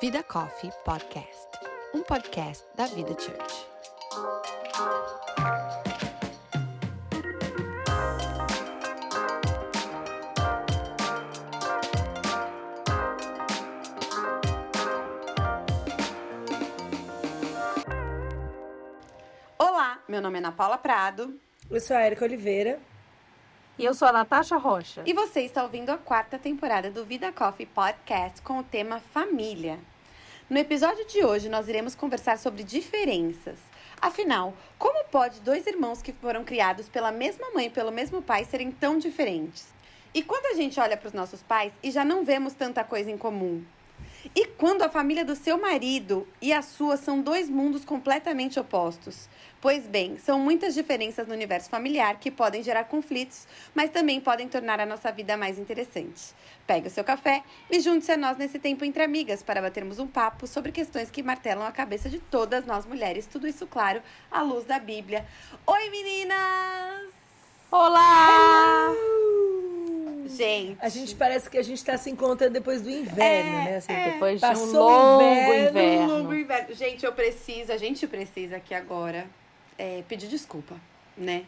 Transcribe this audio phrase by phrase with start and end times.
[0.00, 1.48] Vida Coffee Podcast,
[1.94, 3.66] um podcast da Vida Church.
[19.58, 21.38] Olá, meu nome é Ana Paula Prado
[21.70, 22.80] Eu sou a Erika Oliveira.
[23.78, 25.02] E eu sou a Natasha Rocha.
[25.06, 29.78] e você está ouvindo a quarta temporada do Vida Coffee Podcast com o tema família.
[30.48, 33.58] No episódio de hoje, nós iremos conversar sobre diferenças.
[33.98, 38.44] Afinal, como pode dois irmãos que foram criados pela mesma mãe e pelo mesmo pai
[38.44, 39.66] serem tão diferentes?
[40.12, 43.10] E quando a gente olha para os nossos pais e já não vemos tanta coisa
[43.10, 43.64] em comum?
[44.34, 49.28] E quando a família do seu marido e a sua são dois mundos completamente opostos?
[49.60, 54.48] Pois bem, são muitas diferenças no universo familiar que podem gerar conflitos, mas também podem
[54.48, 56.34] tornar a nossa vida mais interessante.
[56.66, 60.06] Pegue o seu café e junte-se a nós nesse tempo entre amigas para batermos um
[60.06, 63.26] papo sobre questões que martelam a cabeça de todas nós mulheres.
[63.26, 65.26] Tudo isso, claro, à luz da Bíblia.
[65.66, 67.10] Oi, meninas!
[67.70, 68.92] Olá!
[70.28, 73.76] Gente, A gente parece que a gente tá se encontrando depois do inverno, É, né?
[73.76, 76.18] Assim, Depois de um Passou o longo inverno, inverno.
[76.18, 76.74] longo inverno.
[76.74, 79.26] Gente, eu preciso, a gente precisa aqui agora
[79.78, 80.76] é, pedir desculpa,
[81.16, 81.44] né?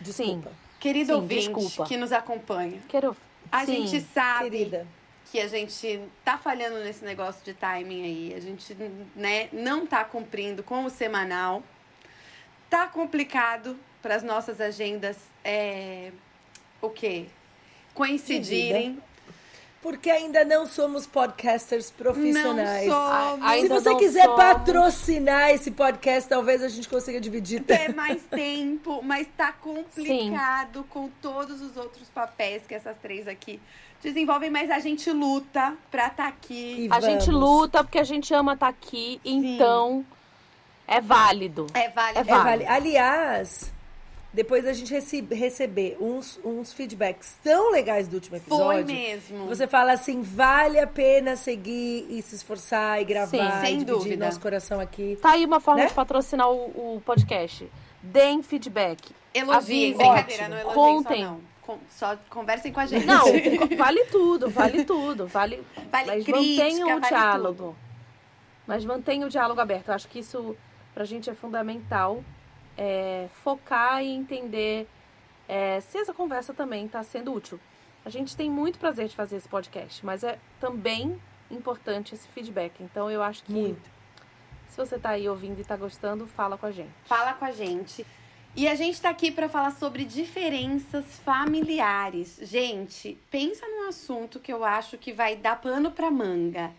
[0.00, 0.52] Desculpa.
[0.80, 1.84] Querido Sim, ouvinte desculpa.
[1.86, 3.16] que nos acompanha, Quero.
[3.50, 3.86] a Sim.
[3.86, 4.86] gente sabe Querida.
[5.30, 8.34] que a gente tá falhando nesse negócio de timing aí.
[8.36, 8.76] A gente,
[9.14, 11.62] né, não tá cumprindo com o semanal.
[12.68, 16.10] Tá complicado para as nossas agendas é,
[16.80, 17.26] o quê?
[17.94, 18.98] Coincidirem.
[19.80, 22.86] Porque ainda não somos podcasters profissionais.
[22.86, 23.60] Não somos.
[23.62, 24.36] Se você não quiser somos.
[24.40, 27.64] patrocinar esse podcast, talvez a gente consiga dividir.
[27.64, 33.60] ter mais tempo, mas tá complicado com todos os outros papéis que essas três aqui
[34.00, 36.86] desenvolvem, mas a gente luta pra estar aqui.
[36.86, 37.40] E A gente vamos.
[37.40, 40.06] luta porque a gente ama estar aqui, então
[40.86, 41.66] é válido.
[41.74, 42.18] É válido.
[42.18, 42.70] É É, válido.
[42.70, 43.72] Aliás,
[44.32, 48.64] depois da gente rece- receber uns, uns feedbacks tão legais do último episódio.
[48.86, 49.46] Foi mesmo.
[49.46, 53.78] Você fala assim, vale a pena seguir e se esforçar e gravar Sim, e sem
[53.78, 54.24] dividir dúvida.
[54.26, 55.18] nosso coração aqui.
[55.20, 55.86] Tá aí uma forma Né?
[55.88, 57.70] de patrocinar o, o podcast.
[58.02, 59.14] Deem feedback.
[59.34, 60.48] Elogiem, brincadeira, Ótimo.
[60.48, 61.22] não elogiem Contem.
[61.24, 61.40] só não.
[61.62, 63.06] Com- só conversem com a gente.
[63.06, 63.24] Não,
[63.78, 65.26] vale tudo, vale tudo.
[65.28, 67.76] Vale, Vale mas crítica, mantenham o vale diálogo.
[68.66, 69.88] Mas mantenha o diálogo aberto.
[69.88, 70.56] Eu acho que isso
[70.94, 72.22] pra gente é fundamental.
[72.76, 74.88] É, focar e entender
[75.48, 77.58] é, se essa conversa também está sendo útil.
[78.04, 82.82] A gente tem muito prazer de fazer esse podcast, mas é também importante esse feedback.
[82.82, 83.90] Então eu acho que Muito.
[84.68, 86.92] se você tá aí ouvindo e tá gostando, fala com a gente.
[87.04, 88.04] Fala com a gente.
[88.54, 92.38] E a gente tá aqui pra falar sobre diferenças familiares.
[92.42, 96.70] Gente, pensa num assunto que eu acho que vai dar pano pra manga.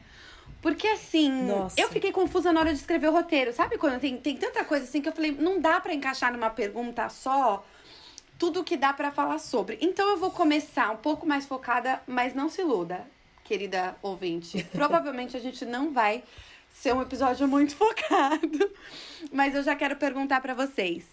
[0.63, 1.79] Porque assim, Nossa.
[1.79, 3.51] eu fiquei confusa na hora de escrever o roteiro.
[3.51, 6.49] Sabe quando tem, tem tanta coisa assim que eu falei, não dá pra encaixar numa
[6.49, 7.65] pergunta só
[8.39, 9.77] tudo que dá pra falar sobre.
[9.81, 13.05] Então eu vou começar um pouco mais focada, mas não se iluda,
[13.43, 14.63] querida ouvinte.
[14.71, 16.23] Provavelmente a gente não vai
[16.71, 18.71] ser um episódio muito focado.
[19.33, 21.03] Mas eu já quero perguntar pra vocês.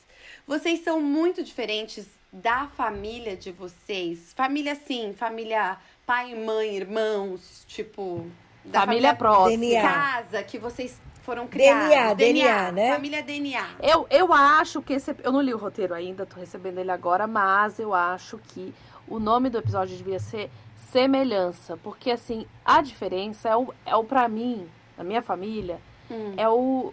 [0.47, 4.33] Vocês são muito diferentes da família de vocês?
[4.33, 8.31] Família sim, família pai, mãe, irmãos, tipo,
[8.65, 9.59] da Família próxima.
[9.59, 9.83] DNA.
[9.83, 11.89] casa que vocês foram criados.
[11.89, 12.95] DNA, DNA, né?
[12.95, 13.67] Família DNA.
[13.83, 15.15] Eu, eu acho que esse.
[15.23, 18.75] Eu não li o roteiro ainda, tô recebendo ele agora, mas eu acho que
[19.09, 20.51] o nome do episódio devia ser
[20.91, 21.77] Semelhança.
[21.83, 24.69] Porque, assim, a diferença é o, é o pra mim,
[24.99, 25.79] na minha família,
[26.11, 26.35] Hum.
[26.37, 26.93] é o.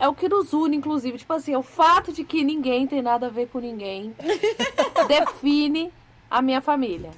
[0.00, 1.18] É o que nos une, inclusive.
[1.18, 4.12] Tipo assim, o fato de que ninguém tem nada a ver com ninguém
[5.06, 5.92] define
[6.30, 7.10] a minha família.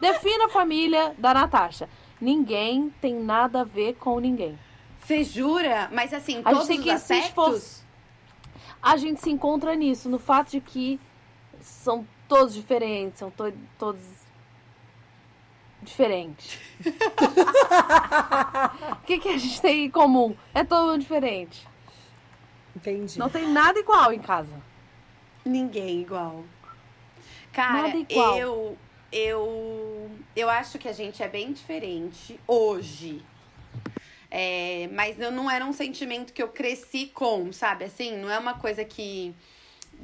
[0.00, 1.88] Define a família da Natasha.
[2.22, 4.56] Ninguém tem nada a ver com ninguém.
[5.00, 5.90] Você jura?
[5.92, 7.82] Mas assim, A todos os aspectos?
[8.80, 11.00] A gente se encontra nisso, no fato de que
[11.60, 14.00] são todos diferentes, são to todos
[15.82, 16.60] diferentes.
[18.92, 20.36] O que, que a gente tem em comum?
[20.54, 21.66] É todo mundo diferente.
[22.76, 23.18] Entendi.
[23.18, 24.62] Não tem nada igual em casa.
[25.44, 26.44] Ninguém igual.
[27.52, 28.38] Cara, Nada igual.
[28.38, 28.78] eu
[29.12, 33.22] eu eu acho que a gente é bem diferente hoje.
[34.30, 37.84] É, mas eu não era um sentimento que eu cresci com, sabe?
[37.84, 39.34] Assim, não é uma coisa que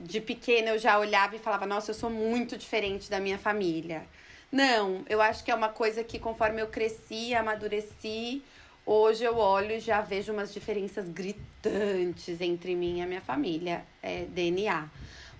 [0.04, 4.06] de pequena eu já olhava e falava, nossa, eu sou muito diferente da minha família.
[4.52, 8.42] Não, eu acho que é uma coisa que conforme eu cresci, amadureci,
[8.84, 13.84] hoje eu olho e já vejo umas diferenças gritantes entre mim e a minha família,
[14.02, 14.88] é, DNA.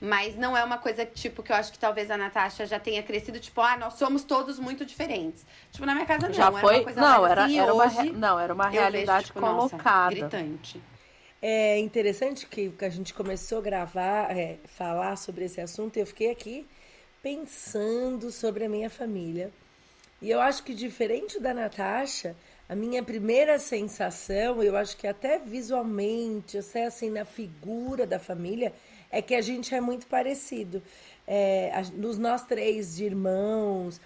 [0.00, 3.02] Mas não é uma coisa, tipo, que eu acho que talvez a Natasha já tenha
[3.02, 5.44] crescido, tipo, ah, nós somos todos muito diferentes.
[5.72, 6.74] Tipo, na minha casa não, Já era foi?
[6.76, 9.40] uma coisa não, era, assim, era uma, re- não, era uma eu vejo, realidade tipo,
[9.40, 10.14] nossa, colocada.
[10.14, 10.80] gritante.
[11.42, 16.06] É interessante que a gente começou a gravar, é, falar sobre esse assunto, e eu
[16.06, 16.66] fiquei aqui
[17.22, 19.50] pensando sobre a minha família.
[20.20, 22.34] E eu acho que diferente da Natasha,
[22.68, 28.72] a minha primeira sensação, eu acho que até visualmente, até assim na figura da família,
[29.10, 30.82] é que a gente é muito parecido.
[31.26, 34.00] É, a- nos nós três de irmãos,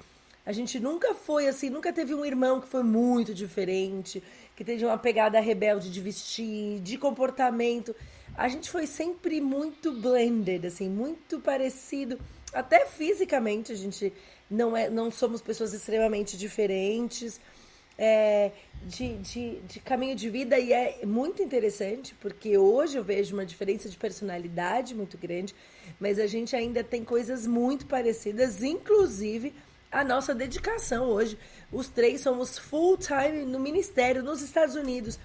[0.44, 4.22] a gente nunca foi assim, nunca teve um irmão que foi muito diferente,
[4.56, 7.94] que teve uma pegada rebelde de vestir, de comportamento.
[8.37, 12.19] A gente foi sempre muito blended, assim, muito parecido.
[12.52, 14.12] Até fisicamente, a gente
[14.50, 17.40] não, é, não somos pessoas extremamente diferentes.
[18.04, 18.50] É,
[18.84, 23.46] de, de, de caminho de vida e é muito interessante porque hoje eu vejo uma
[23.46, 25.54] diferença de personalidade muito grande,
[26.00, 29.54] mas a gente ainda tem coisas muito parecidas, inclusive
[29.93, 31.38] a nossa dedicação hoje.
[31.70, 35.16] Os três somos full time no ministério nos Estados Unidos.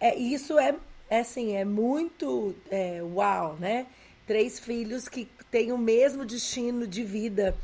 [0.00, 0.74] É, isso é,
[1.10, 3.86] é assim, é muito é, uau, né?
[4.26, 7.54] Três filhos que têm o mesmo destino de vida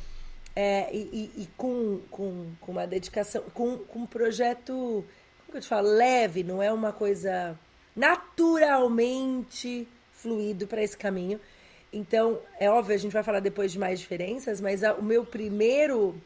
[0.56, 0.98] é, e,
[1.36, 5.68] e- e com, com, com uma dedicação, com, com um projeto, como que eu te
[5.68, 7.58] falo, leve, não é uma coisa
[7.94, 11.40] naturalmente fluido para esse caminho.
[11.92, 15.24] Então, é óbvio, a gente vai falar depois de mais diferenças, mas a- o meu
[15.24, 16.20] primeiro,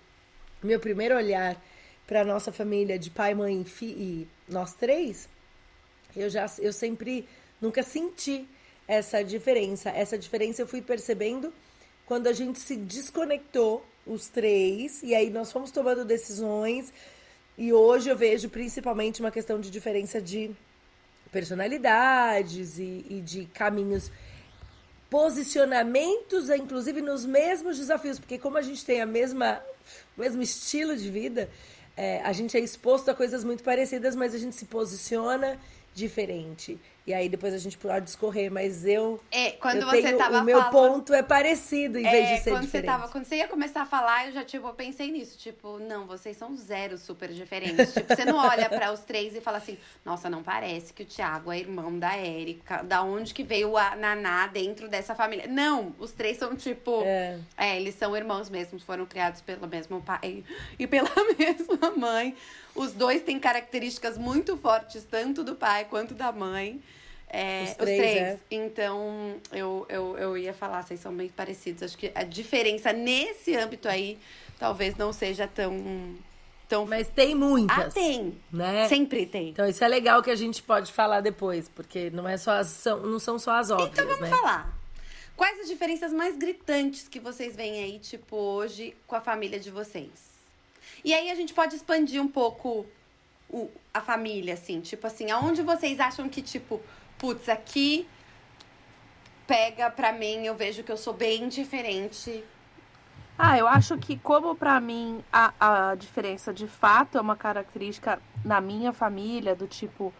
[0.62, 1.60] meu primeiro olhar
[2.06, 5.28] para nossa família de pai, mãe e, fi, e nós três,
[6.16, 7.28] eu já eu sempre
[7.60, 8.48] nunca senti
[8.86, 9.90] essa diferença.
[9.90, 11.52] Essa diferença eu fui percebendo
[12.06, 16.92] quando a gente se desconectou os três e aí nós fomos tomando decisões
[17.56, 20.50] e hoje eu vejo principalmente uma questão de diferença de
[21.30, 24.10] personalidades e, e de caminhos
[25.10, 29.62] posicionamentos, inclusive nos mesmos desafios, porque como a gente tem a mesma,
[30.16, 31.48] o mesmo estilo de vida,
[31.96, 35.58] é, a gente é exposto a coisas muito parecidas, mas a gente se posiciona
[35.94, 36.78] diferente.
[37.08, 40.40] E aí depois a gente pode discorrer, mas eu, É, quando eu você tenho, tava
[40.40, 40.72] o meu falando...
[40.92, 42.70] ponto é parecido em vez É, de ser quando diferente.
[42.70, 46.06] você tava, quando você ia começar a falar, eu já tipo pensei nisso, tipo, não,
[46.06, 47.94] vocês são zero super diferentes.
[47.94, 51.06] tipo, você não olha para os três e fala assim: "Nossa, não parece que o
[51.06, 55.46] Thiago é irmão da Érica, da onde que veio a Naná dentro dessa família?".
[55.48, 57.38] Não, os três são tipo, É.
[57.56, 60.44] é, eles são irmãos mesmos, foram criados pelo mesmo pai
[60.78, 61.08] e pela
[61.38, 62.36] mesma mãe.
[62.74, 66.82] Os dois têm características muito fortes, tanto do pai quanto da mãe.
[67.30, 68.16] É, Os os três, três.
[68.16, 68.38] é.
[68.50, 71.82] Então, eu, eu, eu ia falar, vocês são bem parecidos.
[71.82, 74.18] Acho que a diferença nesse âmbito aí
[74.58, 76.16] talvez não seja tão.
[76.68, 76.86] tão...
[76.86, 77.76] Mas tem muitas.
[77.78, 78.38] ah, tem!
[78.50, 78.88] Né?
[78.88, 79.50] Sempre tem.
[79.50, 82.68] Então isso é legal que a gente pode falar depois, porque não, é só as,
[82.68, 84.30] são, não são só as óbvias, Então vamos né?
[84.30, 84.78] falar.
[85.36, 89.70] Quais as diferenças mais gritantes que vocês veem aí, tipo, hoje com a família de
[89.70, 90.10] vocês?
[91.04, 92.84] E aí a gente pode expandir um pouco
[93.48, 96.80] o, a família, assim, tipo assim, aonde vocês acham que, tipo,
[97.18, 98.08] putz, aqui
[99.46, 102.44] pega pra mim, eu vejo que eu sou bem diferente.
[103.36, 108.20] Ah, eu acho que como pra mim a, a diferença de fato é uma característica
[108.44, 110.12] na minha família, do tipo,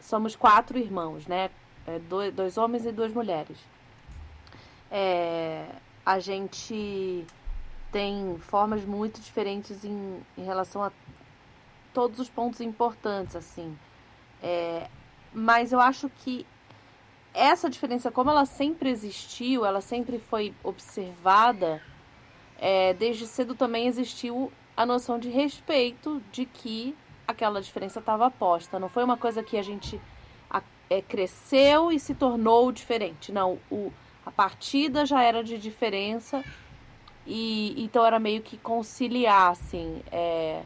[0.00, 1.50] somos quatro irmãos, né?
[1.86, 3.58] É, dois, dois homens e duas mulheres.
[4.90, 5.66] É,
[6.06, 7.26] a gente
[7.90, 10.92] tem formas muito diferentes em, em relação a
[11.92, 13.76] todos os pontos importantes, assim.
[14.42, 14.88] É,
[15.34, 16.46] mas eu acho que
[17.34, 21.82] essa diferença, como ela sempre existiu, ela sempre foi observada,
[22.58, 26.94] é, desde cedo também existiu a noção de respeito de que
[27.26, 28.78] aquela diferença estava posta.
[28.78, 30.00] Não foi uma coisa que a gente
[30.50, 33.32] a- é, cresceu e se tornou diferente.
[33.32, 33.90] Não, o,
[34.26, 36.44] a partida já era de diferença
[37.26, 40.02] e então era meio que conciliar, assim.
[40.10, 40.62] é,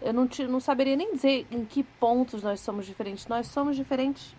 [0.00, 3.26] eu não, te, não saberia nem dizer em que pontos nós somos diferentes.
[3.26, 4.34] Nós somos diferentes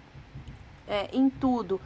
[0.88, 1.80] é, em tudo.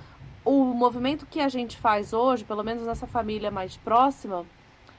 [0.43, 4.45] O movimento que a gente faz hoje, pelo menos nessa família mais próxima,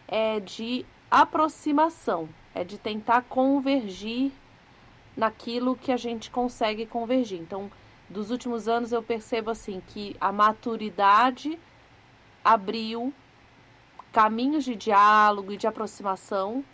[0.08, 4.32] é de aproximação, é de tentar convergir
[5.16, 7.40] naquilo que a gente consegue convergir.
[7.40, 7.70] Então,
[8.08, 11.58] dos últimos anos eu percebo assim que a maturidade
[12.44, 13.12] abriu
[14.12, 16.64] caminhos de diálogo e de aproximação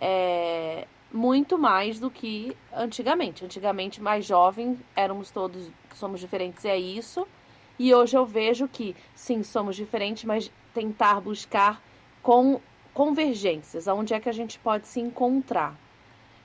[0.00, 3.44] é, muito mais do que antigamente.
[3.44, 7.26] Antigamente, mais jovem, éramos todos, somos diferentes, é isso.
[7.78, 11.82] E hoje eu vejo que, sim, somos diferentes, mas tentar buscar
[12.22, 12.60] com
[12.92, 15.74] convergências, aonde é que a gente pode se encontrar.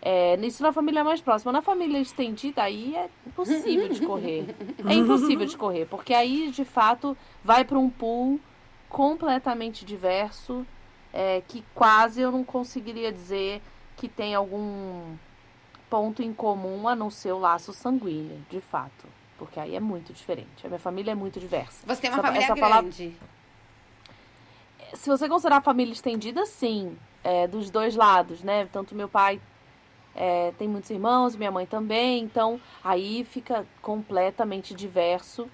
[0.02, 1.52] É, isso na família mais próxima.
[1.52, 4.56] Na família estendida, aí é impossível de correr.
[4.88, 8.40] É impossível de correr, porque aí, de fato, vai para um pool
[8.88, 10.66] completamente diverso,
[11.12, 13.62] é, que quase eu não conseguiria dizer
[13.98, 15.16] que tem algum
[15.90, 19.08] ponto em comum a não ser o laço sanguíneo, de fato.
[19.38, 20.66] Porque aí é muito diferente.
[20.66, 21.86] A minha família é muito diversa.
[21.86, 22.62] Você tem uma Essa- família essa grande.
[22.62, 23.36] palavra-
[24.94, 26.98] Se você considerar a família estendida, sim.
[27.24, 28.68] É, dos dois lados, né?
[28.72, 29.42] Tanto meu pai
[30.16, 32.24] é, tem muitos irmãos, minha mãe também.
[32.24, 35.50] Então, aí fica completamente diverso.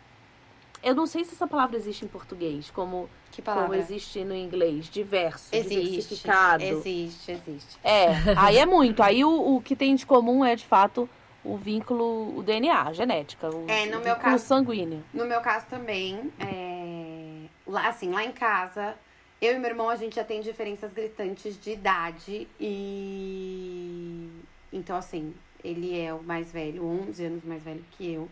[0.84, 3.78] Eu não sei se essa palavra existe em português, como, Que como palavra?
[3.78, 4.86] existe no inglês.
[4.90, 5.82] Diverso, Existe.
[5.82, 6.64] diversificado.
[6.64, 7.80] Existe, existe.
[7.84, 8.08] É,
[8.38, 9.02] aí é muito.
[9.02, 11.10] Aí o, o que tem de comum é, de fato,
[11.44, 13.50] o vínculo, o DNA, a genética.
[13.50, 15.04] O, É, no o meu caso- sanguíneo.
[15.14, 18.96] No meu caso também, é, lá, assim, lá em casa,
[19.42, 24.28] eu e meu irmão, a gente já tem diferenças gritantes de idade e...
[24.74, 25.34] Então, assim,
[25.64, 28.30] ele é o mais velho, 11 anos mais velho que eu.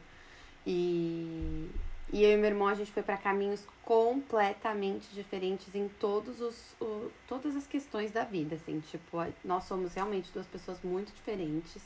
[0.68, 1.68] E,
[2.12, 6.56] e eu e meu irmão, a gente foi para caminhos completamente diferentes em todos os,
[6.82, 8.80] o- todas as questões da vida, assim.
[8.90, 11.82] Tipo, nós somos realmente duas pessoas muito diferentes.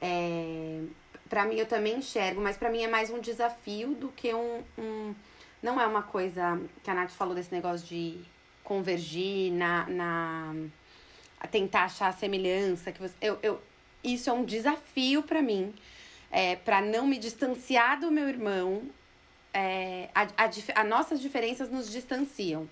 [0.00, 0.80] É,
[1.28, 4.62] para mim eu também enxergo, mas pra mim é mais um desafio do que um,
[4.78, 5.14] um-
[5.62, 8.18] não é uma coisa que a Nath falou desse negócio de
[8.64, 10.54] convergir na, na
[11.50, 13.60] tentar achar a semelhança que você, eu, eu
[14.02, 15.74] isso é um desafio pra mim
[16.30, 18.82] é, para não me distanciar do meu irmão
[19.52, 22.68] é, a, a, as nossas diferenças nos distanciam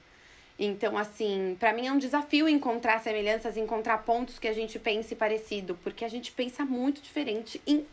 [0.58, 5.14] então, assim, pra mim é um desafio encontrar semelhanças, encontrar pontos que a gente pense
[5.14, 7.86] parecido, porque a gente pensa muito diferente em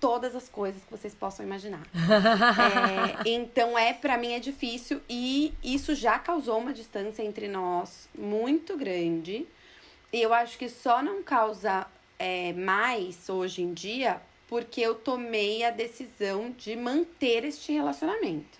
[0.00, 1.82] todas as coisas que vocês possam imaginar.
[3.22, 8.08] É, então, é para mim é difícil e isso já causou uma distância entre nós
[8.18, 9.46] muito grande.
[10.12, 11.86] E eu acho que só não causa
[12.18, 14.20] é, mais hoje em dia
[14.50, 18.58] porque eu tomei a decisão de manter este relacionamento.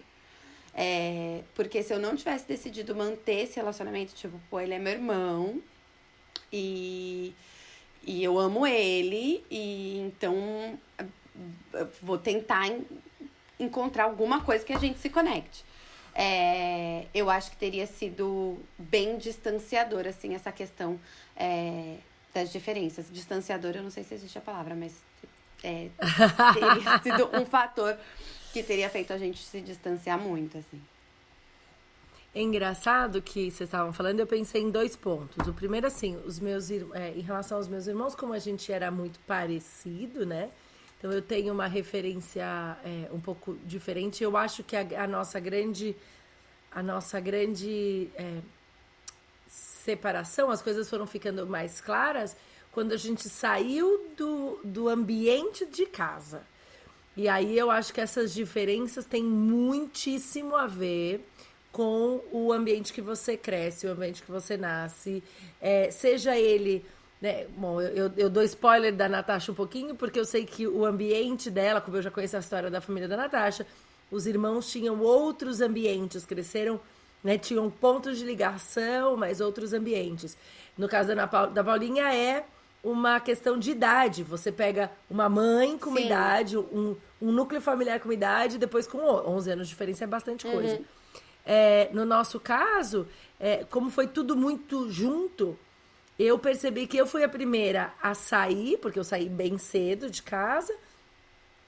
[0.73, 4.93] É, porque se eu não tivesse decidido manter esse relacionamento, tipo, pô, ele é meu
[4.93, 5.61] irmão
[6.53, 7.35] e,
[8.05, 10.79] e eu amo ele, e então
[12.01, 12.87] vou tentar en-
[13.59, 15.65] encontrar alguma coisa que a gente se conecte.
[16.15, 21.01] É, eu acho que teria sido bem distanciador, assim, essa questão
[21.37, 21.97] é,
[22.33, 23.07] das diferenças.
[23.11, 24.93] Distanciador, eu não sei se existe a palavra, mas
[25.63, 25.91] é,
[26.55, 27.97] teria sido um fator
[28.53, 30.81] que teria feito a gente se distanciar muito, assim.
[32.33, 35.49] É engraçado que vocês estavam falando, eu pensei em dois pontos.
[35.49, 38.91] O primeiro, assim, os meus é, em relação aos meus irmãos, como a gente era
[38.91, 40.51] muito parecido, né?
[40.97, 42.45] Então eu tenho uma referência
[42.85, 44.23] é, um pouco diferente.
[44.23, 45.97] Eu acho que a, a nossa grande,
[46.71, 48.39] a nossa grande é,
[49.49, 52.37] separação, as coisas foram ficando mais claras
[52.73, 56.43] quando a gente saiu do, do ambiente de casa.
[57.17, 61.27] E aí eu acho que essas diferenças têm muitíssimo a ver
[61.73, 65.23] com o ambiente que você cresce, o ambiente que você nasce,
[65.61, 66.85] é, seja ele.
[67.21, 70.87] Né, bom, eu, eu- dou spoiler da Natasha um pouquinho, porque eu sei que o
[70.87, 73.67] ambiente dela, como eu já conheço a história da família da Natasha,
[74.11, 76.81] os irmãos tinham outros ambientes, cresceram,
[77.23, 80.37] né, tinham pontos de ligação, mas outros ambientes.
[80.79, 82.43] No caso da, Ana da Paulinha, é
[82.83, 84.23] uma questão de idade.
[84.23, 86.07] Você pega uma mãe com uma Sim.
[86.07, 90.05] idade, um, um núcleo familiar com uma idade, depois com o- 11 anos de diferença
[90.05, 90.81] é bastante coisa.
[91.45, 93.07] É, no nosso caso,
[93.39, 95.59] é, como foi tudo muito junto,
[96.19, 100.23] eu percebi que eu fui a primeira a sair, porque eu saí bem cedo de
[100.23, 100.75] casa,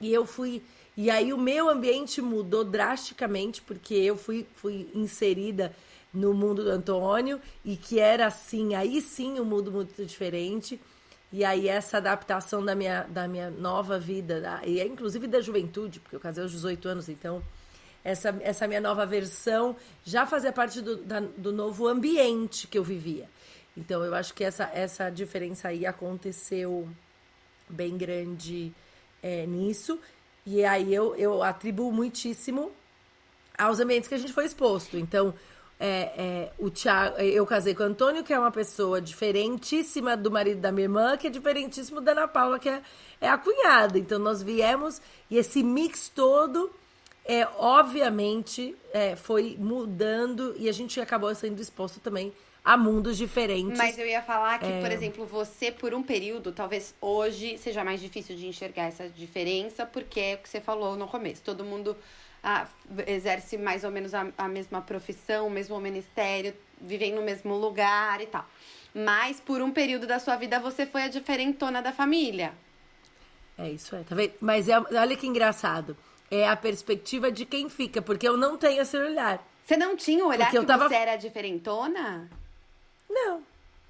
[0.00, 0.62] e eu fui.
[0.96, 5.74] E aí o meu ambiente mudou drasticamente, porque eu fui, fui inserida
[6.12, 10.78] no mundo do Antônio, e que era assim, aí sim um mundo muito diferente.
[11.32, 15.40] E aí essa adaptação da minha, da minha nova vida, da- e é inclusive da
[15.40, 17.42] juventude, porque eu casei aos 18 anos, então
[18.04, 19.74] essa, essa minha nova versão
[20.04, 23.28] já fazia parte do, da- do novo ambiente que eu vivia.
[23.76, 26.86] Então eu acho que essa, essa diferença aí aconteceu
[27.68, 28.70] bem grande
[29.22, 29.98] é, nisso.
[30.44, 32.70] E aí eu, eu atribuo muitíssimo
[33.56, 34.98] aos ambientes que a gente foi exposto.
[34.98, 35.32] Então,
[35.84, 40.30] é, é, o Thiago, eu casei com o Antônio, que é uma pessoa diferentíssima do
[40.30, 42.80] marido da minha irmã, que é diferentíssimo da Ana Paula, que é,
[43.20, 43.98] é a cunhada.
[43.98, 46.70] Então, nós viemos e esse mix todo,
[47.24, 52.32] é, obviamente, é, foi mudando e a gente acabou sendo exposto também
[52.64, 53.76] a mundos diferentes.
[53.76, 58.00] Mas eu ia falar que, por exemplo, você, por um período, talvez hoje seja mais
[58.00, 61.42] difícil de enxergar essa diferença, porque é o que você falou no começo.
[61.42, 61.96] Todo mundo
[62.42, 62.66] ah,
[63.06, 68.20] exerce mais ou menos a, a mesma profissão, o mesmo ministério, vivem no mesmo lugar
[68.20, 68.44] e tal.
[68.94, 72.52] Mas por um período da sua vida você foi a diferentona da família.
[73.58, 74.32] É isso aí, tá vendo?
[74.40, 75.96] Mas é, olha que engraçado.
[76.30, 79.46] É a perspectiva de quem fica, porque eu não tenho esse olhar.
[79.64, 82.28] Você não tinha o olhar Porque eu que tava- você era diferentona?
[83.08, 83.42] Não.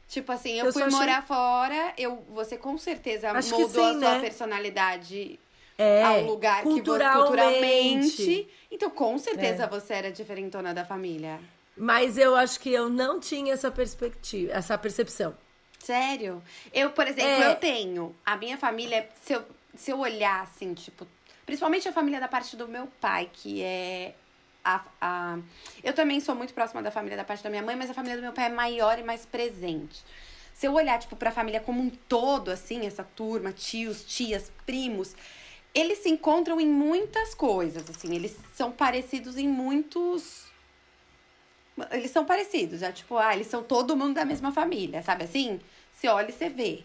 [0.08, 3.84] Tipo assim, eu, Eu fui só achei- morar fora, eu, você com certeza Acho moldou
[3.86, 4.20] a sim, sua né?
[4.20, 5.38] personalidade
[5.78, 7.22] É, ao lugar que você culturalmente.
[7.26, 8.48] culturalmente.
[8.70, 9.66] Então, com certeza É.
[9.66, 11.40] você era diferentona da família.
[11.76, 15.34] Mas eu acho que eu não tinha essa perspectiva, essa percepção.
[15.78, 16.42] Sério?
[16.72, 17.50] Eu, por exemplo, É.
[17.50, 18.14] eu tenho.
[18.24, 19.42] A minha família, se eu,
[19.74, 21.06] se eu olhar assim, tipo.
[21.44, 24.14] Principalmente a família da parte do meu pai, que é.
[24.64, 25.38] A, a,
[25.82, 28.16] eu também sou muito próxima da família da parte da minha mãe, mas a família
[28.16, 30.04] do meu pai é maior e mais presente.
[30.54, 35.16] Se eu olhar, tipo, pra família como um todo, assim, essa turma, tios, tias, primos,
[35.74, 38.14] eles se encontram em muitas coisas, assim.
[38.14, 40.44] Eles são parecidos em muitos.
[41.90, 45.58] Eles são parecidos, é tipo, ah, eles são todo mundo da mesma família, sabe assim?
[45.92, 46.84] Você olha e você vê.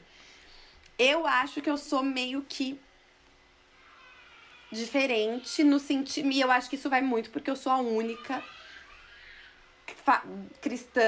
[0.97, 2.79] Eu acho que eu sou meio que
[4.71, 6.29] diferente no sentido.
[6.31, 8.41] E eu acho que isso vai muito porque eu sou a única
[10.61, 11.01] cristã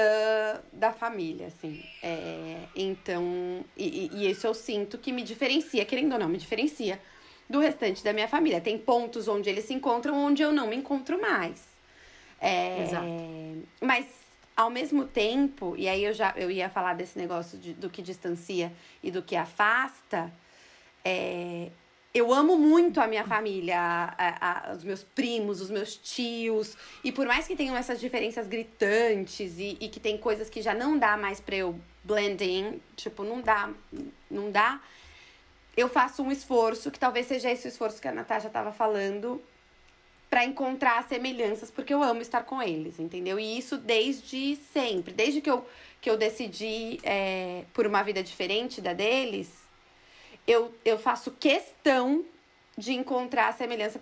[0.72, 1.82] da família, assim.
[2.02, 6.36] É, então, e, e- e isso eu sinto que me diferencia, querendo ou não, me
[6.38, 7.00] diferencia
[7.50, 8.60] do restante da minha família.
[8.60, 11.62] Tem pontos onde eles se encontram, onde eu não me encontro mais.
[12.40, 13.06] É, Exato.
[13.82, 14.06] Mas,
[14.56, 18.00] ao mesmo tempo, e aí eu já eu ia falar desse negócio de- do que
[18.00, 20.32] distancia e do que afasta,
[21.04, 21.68] é,
[22.14, 26.76] eu amo muito a minha família, a- a- os meus primos, os meus tios.
[27.04, 30.74] E por mais que tenham essas diferenças gritantes e, e que tem coisas que já
[30.74, 33.70] não dá mais pra eu blend in, tipo, não dá,
[34.30, 34.80] não dá,
[35.76, 39.42] eu faço um esforço, que talvez seja esse o esforço que a Natasha tava falando,
[40.28, 43.38] pra encontrar semelhanças, porque eu amo estar com eles, entendeu?
[43.38, 45.12] E isso desde sempre.
[45.12, 45.66] Desde que eu,
[46.00, 49.50] que eu decidi é, por uma vida diferente da deles,
[50.46, 52.24] eu, eu faço questão
[52.78, 54.00] de encontrar semelhanças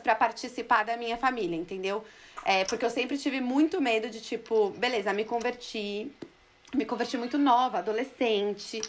[0.00, 2.04] para participar da minha família, entendeu?
[2.44, 6.12] É, porque eu sempre tive muito medo de, tipo, beleza, me converti,
[6.74, 8.80] me converti muito nova, adolescente.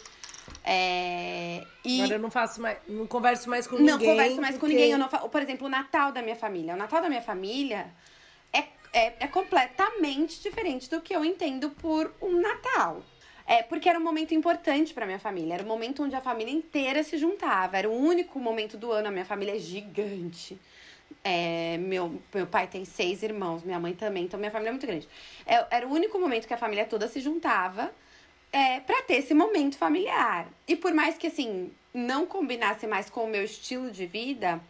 [0.64, 4.08] É, e Agora eu não faço mais, não converso mais com não ninguém.
[4.10, 4.92] converso mais com porque- ninguém.
[4.92, 5.18] Eu não fa...
[5.28, 6.74] Por exemplo, o Natal da minha família.
[6.74, 7.86] O Natal da minha família
[8.52, 8.60] é,
[8.92, 13.02] é, é completamente diferente do que eu entendo por um Natal.
[13.46, 15.54] É porque era um momento importante pra minha família.
[15.54, 17.76] Era um momento onde a família inteira se juntava.
[17.76, 19.08] Era o único momento do ano.
[19.08, 20.58] A minha família é gigante.
[21.24, 24.86] É, meu, meu pai tem seis irmãos, minha mãe também, então minha família é muito
[24.86, 25.06] grande.
[25.46, 27.92] É, era o único momento que a família toda se juntava
[28.52, 30.46] é, para ter esse momento familiar.
[30.68, 34.60] E por mais que, assim, não combinasse mais com o meu estilo de vida,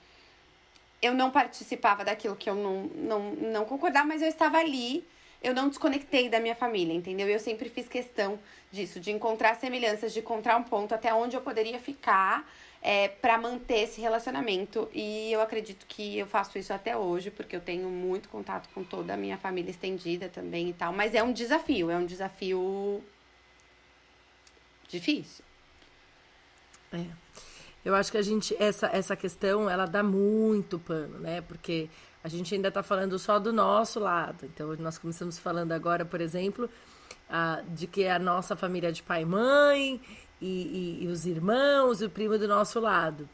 [1.03, 5.05] eu não participava daquilo que eu não, não, não concordava, mas eu estava ali,
[5.43, 7.29] eu não desconectei da minha família, entendeu?
[7.29, 8.39] Eu sempre fiz questão
[8.71, 12.49] disso, de encontrar semelhanças, de encontrar um ponto até onde eu poderia ficar
[12.81, 14.89] é, para manter esse relacionamento.
[14.95, 18.85] E eu acredito que eu faço isso até hoje, porque eu tenho muito contato com
[18.85, 20.93] toda a minha família estendida também e tal.
[20.93, 23.03] Mas é um desafio, é um desafio
[24.93, 25.45] difícil.
[26.93, 27.07] É.
[27.85, 31.41] Eu acho que a gente, essa, essa questão, ela dá muito pano, né?
[31.41, 31.89] Porque
[32.23, 34.45] a gente ainda tá falando só do nosso lado.
[34.47, 36.71] Então, nós começamos falando agora, por exemplo,
[37.29, 40.01] ah, de que a nossa família é de pai e mãe,
[40.41, 40.47] e,
[41.01, 43.29] e- e os irmãos, e o primo do nosso lado.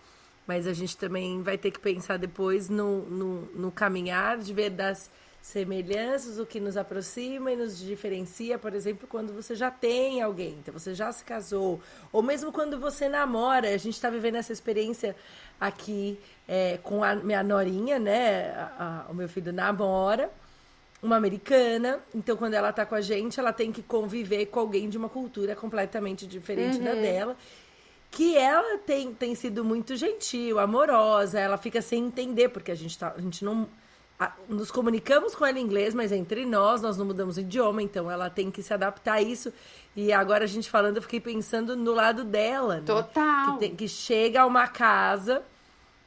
[0.47, 4.71] Mas a gente também vai ter que pensar depois no, no, no caminhar de ver
[4.71, 10.21] das semelhanças, o que nos aproxima e nos diferencia, por exemplo, quando você já tem
[10.21, 11.81] alguém, então você já se casou,
[12.13, 15.17] ou mesmo quando você namora, a gente está vivendo essa experiência
[15.61, 18.51] aqui é, com a minha norinha, né?
[18.51, 20.31] A- a- o meu filho namora
[21.01, 24.89] uma americana, então quando ela tá com a gente, ela tem que conviver com alguém
[24.89, 27.37] de uma cultura completamente diferente da dela.
[28.11, 32.99] Que ela tem, tem sido muito gentil, amorosa, ela fica sem entender, porque a gente,
[32.99, 33.69] tá, a gente não.
[34.49, 38.11] Nos comunicamos com ela em inglês, mas entre nós, nós não mudamos o idioma, então
[38.11, 39.53] ela tem que se adaptar a isso.
[39.95, 42.83] E agora a gente falando, eu fiquei pensando no lado dela, né?
[42.85, 43.53] Total.
[43.55, 45.43] Que, tem- que chega a uma casa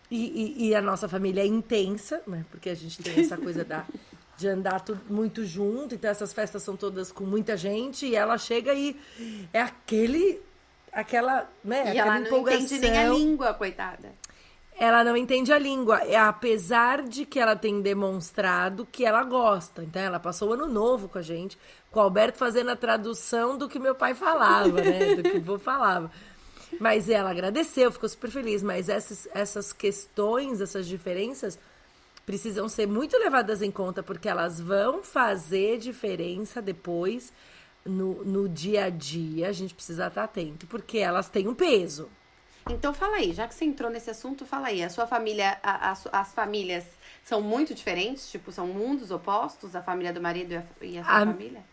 [0.10, 0.26] e,
[0.65, 2.45] e- e a nossa família é intensa, né?
[2.52, 3.86] Porque a gente tem essa coisa da,
[4.38, 8.38] de andar tudo muito junto, então essas festas são todas com muita gente, e ela
[8.38, 9.00] chega e
[9.54, 10.41] é aquele.
[10.91, 11.50] aquela.
[11.63, 12.62] Né, E aquela ela não empolgação.
[12.62, 14.10] entende nem a língua, coitada.
[14.84, 19.84] Ela não entende a língua, é, apesar de que ela tem demonstrado que ela gosta.
[19.84, 21.56] Então, ela passou o ano novo com a gente,
[21.91, 25.13] com o Alberto fazendo a tradução do que meu pai falava, né?
[25.22, 26.12] Do que o vô falava.
[26.80, 28.63] Mas ela agradeceu, ficou super feliz.
[28.63, 31.60] Mas essas, essas questões, essas diferenças,
[32.26, 37.32] precisam ser muito levadas em conta, porque elas vão fazer diferença depois
[37.86, 39.48] no, no dia a dia.
[39.48, 42.10] A gente precisa estar atento, porque elas têm um peso.
[42.69, 44.84] Então fala aí, já que você entrou nesse assunto, fala aí.
[44.84, 46.86] A sua família, a, a, as famílias
[47.24, 48.30] são muito diferentes?
[48.30, 49.76] Tipo, são mundos opostos?
[49.76, 51.63] A família do marido e a, e a sua família?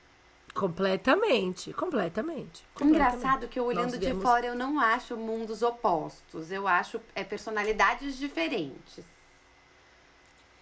[0.54, 2.64] Completamente, completamente.
[2.80, 3.48] Engraçado completamente.
[3.48, 6.50] que eu olhando Nós de vemos- fora eu não acho mundos opostos.
[6.50, 9.04] Eu acho é, personalidades diferentes.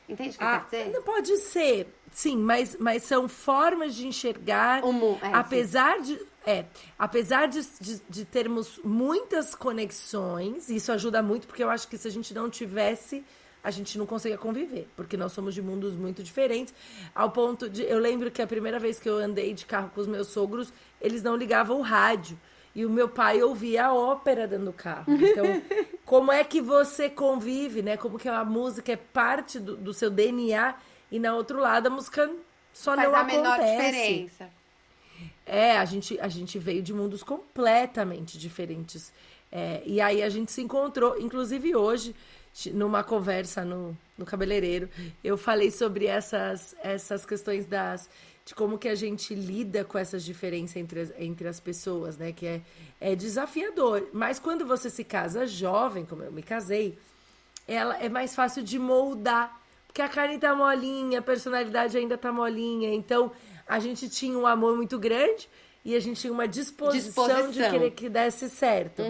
[0.08, 0.92] Entende o que eu Ah, quero dizer?
[0.94, 4.82] não pode ser, sim, mas, mas são formas de enxergar.
[4.82, 6.64] Mu- é, apesar de, é,
[6.96, 12.06] apesar de, de, de termos muitas conexões, isso ajuda muito, porque eu acho que se
[12.06, 13.24] a gente não tivesse,
[13.64, 16.72] a gente não conseguia conviver, porque nós somos de mundos muito diferentes,
[17.12, 17.82] ao ponto de.
[17.82, 20.72] Eu lembro que a primeira vez que eu andei de carro com os meus sogros,
[21.00, 22.38] eles não ligavam o rádio.
[22.76, 25.06] E o meu pai ouvia a ópera dentro do carro.
[25.08, 25.62] Então,
[26.04, 27.96] como é que você convive, né?
[27.96, 30.76] Como que a música é parte do, do seu DNA
[31.10, 32.30] e na outro lado a música
[32.74, 33.76] só Faz não a menor acontece.
[33.76, 34.50] diferença.
[35.46, 39.12] É, a gente, a gente veio de mundos completamente diferentes.
[39.50, 42.14] É, e aí a gente se encontrou, inclusive hoje,
[42.72, 44.88] numa conversa no, no cabeleireiro,
[45.22, 48.08] eu falei sobre essas, essas questões das
[48.46, 52.30] de como que a gente lida com essas diferenças entre as, entre as pessoas, né?
[52.30, 52.62] Que é,
[53.00, 54.08] é desafiador.
[54.12, 56.96] Mas quando você se casa jovem, como eu me casei,
[57.66, 59.60] ela é mais fácil de moldar.
[59.88, 62.94] Porque a carne tá molinha, a personalidade ainda tá molinha.
[62.94, 63.32] Então,
[63.66, 65.48] a gente tinha um amor muito grande
[65.84, 67.70] e a gente tinha uma disposição, de Disposição.
[67.70, 69.02] querer que desse certo.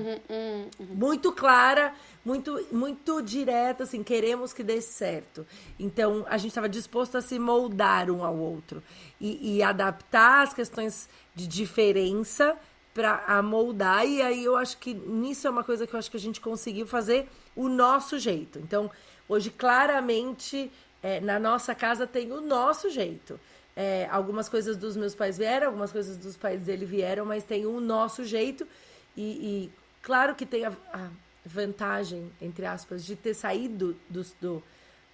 [0.79, 5.47] Muito clara, muito, muito direta, assim, queremos que dê certo.
[5.79, 8.83] Então, a gente estava disposto a se moldar um ao outro
[9.19, 12.55] e, e adaptar as questões de diferença
[12.93, 14.07] para moldar.
[14.07, 16.43] E aí eu acho que nisso é uma coisa que eu acho que a gente
[16.43, 18.59] conseguiu fazer o nosso jeito.
[18.59, 18.91] Então,
[19.27, 20.71] hoje, claramente,
[21.03, 23.41] é, na nossa casa tem o nosso jeito.
[23.77, 27.67] É, algumas coisas dos meus pais vieram, algumas coisas dos pais dele vieram, mas tem
[27.67, 28.67] o nosso jeito.
[29.15, 31.09] E, e claro que tem a, a
[31.45, 34.63] vantagem, entre aspas, de ter saído do, do,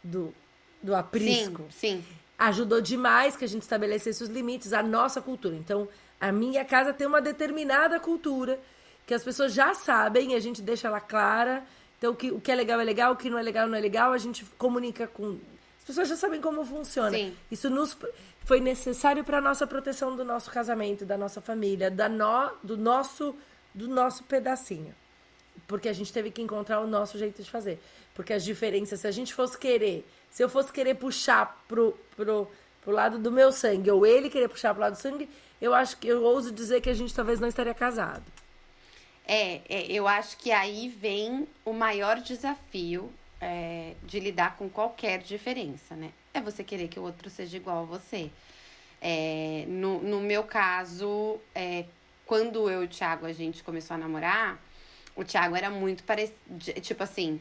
[0.02, 0.34] do,
[0.82, 2.04] do aprisco Sim, sim.
[2.38, 5.56] ajudou demais que a gente estabelecesse os limites, a nossa cultura.
[5.56, 5.88] Então,
[6.20, 8.60] a minha casa tem uma determinada cultura
[9.06, 11.64] que as pessoas já sabem e a gente deixa ela clara.
[11.98, 13.76] Então, o que, o que é legal é legal, o que não é legal não
[13.76, 15.38] é legal, a gente comunica com.
[15.82, 17.10] As pessoas já sabem como funciona.
[17.10, 17.36] Sim.
[17.50, 17.96] Isso nos
[18.44, 22.76] foi necessário para a nossa proteção do nosso casamento, da nossa família, da no, do,
[22.76, 23.34] nosso,
[23.74, 24.94] do nosso pedacinho.
[25.66, 27.80] Porque a gente teve que encontrar o nosso jeito de fazer.
[28.14, 32.48] Porque as diferenças, se a gente fosse querer, se eu fosse querer puxar pro, pro,
[32.80, 35.28] pro lado do meu sangue, ou ele querer puxar pro lado do sangue,
[35.60, 38.22] eu acho que eu ouso dizer que a gente talvez não estaria casado.
[39.26, 43.12] É, é, eu acho que aí vem o maior desafio
[43.42, 46.12] é, de lidar com qualquer diferença, né?
[46.32, 48.30] É você querer que o outro seja igual a você.
[49.00, 51.84] É, no, no meu caso, é,
[52.24, 54.62] quando eu e o Thiago a gente começou a namorar,
[55.16, 56.38] o Thiago era muito parecido.
[56.80, 57.40] Tipo assim,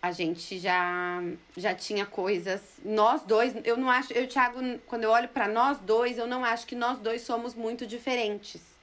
[0.00, 1.20] a gente já,
[1.56, 2.60] já tinha coisas.
[2.84, 4.12] Nós dois, eu não acho.
[4.12, 7.56] Eu Thiago, quando eu olho pra nós dois, eu não acho que nós dois somos
[7.56, 8.73] muito diferentes.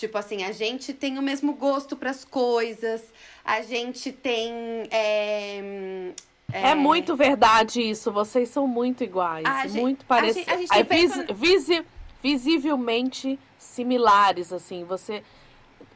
[0.00, 3.02] Tipo assim, a gente tem o mesmo gosto pras coisas,
[3.44, 4.50] a gente tem.
[4.90, 6.12] É,
[6.50, 8.10] É, muito verdade isso.
[8.10, 10.46] Vocês são muito iguais, A muito parecidos.
[10.70, 11.84] tem vis- visi-
[12.22, 14.84] visivelmente similares, assim.
[14.84, 15.22] Você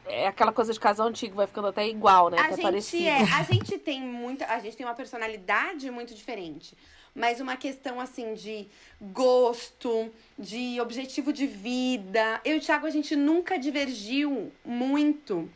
[0.05, 2.37] é aquela coisa de casal antigo, vai ficando até igual, né?
[2.37, 3.07] A até gente parecido.
[3.07, 6.77] é, a gente tem muita, a gente tem uma personalidade muito diferente,
[7.15, 8.67] mas uma questão assim de
[9.01, 12.41] gosto, de objetivo de vida.
[12.43, 15.49] Eu e o Thiago a gente nunca divergiu muito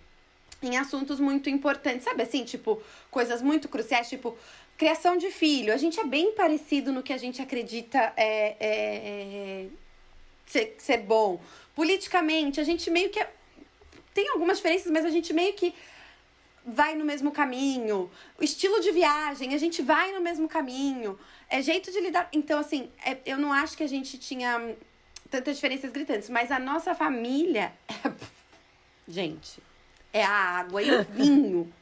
[0.61, 4.37] em assuntos muito importantes, sabe assim, tipo, coisas muito cruciais, tipo
[4.77, 5.73] criação de filho.
[5.73, 9.65] A gente é bem parecido no que a gente acredita é, é, é,
[10.45, 11.41] ser, ser bom.
[11.75, 13.29] Politicamente, a gente meio que é-
[14.13, 15.73] tem algumas diferenças, mas a gente meio que
[16.73, 18.09] vai no mesmo caminho.
[18.39, 21.19] O estilo de viagem, a gente vai no mesmo caminho.
[21.49, 22.27] É jeito de lidar.
[22.31, 24.75] Então, assim, é- eu não acho que a gente tinha
[25.29, 27.71] tantas diferenças gritantes, mas a nossa família.
[29.07, 29.61] gente,
[30.13, 31.73] é a água e o vinho.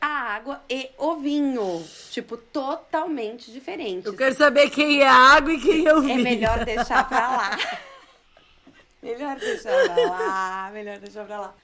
[0.00, 1.82] A água e o vinho.
[2.10, 4.04] Tipo, totalmente diferentes.
[4.04, 6.22] Eu quero saber quem é a água e quem é o É vinho.
[6.22, 7.50] melhor deixar pra lá.
[9.02, 11.54] melhor deixar pra lá, melhor deixar pra lá.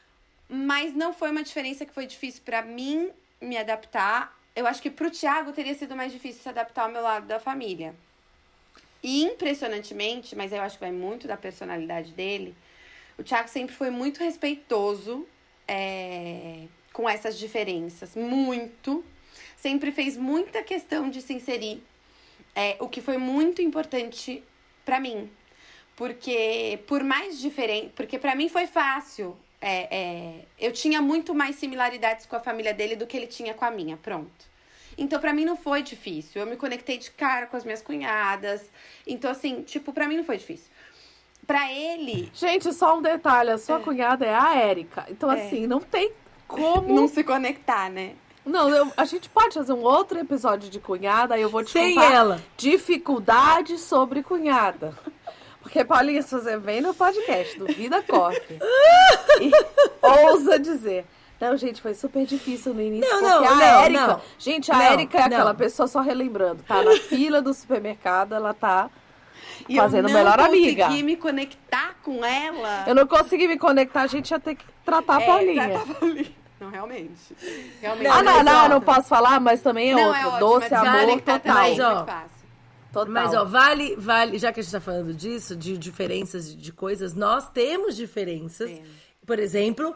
[0.53, 4.37] Mas não foi uma diferença que foi difícil pra mim me adaptar.
[4.57, 7.39] Eu acho que pro Thiago teria sido mais difícil se adaptar ao meu lado da
[7.39, 7.95] família.
[9.01, 12.55] E impressionantemente, mas eu acho que vai muito da personalidade dele,
[13.17, 15.25] o Thiago sempre foi muito respeitoso
[15.69, 18.17] é, com essas diferenças.
[18.17, 19.05] Muito.
[19.57, 21.81] Sempre fez muita questão de se inserir.
[22.57, 24.43] É, o que foi muito importante
[24.85, 25.31] pra mim.
[25.95, 27.93] Porque, por mais diferente.
[27.95, 32.73] Porque pra mim foi fácil é, é, eu tinha muito mais similaridades com a família
[32.73, 33.97] dele do que ele tinha com a minha.
[33.97, 34.49] Pronto.
[34.99, 36.41] Então, pra mim não foi difícil.
[36.43, 38.63] Eu me conectei de cara com as minhas cunhadas.
[39.07, 40.67] Então, assim, tipo, pra mim não foi difícil.
[41.47, 42.31] Pra ele.
[42.35, 43.83] Gente, só um detalhe: a sua É.
[43.83, 45.07] cunhada é a Érica.
[45.09, 45.41] Então, É.
[45.47, 46.13] assim, não tem
[46.47, 46.95] como.
[46.95, 48.15] Não se conectar, né?
[48.45, 51.71] Não, eu- a gente pode fazer um outro episódio de cunhada, aí eu vou te
[51.71, 52.43] Sem contar ela.
[52.57, 54.95] dificuldades sobre cunhada.
[55.63, 58.37] Porque, Paulinha, se você vem no podcast do Vida Corp
[59.41, 59.51] e
[60.03, 61.05] ousa dizer.
[61.41, 63.09] Não, gente, foi super difícil no início.
[63.23, 64.21] Não, porque não, a Érica.
[64.39, 65.27] Gente, a Érica é não.
[65.27, 68.91] aquela pessoa, só relembrando, tá na fila do supermercado, ela tá.
[69.69, 70.85] E Fazendo eu não melhor amiga.
[70.85, 72.85] consegui me conectar com ela.
[72.87, 75.69] Eu não consegui me conectar, a gente ia ter que tratar a É, Paulinha.
[75.71, 76.33] tratar a Paulinha.
[76.61, 77.11] Não, realmente.
[77.81, 80.21] realmente Não, Ah, não, não, eu não posso falar, mas também é Não, outro.
[80.21, 81.55] é ótimo, Doce mas amor conectar total.
[81.55, 82.07] também é Mas, ó.
[82.93, 83.13] Total.
[83.13, 87.15] Mas, ó, vale, vale, já que a gente tá falando disso, de diferenças de, coisas,
[87.15, 88.71] nós temos diferenças.
[88.71, 89.11] Temos.
[89.27, 89.95] Por exemplo,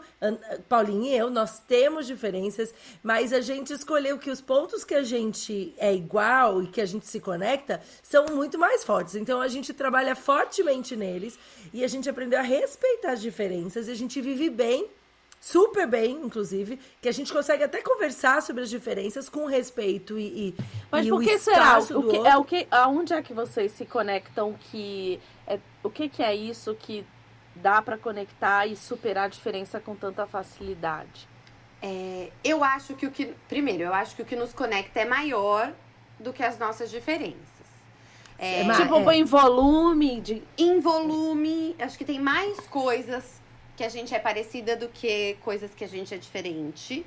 [0.69, 5.03] Paulinha e eu, nós temos diferenças, mas a gente escolheu que os pontos que a
[5.03, 9.15] gente é igual e que a gente se conecta são muito mais fortes.
[9.15, 11.37] Então a gente trabalha fortemente neles
[11.73, 14.87] e a gente aprendeu a respeitar as diferenças e a gente vive bem
[15.45, 20.49] super bem, inclusive, que a gente consegue até conversar sobre as diferenças com respeito e,
[20.49, 20.55] e,
[20.91, 21.77] Mas e por o que será?
[21.77, 26.09] O que, é o que, aonde é que vocês se conectam que é, o que,
[26.09, 27.05] que é isso que
[27.53, 31.29] dá pra conectar e superar a diferença com tanta facilidade?
[31.79, 33.35] É, eu acho que o que.
[33.47, 35.71] Primeiro, eu acho que o que nos conecta é maior
[36.19, 37.37] do que as nossas diferenças.
[38.39, 39.15] É, É tipo, é.
[39.15, 43.44] em volume de em volume, acho que tem mais coisas
[43.75, 47.05] que a gente é parecida do que coisas que a gente é diferente.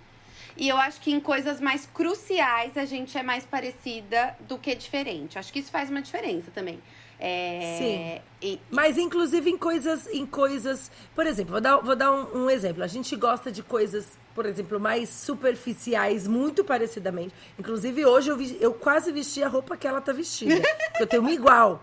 [0.57, 4.75] E eu acho que em coisas mais cruciais a gente é mais parecida do que
[4.75, 5.39] diferente.
[5.39, 6.81] Acho que isso faz uma diferença também.
[7.21, 10.91] É, e- Mas, inclusive, em coisas, em coisas.
[11.15, 12.83] Por exemplo, vou dar, vou dar um, um exemplo.
[12.83, 17.35] A gente gosta de coisas, por exemplo, mais superficiais, muito parecidamente.
[17.59, 20.55] Inclusive, hoje eu, vi- eu quase vesti a roupa que ela tá vestida.
[20.91, 21.83] porque eu tenho uma igual.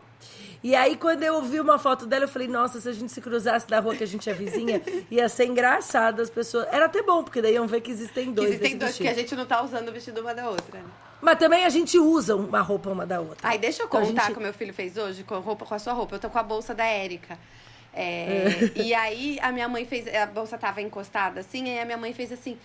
[0.63, 3.21] E aí, quando eu vi uma foto dela, eu falei, nossa, se a gente se
[3.21, 6.67] cruzasse da rua que a gente é vizinha, ia ser engraçado as pessoas.
[6.71, 8.49] Era até bom, porque daí iam ver que existem que dois.
[8.49, 9.29] existem desse dois, porque a vestido.
[9.29, 10.79] gente não tá usando o vestido uma da outra.
[10.79, 10.85] né?
[11.21, 13.47] Mas também a gente usa uma roupa uma da outra.
[13.47, 15.39] Ai, deixa eu Então, a contar gente- o que meu filho fez hoje com a
[15.39, 16.15] roupa, com a sua roupa.
[16.15, 17.37] Eu tô com a bolsa da Érica.
[17.93, 20.13] É, e aí a minha mãe fez.
[20.13, 22.57] A bolsa tava encostada assim, aí a minha mãe fez assim.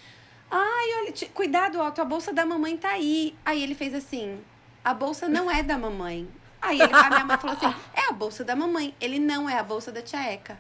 [0.51, 3.35] Ai, olha, cuidado, ó, tua bolsa da mamãe tá aí.
[3.45, 4.39] Aí ele fez assim:
[4.85, 6.29] a bolsa não é da mamãe.
[6.61, 8.95] Aí ele, a minha mãe falou assim: é a bolsa da mamãe.
[9.01, 10.59] Ele não é a bolsa da tia Eca.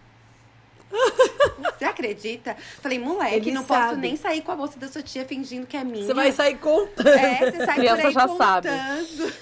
[1.78, 2.56] Você acredita?
[2.82, 4.00] Falei, moleque, Ele não posso sabe.
[4.00, 6.04] nem sair com a bolsa da sua tia fingindo que é minha.
[6.04, 7.06] Você vai sair contando.
[7.08, 8.68] É, você sai Criança por aí já sabe.
[8.68, 9.34] contando.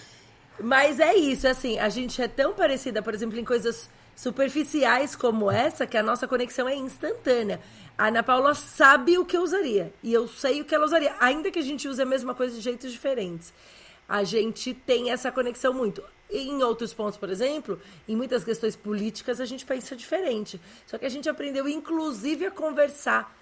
[0.60, 5.50] Mas é isso, assim, a gente é tão parecida, por exemplo, em coisas superficiais como
[5.50, 7.60] essa, que a nossa conexão é instantânea.
[7.96, 9.92] A Ana Paula sabe o que eu usaria.
[10.02, 11.14] E eu sei o que ela usaria.
[11.20, 13.52] Ainda que a gente use a mesma coisa de jeitos diferentes.
[14.08, 16.02] A gente tem essa conexão muito.
[16.30, 20.60] Em outros pontos, por exemplo, em muitas questões políticas, a gente pensa diferente.
[20.86, 23.34] Só que a gente aprendeu, inclusive, a conversar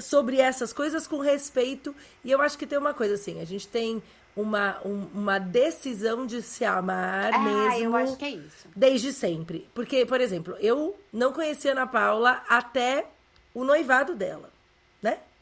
[0.00, 1.94] sobre essas coisas com respeito.
[2.24, 4.02] E eu acho que tem uma coisa assim, a gente tem
[4.36, 8.68] uma, um- uma decisão de se amar Ah, mesmo eu acho que é isso.
[8.76, 9.68] desde sempre.
[9.74, 13.06] Porque, por exemplo, eu não conhecia a Ana Paula até
[13.54, 14.50] o noivado dela?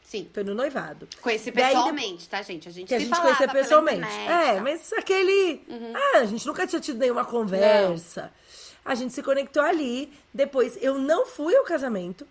[0.07, 0.31] Sim.
[0.33, 1.09] Foi no noivado.
[1.21, 2.69] Conheci Daí, pessoalmente, tá, gente?
[2.69, 3.99] A gente Que a gente pela pessoalmente.
[3.99, 5.63] internet, É, mas aquele.
[5.95, 8.33] Ah, a gente nunca tinha tido nenhuma conversa.
[8.85, 10.13] A gente se conectou ali.
[10.33, 12.25] Depois, eu não fui ao casamento.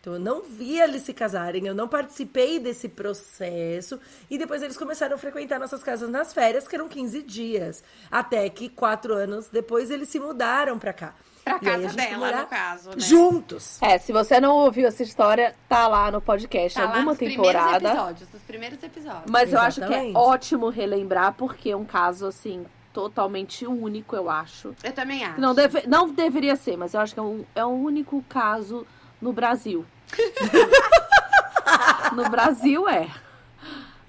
[0.00, 4.00] Então, eu não vi eles se casarem, eu não participei desse processo.
[4.30, 7.84] E depois eles começaram a frequentar nossas casas nas férias, que eram 15 dias.
[8.10, 11.14] Até que, quatro anos depois, eles se mudaram pra cá.
[11.44, 12.96] Pra E casa dela, no caso, né?
[12.98, 13.80] Juntos.
[13.82, 17.46] É, se você não ouviu essa história, tá lá no podcast, Tá lá alguma primeiros
[17.46, 17.88] temporada.
[17.88, 19.24] episódios, dos primeiros episódios.
[19.30, 20.16] Mas eu acho que é Exatamente.
[20.16, 24.74] ótimo relembrar, porque é um caso, assim, totalmente único, eu acho.
[24.84, 25.40] Eu também acho.
[25.40, 28.86] Não, deve, não deveria ser, mas eu acho que é um, é um único caso
[29.20, 29.84] no Brasil.
[32.12, 33.08] no Brasil é.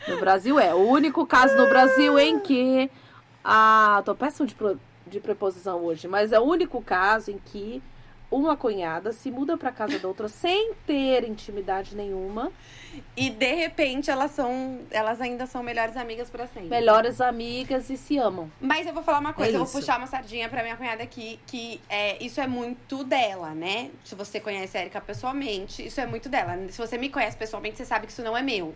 [0.08, 0.74] No Brasil é.
[0.74, 2.90] O único caso no Brasil em que.
[3.44, 4.80] Ah, tô péssimo de, pro-
[5.12, 7.84] de preposição hoje, mas é o único caso em que
[8.32, 12.50] uma cunhada se muda pra casa da outra sem ter intimidade nenhuma.
[13.16, 14.80] E de repente elas são.
[14.90, 16.70] Elas ainda são melhores amigas pra sempre.
[16.70, 18.50] Melhores amigas e se amam.
[18.60, 21.04] Mas eu vou falar uma coisa, É eu vou puxar uma sardinha pra minha cunhada
[21.04, 23.92] aqui, que é, isso é muito dela, né?
[24.04, 26.58] Se você conhece a Erika pessoalmente, isso é muito dela.
[26.70, 28.74] Se você me conhece pessoalmente, você sabe que isso não é meu.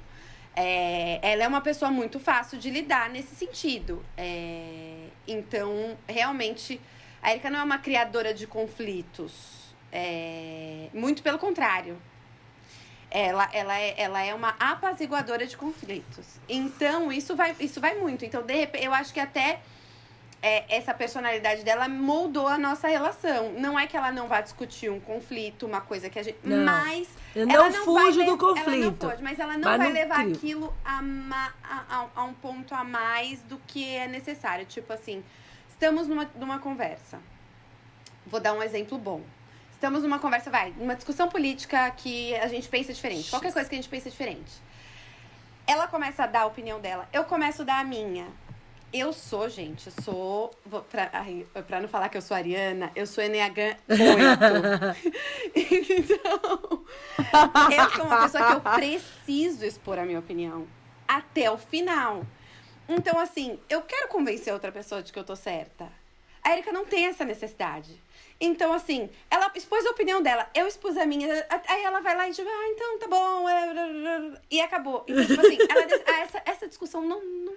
[0.56, 4.04] É, ela é uma pessoa muito fácil de lidar nesse sentido.
[4.18, 6.80] É, então, realmente,
[7.22, 9.74] a Erika não é uma criadora de conflitos.
[9.92, 11.98] É, muito pelo contrário.
[13.10, 16.40] ela, ela, é, ela é uma apaziguadora de conflitos.
[16.50, 18.26] Então, isso vai, isso vai muito.
[18.26, 19.62] Então, de repente, eu acho que até
[20.42, 23.54] é, essa personalidade dela moldou a nossa relação.
[23.54, 26.38] Não é que ela não vá discutir um conflito, uma coisa que a gente.
[26.44, 26.64] Não.
[26.66, 27.08] Mas.
[27.36, 28.68] Eu ela não não fujo vai do conflito.
[28.70, 30.36] Ela não pode, mas ela não Mas vai não levar crio.
[30.36, 34.66] aquilo a- a- a um ponto a mais do que é necessário.
[34.66, 35.24] Tipo assim,
[35.70, 37.20] estamos numa, numa conversa.
[38.26, 39.22] Vou dar um exemplo bom.
[39.72, 43.30] Estamos numa conversa, vai, numa discussão política que a gente pensa diferente.
[43.30, 44.52] Qualquer coisa que a gente pensa diferente.
[45.68, 48.26] Ela começa a dar a opinião dela, eu começo a dar a minha.
[48.98, 50.52] Eu sou, gente, sou.
[51.68, 54.00] Pra não falar que eu sou ariana, eu sou Enneagram 8.
[55.54, 56.86] então,
[57.70, 60.66] eu sou uma pessoa que eu preciso expor a minha opinião
[61.06, 62.26] até o final.
[62.88, 65.92] Então, assim, eu quero convencer outra pessoa de que eu tô certa.
[66.42, 68.02] A Erika não tem essa necessidade.
[68.40, 72.28] Então, assim, ela expôs a opinião dela, eu expus a minha, aí ela vai lá
[72.28, 75.06] e diz, ah, então tá bom, é, e acabou.
[75.08, 77.54] Então, tipo assim, ela, ah, essa, essa discussão não, não,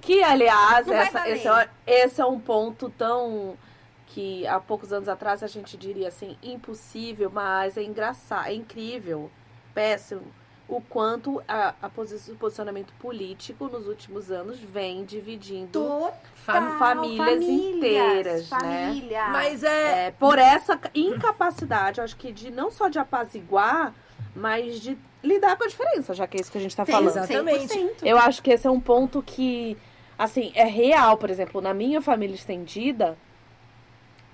[0.00, 3.58] Que, aliás, Não essa- esse, é, esse é um ponto tão
[4.06, 9.30] que há poucos anos atrás a gente diria assim, impossível, mas é engraçado, é incrível,
[9.74, 10.22] péssimo,
[10.76, 16.78] o quanto a, a posi- o posicionamento político nos últimos anos vem dividindo Total, Fam-
[16.78, 18.58] famílias inteiras, né?
[18.60, 19.28] família.
[19.28, 20.06] Mas é.
[20.06, 23.94] é, por essa incapacidade, eu acho que de não só de apaziguar,
[24.34, 26.92] mas de lidar com a diferença, já que é isso que a gente tá Sim,
[26.92, 27.08] falando.
[27.16, 27.74] Exatamente.
[27.78, 27.90] 100%.
[28.02, 29.76] Eu acho que esse é um ponto que,
[30.18, 31.16] assim, é real.
[31.16, 33.16] Por exemplo, na minha família estendida,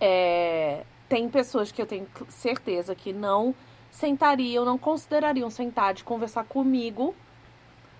[0.00, 3.54] é, tem pessoas que eu tenho certeza que não
[3.90, 7.14] sentariam, não considerariam sentar de conversar comigo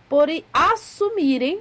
[0.09, 1.61] por assumirem.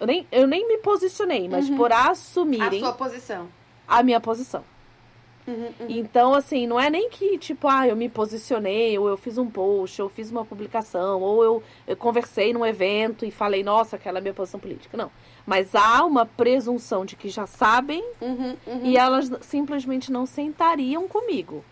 [0.00, 1.76] Eu nem, eu nem me posicionei, mas Uhum.
[1.76, 3.48] por a assumirem sua posição.
[3.86, 4.64] a minha posição.
[5.46, 5.86] Uhum, uhum.
[5.90, 9.46] Então, assim, não é nem que, tipo, ah, eu me posicionei, ou eu fiz um
[9.48, 13.96] post, ou eu fiz uma publicação, ou eu, eu conversei num evento e falei, nossa,
[13.96, 14.96] aquela é a minha posição política.
[14.96, 15.10] Não.
[15.46, 18.80] Mas há uma presunção de que já sabem Uhum, uhum.
[18.84, 21.62] e elas simplesmente não sentariam comigo.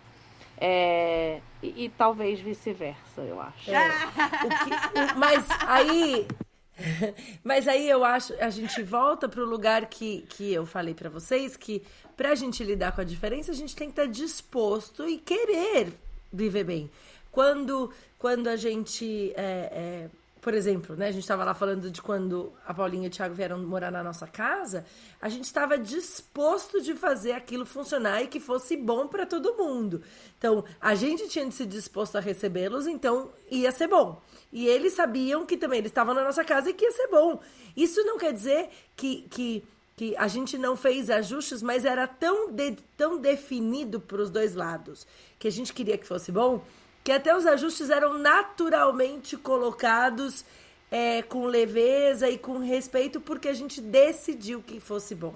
[0.65, 3.69] É, e, e talvez vice-versa, eu acho.
[3.69, 3.89] É,
[4.47, 6.27] o que- o- mas aí.
[7.45, 11.55] Mas aí eu acho, a gente volta pro lugar que, que eu falei pra vocês,
[11.57, 11.83] que
[12.17, 15.93] pra gente lidar com a diferença, a gente tem que estar disposto e querer
[16.33, 16.91] viver bem.
[17.31, 20.11] Quando, quando a gente, é, é,
[20.43, 23.33] por exemplo, né, a gente estava lá falando de quando a Paulinha e o Thiago
[23.33, 24.85] vieram morar na nossa casa,
[25.21, 30.03] a gente estava disposto de fazer aquilo funcionar e que fosse bom para todo mundo.
[30.37, 34.21] Então, a gente tinha se disposto a recebê-los, então ia ser bom.
[34.53, 37.39] E eles sabiam que também eles estavam na nossa casa e que ia ser bom.
[37.77, 39.65] Isso não quer dizer que, que,
[39.97, 44.57] que a gente não fez ajustes, mas era tão, de- tão definido para os dois
[44.57, 45.07] lados
[45.39, 46.65] que a gente queria que fosse bom,
[47.05, 50.45] que até os ajustes eram naturalmente colocados
[50.91, 55.35] é, com leveza e com respeito, porque a gente decidiu que fosse bom.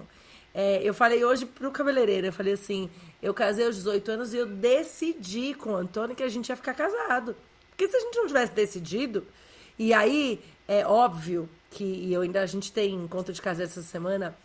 [0.53, 2.89] É, eu falei hoje pro cabeleireiro, eu falei assim,
[3.21, 6.55] eu casei aos 18 anos e eu decidi com o Antônio que a gente ia
[6.55, 7.35] ficar casado.
[7.69, 9.25] Porque se a gente não tivesse decidido,
[9.77, 13.81] e aí é óbvio que e eu ainda a gente tem encontro de casa essa
[13.81, 14.35] semana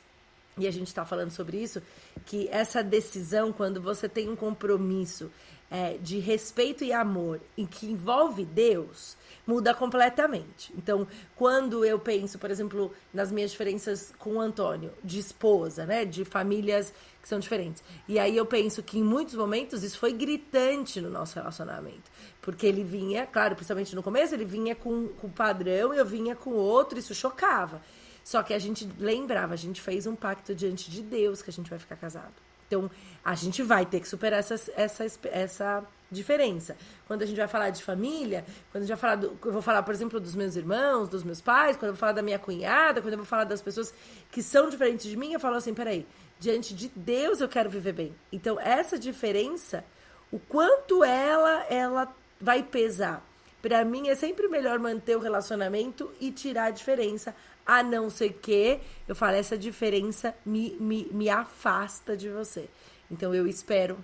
[0.58, 1.82] e a gente está falando sobre isso,
[2.26, 5.30] que essa decisão, quando você tem um compromisso
[5.72, 10.70] é, de respeito e amor em que envolve Deus, muda completamente.
[10.76, 16.04] Então, quando eu penso, por exemplo, nas minhas diferenças com o Antônio, de esposa, né,
[16.04, 20.12] de famílias que são diferentes, e aí eu penso que em muitos momentos isso foi
[20.12, 22.10] gritante no nosso relacionamento.
[22.42, 26.50] Porque ele vinha, claro, principalmente no começo, ele vinha com, com padrão, eu vinha com
[26.50, 27.80] outro, isso chocava.
[28.22, 31.52] Só que a gente lembrava, a gente fez um pacto diante de Deus que a
[31.52, 32.51] gente vai ficar casado.
[32.72, 32.90] Então,
[33.22, 36.74] a gente vai ter que superar essa, essa, essa diferença.
[37.06, 39.60] Quando a gente vai falar de família, quando a gente vai falar, do, eu vou
[39.60, 42.38] falar, por exemplo, dos meus irmãos, dos meus pais, quando eu vou falar da minha
[42.38, 43.92] cunhada, quando eu vou falar das pessoas
[44.30, 46.06] que são diferentes de mim, eu falo assim, peraí,
[46.40, 48.14] diante de Deus eu quero viver bem.
[48.32, 49.84] Então, essa diferença,
[50.30, 52.08] o quanto ela, ela
[52.40, 53.22] vai pesar.
[53.60, 57.34] Pra mim é sempre melhor manter o relacionamento e tirar a diferença,
[57.66, 62.68] a não ser que eu falo, essa diferença me, me, me afasta de você.
[63.10, 64.02] Então eu espero,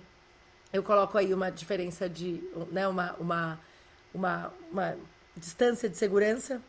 [0.71, 3.59] eu coloco aí uma diferença de, né, uma, uma,
[4.13, 4.97] uma, uma
[5.35, 6.61] distância de segurança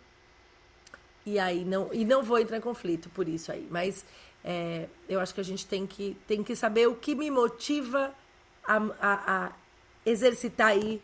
[1.24, 3.66] e aí não, e não vou entrar em conflito por isso aí.
[3.70, 4.04] Mas
[4.44, 8.14] é, eu acho que a gente tem que, tem que saber o que me motiva
[8.64, 9.52] a, a, a
[10.04, 11.02] exercitar aí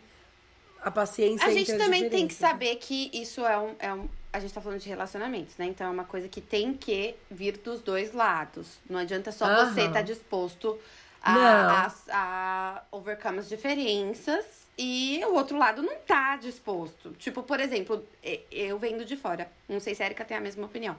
[0.83, 2.37] a paciência A gente também tem que diferenças.
[2.37, 4.09] saber que isso é um, é um.
[4.37, 5.65] A gente tá falando de relacionamentos, né?
[5.65, 8.79] Então é uma coisa que tem que vir dos dois lados.
[8.89, 9.73] Não adianta só Aham.
[9.73, 10.79] você estar disposto
[11.27, 11.33] Não.
[11.33, 17.13] a, a, a overcome as diferenças e o outro lado não tá disposto.
[17.13, 18.07] Tipo, por exemplo,
[18.53, 19.51] eu vendo de fora.
[19.67, 20.97] Não sei se a Erika tem a mesma opinião.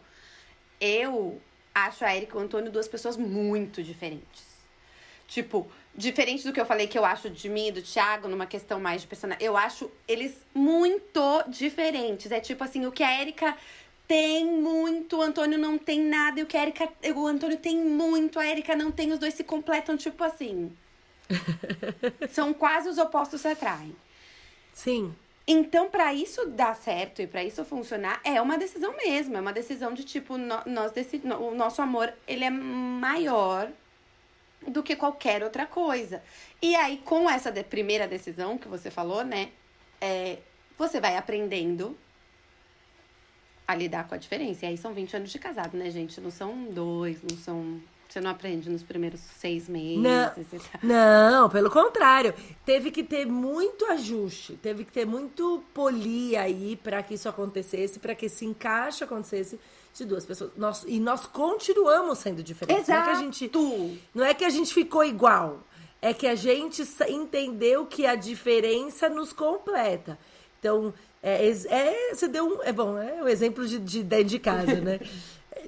[0.81, 1.39] Eu
[1.75, 4.47] acho a Erika e o Antônio duas pessoas muito diferentes.
[5.27, 8.45] Tipo, diferente do que eu falei que eu acho de mim e do Thiago, numa
[8.45, 9.43] questão mais de personagem.
[9.43, 12.31] Eu acho eles muito diferentes.
[12.31, 13.57] É tipo assim, o que a Erika
[14.07, 16.87] tem muito, o Antônio não tem nada, e o que a Erika.
[17.15, 20.71] O Antônio tem muito, a Erika não tem, os dois se completam, tipo assim.
[22.29, 23.95] São quase os opostos se atraem.
[24.71, 25.13] Sim.
[25.47, 29.35] Então, para isso dar certo e para isso funcionar, é uma decisão mesmo.
[29.35, 31.23] É uma decisão de tipo, nós decid...
[31.25, 33.71] o nosso amor ele é maior
[34.65, 36.21] do que qualquer outra coisa.
[36.61, 39.49] E aí, com essa de primeira decisão que você falou, né?
[39.99, 40.37] É,
[40.77, 41.97] você vai aprendendo
[43.67, 44.65] a lidar com a diferença.
[44.65, 46.21] E aí são 20 anos de casado, né, gente?
[46.21, 47.81] Não são dois, não são.
[48.07, 50.01] Você não aprende nos primeiros seis meses.
[50.81, 52.33] Não, não, pelo contrário.
[52.65, 57.99] Teve que ter muito ajuste, teve que ter muito polir aí para que isso acontecesse,
[57.99, 59.59] para que esse encaixe acontecesse
[59.97, 60.51] de duas pessoas.
[60.55, 62.87] Nós, e nós continuamos sendo diferentes.
[62.87, 63.07] Exato.
[63.07, 63.51] Não é, que a gente,
[64.13, 65.59] não é que a gente ficou igual.
[66.01, 70.17] É que a gente entendeu que a diferença nos completa.
[70.59, 72.63] Então, é, é, você deu um.
[72.63, 74.99] É bom, é o exemplo de, de dentro de casa, né?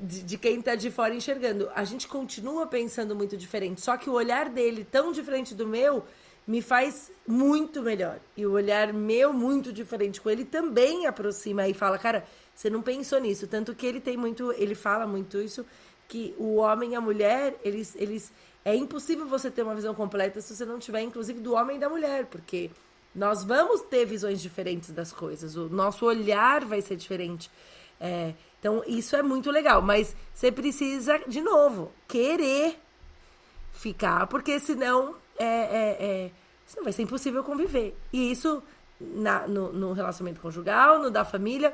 [0.02, 1.70] De, de, quem tá de fora enxergando.
[1.76, 3.82] A gente continua pensando muito diferente.
[3.82, 6.06] Só que o olhar dele, tão diferente do meu,
[6.48, 8.20] me faz muito melhor.
[8.38, 12.26] E o olhar meu, muito diferente com ele, também aproxima e fala, cara,
[12.60, 13.48] você não pensou nisso.
[13.48, 14.52] Tanto que ele tem muito.
[14.52, 15.66] Ele fala muito isso,
[16.10, 17.96] que o homem e a mulher, eles.
[17.96, 18.34] eles
[18.66, 21.80] é impossível você ter uma visão completa se você não tiver, inclusive, do homem e
[21.80, 22.70] da mulher, porque
[23.16, 27.50] nós vamos ter visões diferentes das coisas, o nosso olhar vai ser diferente.
[28.02, 32.78] É, então, isso é muito legal, mas você precisa, de novo, querer
[33.72, 36.32] ficar, porque senão, é, é, é
[36.68, 37.98] senão vai ser impossível conviver.
[38.12, 38.62] E isso
[39.00, 41.74] na, no, no relacionamento conjugal, no da família,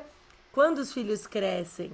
[0.56, 1.92] quando os filhos crescem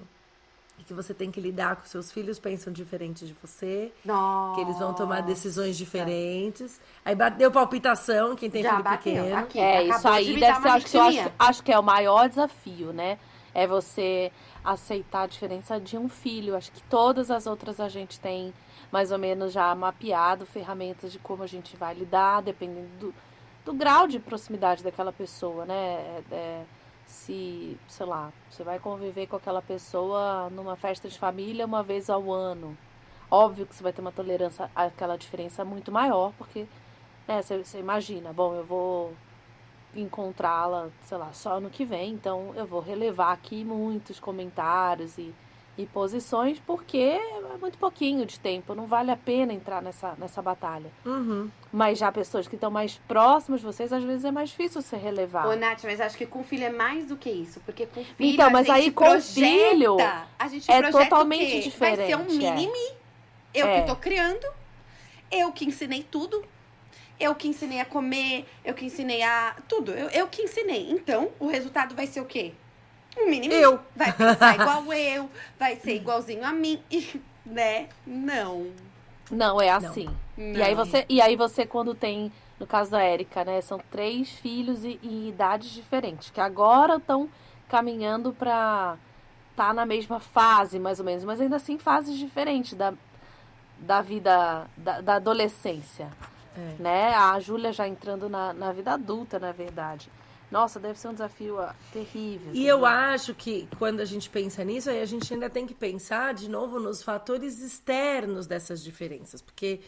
[0.78, 4.54] e que você tem que lidar com seus filhos pensam diferente de você, Nossa.
[4.54, 6.80] que eles vão tomar decisões diferentes.
[7.04, 9.36] Aí bateu palpitação, quem tem Já filho bateu, pequeno.
[9.36, 9.58] aqui.
[9.58, 11.82] É, isso de aí me deve ser, acho que, eu acho, acho que é o
[11.82, 13.18] maior desafio, né?
[13.52, 14.30] É você
[14.64, 16.54] aceitar a diferença de um filho.
[16.54, 18.54] Acho que todas as outras a gente tem
[18.92, 23.14] mais ou menos já mapeado ferramentas de como a gente vai lidar, dependendo do,
[23.64, 25.74] do grau de proximidade daquela pessoa, né?
[25.74, 26.64] É, é,
[27.22, 32.10] se, sei lá, você vai conviver com aquela pessoa numa festa de família uma vez
[32.10, 32.76] ao ano.
[33.30, 36.66] Óbvio que você vai ter uma tolerância àquela diferença muito maior, porque
[37.26, 39.12] né, você, você imagina, bom, eu vou
[39.94, 45.32] encontrá-la, sei lá, só ano que vem, então eu vou relevar aqui muitos comentários e,
[45.76, 50.42] e posições, porque é muito pouquinho de tempo, não vale a pena entrar nessa, nessa
[50.42, 50.90] batalha.
[51.04, 51.50] Uhum.
[51.72, 54.96] Mas já pessoas que estão mais próximas de vocês, às vezes é mais difícil você
[54.96, 55.46] relevar.
[55.46, 57.60] Ô, Nath, mas acho que com filho é mais do que isso.
[57.60, 58.34] Porque com filho.
[58.34, 59.96] Então, mas aí com projeta, filho
[60.38, 62.54] a gente é totalmente diferente, Vai ser um é.
[62.54, 62.92] mini-me.
[63.54, 63.80] Eu É.
[63.80, 64.46] que tô criando.
[65.30, 66.44] Eu que ensinei tudo.
[67.18, 68.46] Eu que ensinei a comer.
[68.64, 69.56] Eu que ensinei a.
[69.68, 69.92] Tudo.
[69.92, 70.90] Eu, eu que ensinei.
[70.90, 72.52] Então, o resultado vai ser o quê?
[73.18, 73.54] Um mini-me.
[73.54, 73.78] Eu.
[73.94, 75.30] Vai pensar igual eu.
[75.58, 76.80] Vai ser igualzinho a mim.
[77.44, 77.88] Né?
[78.06, 78.68] Não.
[79.28, 80.08] Não, é assim.
[80.36, 80.54] Não.
[80.54, 84.30] E aí você, e aí você quando tem, no caso da Érica, né, são três
[84.30, 87.28] filhos e, e idades diferentes, que agora estão
[87.68, 88.96] caminhando para
[89.56, 92.94] tá na mesma fase, mais ou menos, mas ainda assim fases diferentes da,
[93.78, 96.10] da vida da, da adolescência,
[96.56, 96.74] É.
[96.80, 97.14] né?
[97.14, 100.08] A Júlia já entrando na, na vida adulta, na verdade.
[100.52, 102.52] Nossa, deve ser um desafio ah, terrível.
[102.52, 105.72] E eu acho que quando a gente pensa nisso, aí a gente ainda tem que
[105.72, 109.40] pensar de novo nos fatores externos dessas diferenças.
[109.40, 109.80] Porque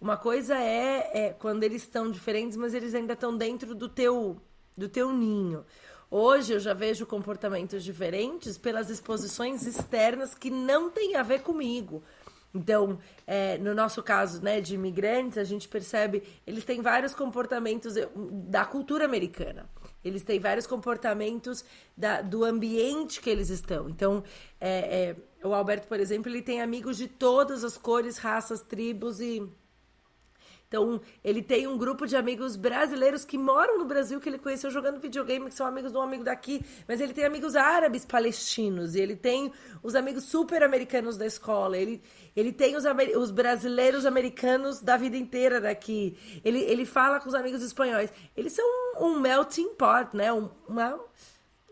[0.00, 4.40] uma coisa é, é quando eles estão diferentes, mas eles ainda estão dentro do teu,
[4.78, 5.66] do teu ninho.
[6.08, 12.00] Hoje eu já vejo comportamentos diferentes pelas exposições externas que não têm a ver comigo.
[12.54, 12.96] Então,
[13.26, 18.64] é, no nosso caso, né, de imigrantes, a gente percebe, eles têm vários comportamentos da
[18.64, 19.68] cultura americana.
[20.04, 21.64] Eles têm vários comportamentos
[21.96, 23.88] da, do ambiente que eles estão.
[23.88, 24.24] Então,
[24.60, 29.20] é, é, o Alberto, por exemplo, ele tem amigos de todas as cores, raças, tribos
[29.20, 29.42] e
[30.72, 34.70] então, ele tem um grupo de amigos brasileiros que moram no Brasil, que ele conheceu
[34.70, 36.64] jogando videogame, que são amigos de um amigo daqui.
[36.88, 39.52] Mas ele tem amigos árabes palestinos, e ele tem
[39.82, 41.76] os amigos super americanos da escola.
[41.76, 42.00] Ele,
[42.34, 42.84] ele tem os,
[43.18, 46.16] os brasileiros americanos da vida inteira daqui.
[46.42, 48.10] Ele, ele fala com os amigos espanhóis.
[48.34, 50.32] Eles são um, um melting pot, né?
[50.32, 50.98] Um, uma,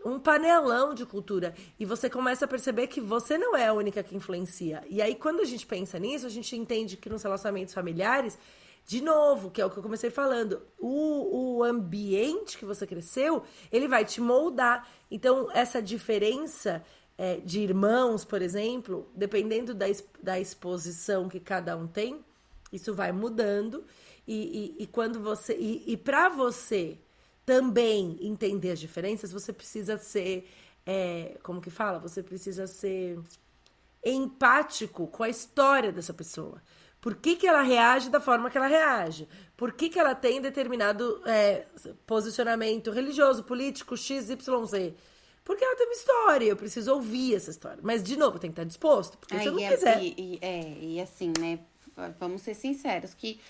[0.05, 1.55] um panelão de cultura.
[1.79, 4.83] E você começa a perceber que você não é a única que influencia.
[4.89, 8.39] E aí, quando a gente pensa nisso, a gente entende que nos relacionamentos familiares
[8.87, 13.43] de novo, que é o que eu comecei falando, o, o ambiente que você cresceu,
[13.71, 14.89] ele vai te moldar.
[15.11, 16.85] Então, essa diferença
[17.17, 19.87] é, de irmãos, por exemplo, dependendo da,
[20.23, 22.25] da exposição que cada um tem,
[22.73, 23.85] isso vai mudando.
[24.27, 25.57] E, e, e quando você.
[25.57, 26.99] E, e para você
[27.45, 30.49] também entender as diferenças, você precisa ser.
[30.87, 31.99] É, como que fala?
[31.99, 33.19] Você precisa ser
[34.05, 36.63] empático com a história dessa pessoa.
[37.01, 39.27] Por que, que ela reage da forma que ela reage?
[39.57, 41.67] Por que, que ela tem determinado é,
[42.07, 44.95] posicionamento religioso, político, X, Y, Z?
[45.43, 47.79] Porque ela tem uma história, eu preciso ouvir essa história.
[47.83, 50.03] Mas, de novo, tem que estar disposto, porque se eu não e, quiser...
[50.03, 51.59] E, e, é, e assim, né,
[52.19, 53.41] vamos ser sinceros, que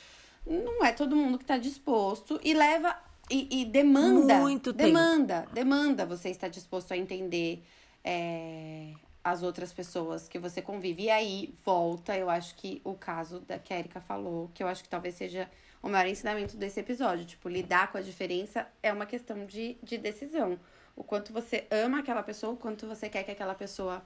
[0.47, 2.97] não é todo mundo que está disposto e leva
[3.31, 4.39] e, e demanda.
[4.39, 5.55] Muito demanda, tempo.
[5.55, 7.63] demanda você estar disposto a entender
[8.03, 8.93] é,
[9.23, 11.05] as outras pessoas que você convive.
[11.05, 14.69] E aí volta, eu acho que o caso da que a Erika falou, que eu
[14.69, 15.49] acho que talvez seja
[15.83, 17.25] o maior ensinamento desse episódio.
[17.25, 20.59] Tipo, lidar com a diferença é uma questão de, de decisão.
[20.97, 24.03] O quanto você ama aquela pessoa, o quanto você quer que aquela pessoa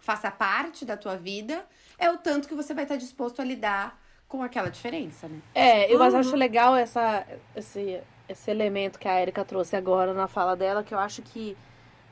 [0.00, 1.66] faça parte da tua vida,
[1.98, 5.40] é o tanto que você vai estar disposto a lidar com aquela diferença, né?
[5.54, 6.16] É, eu uhum.
[6.16, 10.94] acho legal essa, esse, esse elemento que a Erika trouxe agora na fala dela, que
[10.94, 11.56] eu acho que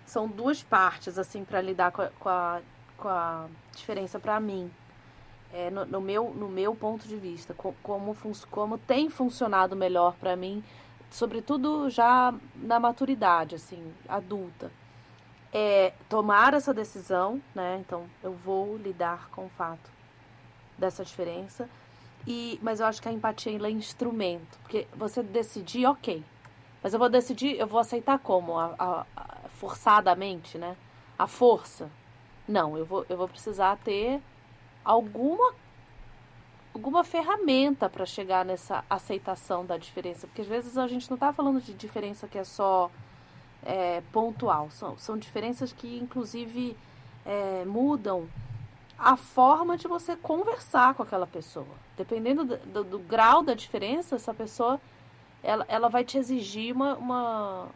[0.07, 2.61] são duas partes, assim, para lidar com a, com a,
[2.97, 4.71] com a diferença para mim.
[5.53, 8.17] É, no, no, meu, no meu ponto de vista, como,
[8.51, 10.63] como tem funcionado melhor para mim,
[11.11, 14.71] sobretudo já na maturidade, assim, adulta.
[15.53, 17.79] É tomar essa decisão, né?
[17.81, 19.91] Então, eu vou lidar com o fato
[20.77, 21.69] dessa diferença.
[22.27, 24.59] E, mas eu acho que a empatia é instrumento.
[24.63, 26.23] Porque você decidir, ok.
[26.83, 28.59] Mas eu vou decidir, eu vou aceitar como?
[28.59, 30.77] A, a, a, forçadamente, né?
[31.19, 31.91] A força.
[32.47, 34.21] Não, eu vou, eu vou precisar ter
[34.85, 35.55] alguma
[36.75, 40.27] alguma ferramenta para chegar nessa aceitação da diferença.
[40.27, 42.91] Porque às vezes a gente não está falando de diferença que é só
[43.65, 44.71] é, pontual.
[44.71, 46.77] São, são diferenças que, inclusive,
[47.25, 48.29] é, mudam
[48.99, 51.67] a forma de você conversar com aquela pessoa.
[51.97, 54.79] Dependendo do, do, do, grau da diferença, essa pessoa
[55.43, 57.69] ela, ela vai te exigir uma, uma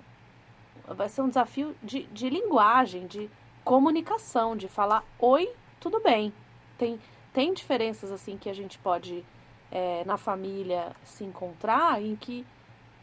[0.95, 3.31] vai ser um desafio de, de linguagem, de
[3.65, 6.33] comunicação, de falar oi, tudo bem.
[6.77, 6.99] Tem,
[7.33, 9.25] tem diferenças assim que a gente pode
[9.71, 12.47] é, na família se encontrar em que,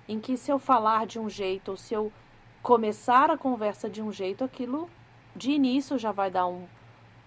[0.08, 2.12] em que se eu falar de um jeito ou se eu
[2.62, 4.90] começar a conversa de um jeito, aquilo
[5.36, 6.66] de início já vai dar um,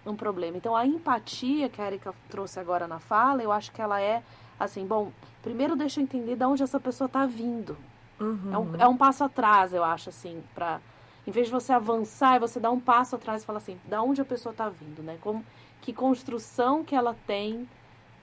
[0.04, 0.56] um problema.
[0.56, 4.22] Então, a empatia que a Erika trouxe agora na fala, eu acho que ela é
[4.58, 5.11] assim: bom,
[5.42, 7.76] primeiro deixa eu entender de onde essa pessoa está vindo.
[8.20, 8.52] Uhum.
[8.52, 10.80] É, um, é um passo atrás, eu acho, assim, para
[11.26, 14.20] em vez de você avançar, você dá um passo atrás e fala assim: da onde
[14.20, 15.18] a pessoa está vindo, né?
[15.20, 15.44] Como,
[15.80, 17.68] que construção que ela tem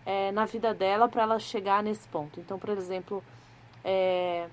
[0.06, 2.40] é, na vida dela para ela chegar nesse ponto.
[2.40, 3.24] Então, por exemplo,
[3.84, 4.48] é,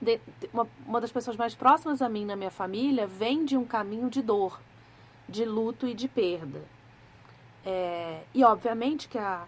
[0.00, 3.56] de, de, uma, uma das pessoas mais próximas a mim na minha família vem de
[3.56, 4.60] um caminho de dor
[5.28, 6.62] de luto e de perda.
[7.64, 9.44] É, e obviamente que a,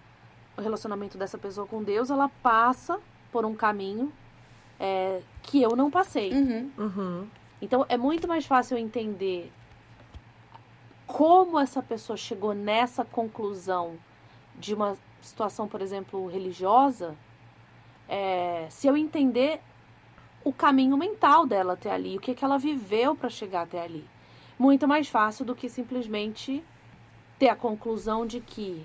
[0.56, 2.98] o relacionamento dessa pessoa com Deus, ela passa
[3.30, 4.12] por um caminho
[4.78, 6.32] é, que eu não passei.
[6.32, 6.70] Uhum.
[6.78, 7.28] Uhum.
[7.60, 9.52] Então é muito mais fácil eu entender
[11.06, 13.98] como essa pessoa chegou nessa conclusão
[14.56, 17.16] de uma situação, por exemplo, religiosa,
[18.08, 19.60] é, se eu entender
[20.44, 24.06] o caminho mental dela até ali, o que, que ela viveu para chegar até ali
[24.58, 26.64] muito mais fácil do que simplesmente
[27.38, 28.84] ter a conclusão de que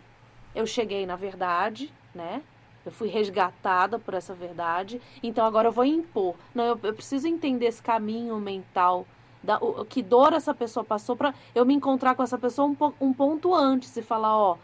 [0.54, 2.44] eu cheguei na verdade, né?
[2.86, 6.36] Eu fui resgatada por essa verdade, então agora eu vou impor.
[6.54, 9.08] Não, eu, eu preciso entender esse caminho mental,
[9.42, 12.76] da, o, que dor essa pessoa passou para eu me encontrar com essa pessoa um,
[13.00, 14.58] um ponto antes e falar, ó,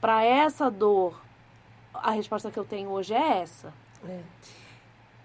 [0.00, 1.20] para essa dor,
[1.94, 3.72] a resposta que eu tenho hoje é essa.
[4.08, 4.20] É.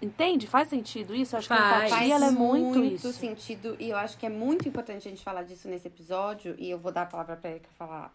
[0.00, 0.46] Entende?
[0.46, 1.36] Faz sentido isso?
[1.36, 1.60] Acho Faz.
[1.60, 3.12] que a empatia ela é muito, muito isso.
[3.12, 3.76] sentido.
[3.80, 6.54] E eu acho que é muito importante a gente falar disso nesse episódio.
[6.56, 8.14] E eu vou dar a palavra pra Erika falar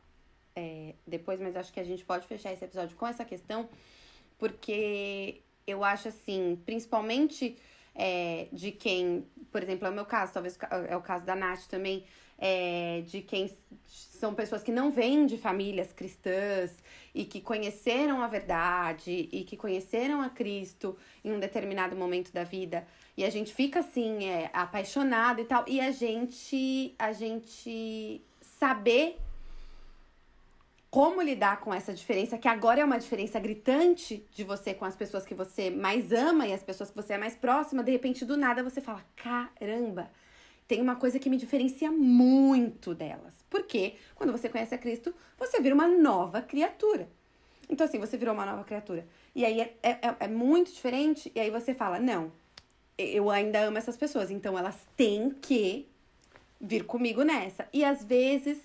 [0.56, 3.68] é, depois, mas acho que a gente pode fechar esse episódio com essa questão.
[4.44, 7.58] Porque eu acho assim, principalmente
[7.96, 11.68] é, de quem, por exemplo, é o meu caso, talvez é o caso da Nath
[11.70, 12.04] também,
[12.38, 13.50] é, de quem
[13.86, 16.76] são pessoas que não vêm de famílias cristãs
[17.16, 22.44] e que conheceram a verdade e que conheceram a Cristo em um determinado momento da
[22.44, 22.86] vida.
[23.16, 25.64] E a gente fica assim é, apaixonado e tal.
[25.70, 29.22] E a gente a gente saber
[30.94, 34.96] como lidar com essa diferença, que agora é uma diferença gritante de você com as
[34.96, 38.24] pessoas que você mais ama e as pessoas que você é mais próxima, de repente
[38.24, 40.12] do nada você fala: caramba,
[40.68, 43.34] tem uma coisa que me diferencia muito delas.
[43.50, 47.10] Porque quando você conhece a Cristo, você vira uma nova criatura.
[47.68, 49.08] Então, assim, você virou uma nova criatura.
[49.34, 51.32] E aí é, é, é muito diferente.
[51.34, 52.32] E aí você fala, não,
[53.00, 55.88] eu ainda amo essas pessoas, então elas têm que
[56.62, 57.68] vir comigo nessa.
[57.74, 58.60] E às vezes,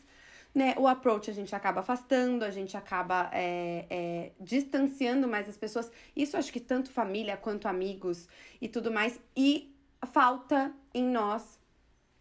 [0.54, 5.56] né, o approach a gente acaba afastando, a gente acaba é, é, distanciando mais as
[5.56, 5.90] pessoas.
[6.16, 8.28] Isso acho que tanto família quanto amigos
[8.60, 9.20] e tudo mais.
[9.36, 9.74] E
[10.12, 11.58] falta em nós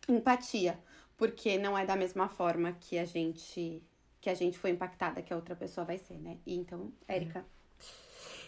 [0.08, 0.80] empatia,
[1.16, 3.84] porque não é da mesma forma que a gente
[4.20, 6.38] que a gente foi impactada que a outra pessoa vai ser, né?
[6.46, 7.46] E então, Érica.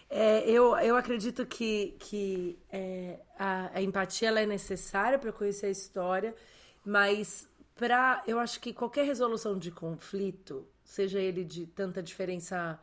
[0.10, 5.68] É, eu, eu acredito que, que é, a, a, empatia ela é necessária para conhecer
[5.68, 6.36] a história,
[6.84, 7.48] mas
[7.80, 12.78] para eu acho que qualquer resolução de conflito, seja ele de tanta diferença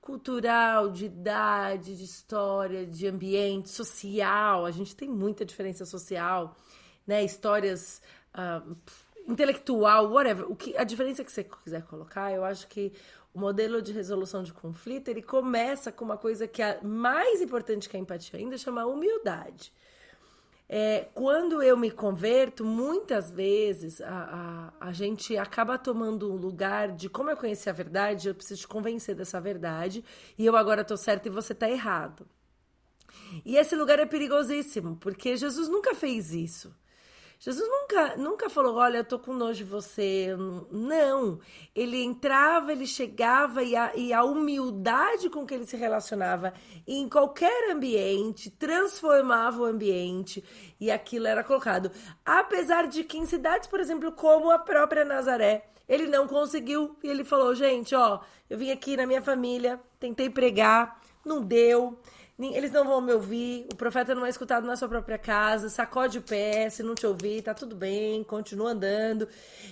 [0.00, 6.56] cultural, de idade, de história, de ambiente, social, a gente tem muita diferença social,
[7.04, 7.24] né?
[7.24, 8.00] Histórias
[8.38, 8.76] uh,
[9.26, 10.48] intelectual, whatever.
[10.48, 12.92] O que a diferença que você quiser colocar, eu acho que
[13.34, 17.88] o modelo de resolução de conflito, ele começa com uma coisa que é mais importante
[17.88, 19.72] que a empatia ainda, chama humildade.
[20.68, 26.90] É, quando eu me converto, muitas vezes a, a, a gente acaba tomando um lugar
[26.92, 30.04] de como eu conheci a verdade, eu preciso te convencer dessa verdade,
[30.36, 32.26] e eu agora estou certo e você está errado.
[33.44, 36.74] E esse lugar é perigosíssimo, porque Jesus nunca fez isso.
[37.46, 40.34] Jesus nunca, nunca falou, olha, eu tô com nojo de você.
[40.68, 41.38] Não.
[41.72, 46.52] Ele entrava, ele chegava e a, e a humildade com que ele se relacionava
[46.84, 50.42] em qualquer ambiente transformava o ambiente
[50.80, 51.92] e aquilo era colocado.
[52.24, 57.08] Apesar de que em cidades, por exemplo, como a própria Nazaré, ele não conseguiu e
[57.08, 61.96] ele falou, gente, ó, eu vim aqui na minha família, tentei pregar, não deu.
[62.38, 66.18] Eles não vão me ouvir, o profeta não é escutado na sua própria casa, sacode
[66.18, 69.26] o pé, se não te ouvir, tá tudo bem, continua andando.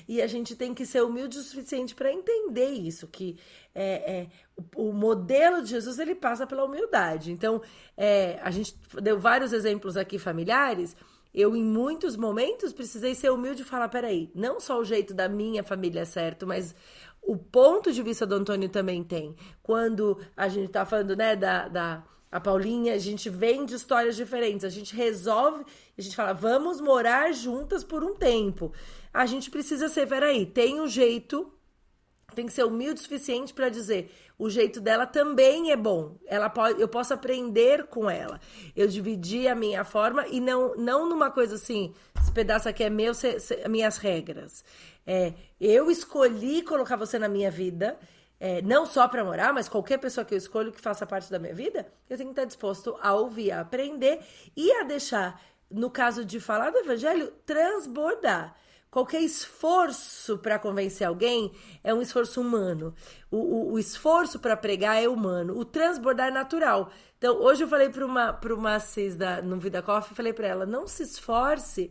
[0.08, 3.38] E a gente tem que ser humilde o suficiente para entender isso, que
[3.74, 7.30] é, é, o, o, modelo de Jesus ele passa pela humildade.
[7.30, 7.60] Então,
[7.98, 10.96] é, a gente deu vários exemplos aqui familiares.
[11.34, 15.28] Eu, em muitos momentos, precisei ser humilde e falar: peraí, não só o jeito da
[15.28, 16.74] minha família é certo, mas
[17.20, 19.34] o ponto de vista do Antônio também tem.
[19.62, 22.04] Quando a gente tá falando, né, da, da
[22.34, 25.64] a Paulinha, a gente vem de histórias diferentes, a gente resolve,
[25.96, 28.72] a gente fala, vamos morar juntas por um tempo.
[29.12, 31.48] A gente precisa ser, peraí, tem um jeito,
[32.34, 36.16] tem que ser humilde o suficiente para dizer, o jeito dela também é bom.
[36.26, 38.40] Ela pode, eu posso aprender com ela.
[38.74, 42.90] Eu dividi a minha forma e não não numa coisa assim, esse pedaço aqui é
[42.90, 44.64] meu, se, se, minhas regras.
[45.06, 47.96] É, eu escolhi colocar você na minha vida
[48.44, 51.38] é, não só para morar, mas qualquer pessoa que eu escolho que faça parte da
[51.38, 54.20] minha vida, eu tenho que estar disposto a ouvir, a aprender
[54.54, 55.40] e a deixar,
[55.70, 58.54] no caso de falar do evangelho, transbordar.
[58.90, 62.94] Qualquer esforço para convencer alguém é um esforço humano.
[63.30, 65.58] O, o, o esforço para pregar é humano.
[65.58, 66.90] O transbordar é natural.
[67.16, 70.66] Então, hoje eu falei para uma, uma cis da, no Vida Coffee, falei para ela,
[70.66, 71.90] não se esforce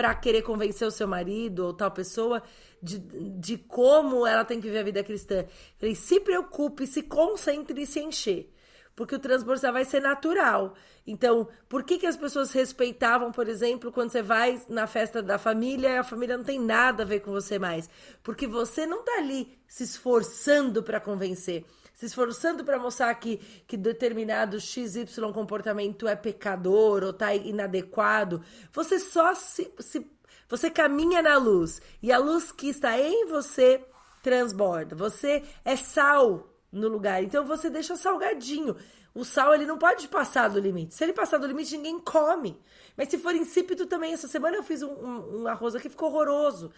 [0.00, 2.42] para querer convencer o seu marido ou tal pessoa
[2.82, 5.44] de, de como ela tem que viver a vida cristã.
[5.78, 8.50] Falei, se preocupe, se concentre e se encher.
[8.96, 10.72] Porque o transbordar vai ser natural.
[11.06, 15.36] Então, por que, que as pessoas respeitavam, por exemplo, quando você vai na festa da
[15.36, 17.86] família e a família não tem nada a ver com você mais?
[18.22, 21.66] Porque você não tá ali se esforçando para convencer
[22.00, 23.36] se esforçando para mostrar que,
[23.66, 28.42] que determinado XY comportamento é pecador ou tá inadequado,
[28.72, 30.10] você só se, se
[30.48, 33.84] você caminha na luz e a luz que está em você
[34.22, 34.96] transborda.
[34.96, 38.74] Você é sal no lugar, então você deixa salgadinho.
[39.14, 40.94] O sal ele não pode passar do limite.
[40.94, 42.58] Se ele passar do limite, ninguém come.
[42.96, 46.08] Mas se for insípido também, essa semana eu fiz um, um, um arroz aqui ficou
[46.08, 46.72] horroroso,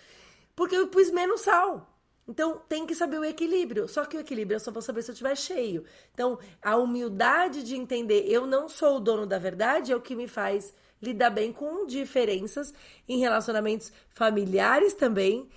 [0.57, 1.93] porque eu pus menos sal.
[2.27, 3.89] Então tem que saber o equilíbrio.
[3.89, 5.85] Só que o equilíbrio eu só vou saber se eu estiver cheio.
[6.15, 10.15] Então a humildade de entender eu não sou o dono da verdade é o que
[10.15, 12.73] me faz lidar bem com diferenças
[13.09, 15.49] em relacionamentos familiares também,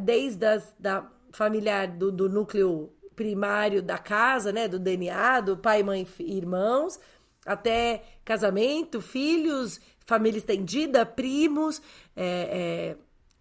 [0.00, 5.82] desde as, da familiar do, do núcleo primário da casa, né, do DNA, do pai,
[5.82, 6.98] mãe e irmãos,
[7.44, 11.82] até casamento, filhos, família estendida, primos,
[12.16, 12.96] é, é,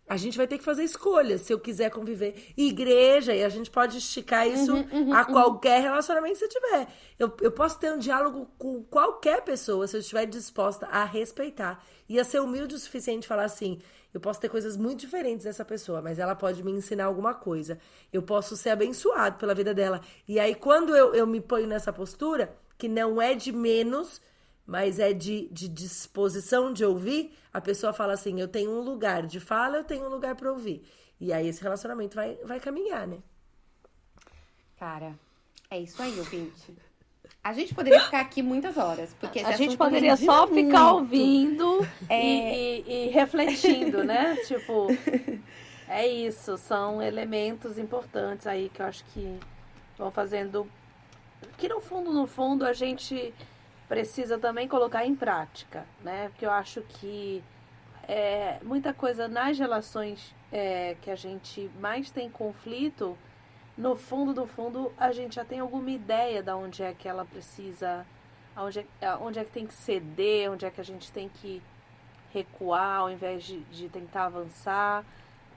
[0.08, 2.54] a gente vai ter que fazer escolhas se eu quiser conviver.
[2.58, 5.26] Igreja, e a gente pode esticar isso uhum, uhum, a uhum.
[5.26, 5.84] qualquer uhum.
[5.84, 6.88] relacionamento que você tiver.
[7.18, 11.84] Eu, eu posso ter um diálogo com qualquer pessoa se eu estiver disposta a respeitar
[12.10, 13.80] e a ser humilde o suficiente falar assim:
[14.14, 17.80] eu posso ter coisas muito diferentes dessa pessoa, mas ela pode me ensinar alguma coisa.
[18.12, 20.02] Eu posso ser abençoado pela vida dela.
[20.28, 24.22] E aí, quando eu, eu me ponho nessa postura, que não é de menos
[24.66, 29.26] mas é de, de disposição de ouvir, a pessoa fala assim: eu tenho um lugar
[29.28, 30.84] de fala, eu tenho um lugar para ouvir.
[31.20, 33.18] E aí esse relacionamento vai, vai caminhar, né?
[34.78, 35.18] Cara,
[35.70, 36.74] é isso aí, ouvinte.
[37.44, 40.66] A gente poderia ficar aqui muitas horas, porque A gente poderia rende só muito.
[40.68, 42.22] ficar ouvindo É.
[42.22, 44.36] e, e- e refletindo, né?
[44.48, 44.88] tipo,
[45.88, 46.58] é isso.
[46.58, 49.40] São elementos importantes aí que eu acho que
[49.98, 50.68] vão fazendo.
[51.58, 53.34] Que no fundo, no fundo, a gente
[53.94, 56.30] precisa também colocar em prática, né?
[56.30, 57.44] Porque eu acho que
[58.08, 63.16] é, muita coisa nas relações é, que a gente mais tem conflito,
[63.78, 67.24] no fundo do fundo, a gente já tem alguma ideia de onde é que ela
[67.24, 68.04] precisa,
[68.58, 71.62] onde é, onde é que tem que ceder, onde é que a gente tem que
[72.34, 75.06] recuar ao invés de, de tentar avançar.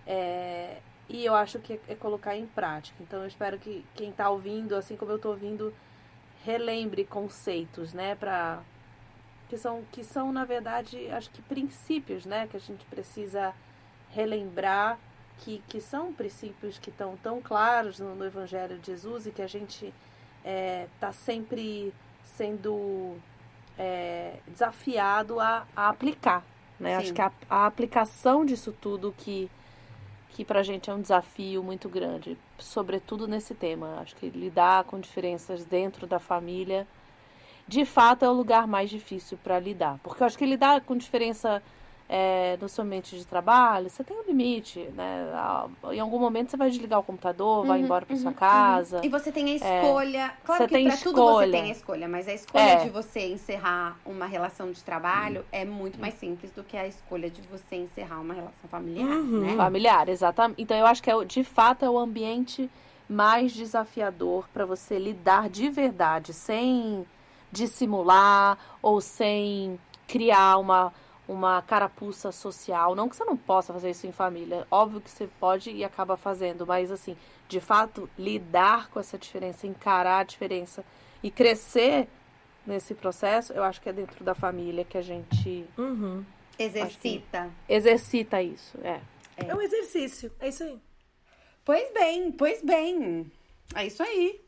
[0.06, 0.76] É,
[1.08, 2.98] e eu acho que é, é colocar em prática.
[3.00, 5.72] Então eu espero que quem está ouvindo, assim como eu estou ouvindo,
[6.46, 8.60] relembre conceitos, né, para
[9.48, 13.52] que são que são na verdade acho que princípios, né, que a gente precisa
[14.10, 14.96] relembrar
[15.38, 19.42] que, que são princípios que estão tão claros no, no Evangelho de Jesus e que
[19.42, 19.92] a gente
[20.94, 21.92] está sempre
[22.22, 23.16] sendo
[23.76, 26.44] é, desafiado a, a aplicar.
[26.78, 26.90] Né?
[26.90, 26.96] Sim.
[26.96, 29.50] Acho que a, a aplicação disso tudo que,
[30.36, 34.00] que para a gente é um desafio muito grande, sobretudo nesse tema.
[34.00, 36.86] Acho que lidar com diferenças dentro da família,
[37.66, 39.98] de fato, é o lugar mais difícil para lidar.
[40.02, 41.62] Porque eu acho que lidar com diferença
[42.08, 45.28] é, no seu ambiente de trabalho, você tem um limite, né?
[45.34, 48.32] Ah, Em algum momento você vai desligar o computador, vai Uhum, embora para uhum, sua
[48.32, 48.98] casa.
[48.98, 49.04] uhum.
[49.04, 50.32] E você tem a escolha.
[50.44, 52.76] claro você que pra tudo você tem a escolha, mas a escolha É.
[52.76, 57.28] de você encerrar uma relação de trabalho é muito mais simples do que a escolha
[57.28, 59.40] de você encerrar uma relação familiar, Uhum.
[59.40, 59.56] né?
[59.56, 60.62] Familiar, exatamente.
[60.62, 62.70] Então eu acho que é, de fato é o ambiente
[63.08, 67.04] mais desafiador para você lidar de verdade, sem
[67.52, 70.92] dissimular ou sem criar uma,
[71.28, 72.94] uma carapuça social.
[72.94, 76.16] Não que você não possa fazer isso em família, óbvio que você pode e acaba
[76.16, 77.16] fazendo, mas assim,
[77.48, 80.84] de fato, lidar com essa diferença, encarar a diferença
[81.22, 82.08] e crescer
[82.66, 86.24] nesse processo, eu acho que é dentro da família que a gente Uhum.
[86.58, 87.50] Exercita.
[87.68, 88.78] exercita isso.
[88.82, 89.00] É.
[89.36, 90.32] É um exercício.
[90.40, 90.80] É isso aí.
[91.64, 93.30] Pois bem, pois bem.
[93.74, 94.40] É isso aí.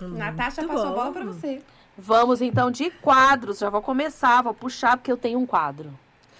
[0.00, 0.96] Natasha Muito passou a bom.
[0.96, 1.62] bola pra você.
[1.98, 3.58] Vamos então de quadros.
[3.58, 5.90] Já vou começar, vou puxar porque eu tenho um quadro.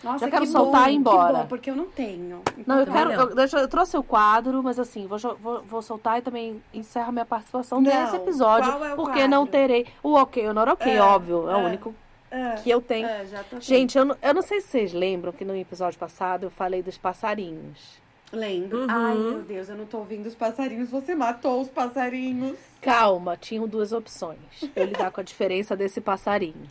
[0.04, 1.32] Nossa, Já quero que soltar bom, e ir embora.
[1.34, 2.42] Que bom, porque eu não tenho.
[2.66, 3.08] Não, eu Então, quero.
[3.10, 3.20] não.
[3.20, 7.10] Eu, deixa, eu trouxe o quadro, mas assim, vou, vou, vou soltar e também encerro
[7.10, 8.70] minha participação Não, nesse episódio.
[8.84, 9.52] é porque não quadro?
[9.52, 9.86] terei.
[10.02, 11.48] O ok, o not ok, É, óbvio.
[11.48, 11.94] É, é, o único
[12.30, 13.06] é, que eu tenho.
[13.08, 13.24] é,
[13.58, 16.82] Gente, eu não, eu não sei se vocês lembram que no episódio passado eu falei
[16.82, 17.98] dos passarinhos.
[18.32, 18.80] Lembro.
[18.80, 18.86] Uhum.
[18.88, 20.90] Ai, meu Deus, eu não tô ouvindo os passarinhos.
[20.90, 22.58] Você matou os passarinhos.
[22.80, 24.38] Calma, tinham duas opções.
[24.74, 26.70] Eu lidar com a diferença desse passarinho,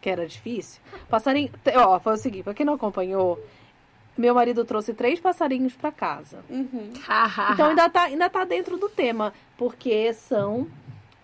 [0.00, 0.80] que era difícil.
[1.08, 3.38] Passarinho, ó, foi o seguinte, pra quem não acompanhou,
[4.16, 6.44] meu marido trouxe três passarinhos pra casa.
[6.48, 6.92] Uhum.
[7.52, 10.66] Então ainda tá, ainda tá dentro do tema, porque são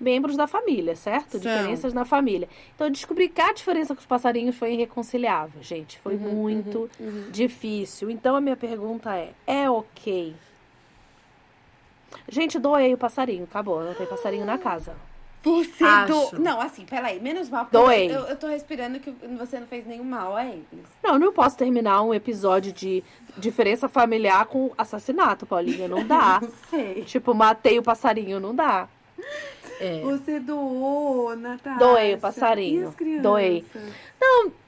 [0.00, 1.32] membros da família, certo?
[1.32, 1.40] São.
[1.40, 2.48] Diferenças na família.
[2.74, 5.98] Então eu descobri que a diferença com os passarinhos foi irreconciliável, gente.
[5.98, 7.30] Foi Uhum, muito uhum, uhum.
[7.30, 8.10] difícil.
[8.10, 10.34] Então a minha pergunta é: é ok?
[12.28, 14.94] Gente, doei o passarinho, acabou, não tem passarinho na casa.
[15.42, 16.36] Você Acho.
[16.36, 16.42] do...
[16.42, 17.64] Não, assim, peraí, menos mal.
[17.64, 18.14] porque Doei.
[18.14, 20.66] Eu, eu tô respirando que você não fez nenhum mal a eles.
[21.02, 23.02] Não, eu não posso terminar um episódio de
[23.38, 25.88] diferença familiar com assassinato, Paulinha.
[25.88, 26.40] Não dá.
[26.42, 27.02] Não sei.
[27.04, 28.86] tipo, matei o passarinho, não dá.
[29.80, 30.00] É.
[30.02, 31.78] Você doou, Natasha.
[31.78, 32.94] Doei o passarinho.
[33.22, 33.64] Doei.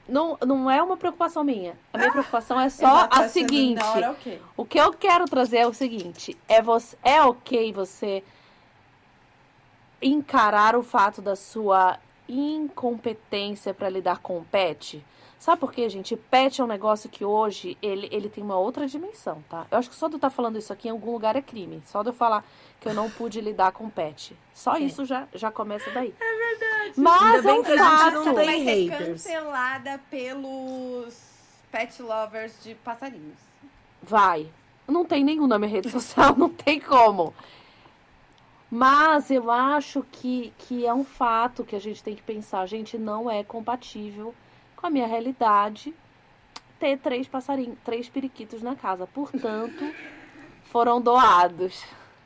[0.09, 1.77] Não, não é uma preocupação minha.
[1.93, 3.81] A minha preocupação é Eu só a seguinte.
[3.81, 4.41] hora, ok.
[4.57, 8.23] O que eu quero trazer é o seguinte: é, você, é ok você
[10.01, 11.97] encarar o fato da sua
[12.27, 15.03] incompetência para lidar com o pet?
[15.43, 16.15] Sabe por quê, gente?
[16.15, 19.67] Pet é um negócio que hoje ele, ele tem uma outra dimensão, tá?
[19.69, 21.83] Eu acho que só de eu estar falando isso aqui em algum lugar é crime.
[21.85, 22.45] Só de eu falar
[22.79, 24.37] que eu não pude lidar com pet.
[24.53, 26.15] Só isso já, já começa daí.
[26.17, 26.93] É verdade.
[26.95, 29.23] Mas Ainda é bem um que a gente não tem vai ser haters.
[29.23, 31.21] cancelada pelos
[31.69, 33.37] pet lovers de passarinhos.
[34.01, 34.49] Vai.
[34.87, 37.33] Não tem nenhum na minha rede social, não tem como.
[38.71, 42.65] Mas eu acho que, que é um fato que a gente tem que pensar.
[42.65, 44.33] Gente, não é compatível
[44.83, 45.93] com a minha realidade
[46.77, 49.07] ter três passarinhos, três periquitos na casa.
[49.07, 49.95] Portanto,
[50.65, 51.81] foram doados.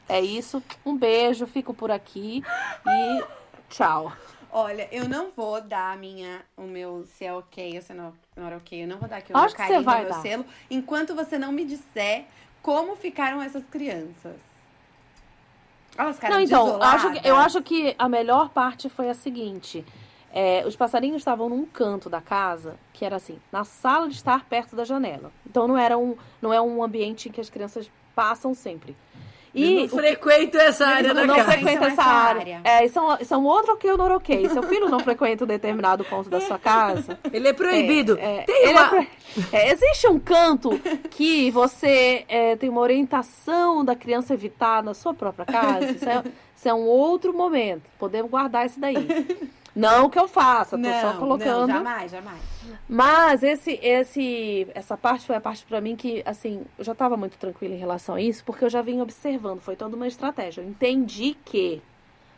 [0.09, 0.63] É isso.
[0.83, 2.41] Um beijo, fico por aqui
[2.87, 3.23] e
[3.69, 4.11] tchau.
[4.51, 8.11] Olha, eu não vou dar a minha, o meu se é ok ou se não,
[8.35, 8.83] não é ok.
[8.83, 10.21] Eu não vou dar aqui o Acho meu carinho, o meu dar.
[10.23, 12.25] selo, enquanto você não me disser
[12.63, 14.37] como ficaram essas crianças.
[15.95, 19.85] Elas ficaram Não, então, acho, que, eu acho que a melhor parte foi a seguinte.
[20.39, 24.45] É, os passarinhos estavam num canto da casa, que era assim, na sala de estar
[24.45, 25.31] perto da janela.
[25.49, 28.95] Então não era um, não é um ambiente em que as crianças passam sempre.
[29.55, 31.51] E não o frequento essa área da não casa.
[31.51, 32.61] frequenta essa área.
[32.63, 34.47] É, isso é, um, isso é um outro ok ou não ok.
[34.49, 37.17] Seu filho não frequenta um determinado ponto da sua casa.
[37.33, 38.19] Ele é proibido.
[38.19, 38.81] É, é, tem ele uma...
[38.85, 39.07] é pro-
[39.51, 40.69] é, existe um canto
[41.09, 45.85] que você é, tem uma orientação da criança evitar na sua própria casa.
[45.91, 46.23] Isso é,
[46.55, 47.89] isso é um outro momento.
[47.97, 49.07] Podemos guardar isso daí.
[49.77, 51.67] Não que eu faça, tô só colocando.
[51.67, 52.41] Não, jamais, jamais.
[52.89, 57.15] Mas esse, esse, essa parte foi a parte pra mim que, assim, eu já tava
[57.15, 60.61] muito tranquila em relação a isso, porque eu já vim observando, foi toda uma estratégia.
[60.61, 61.81] Eu entendi que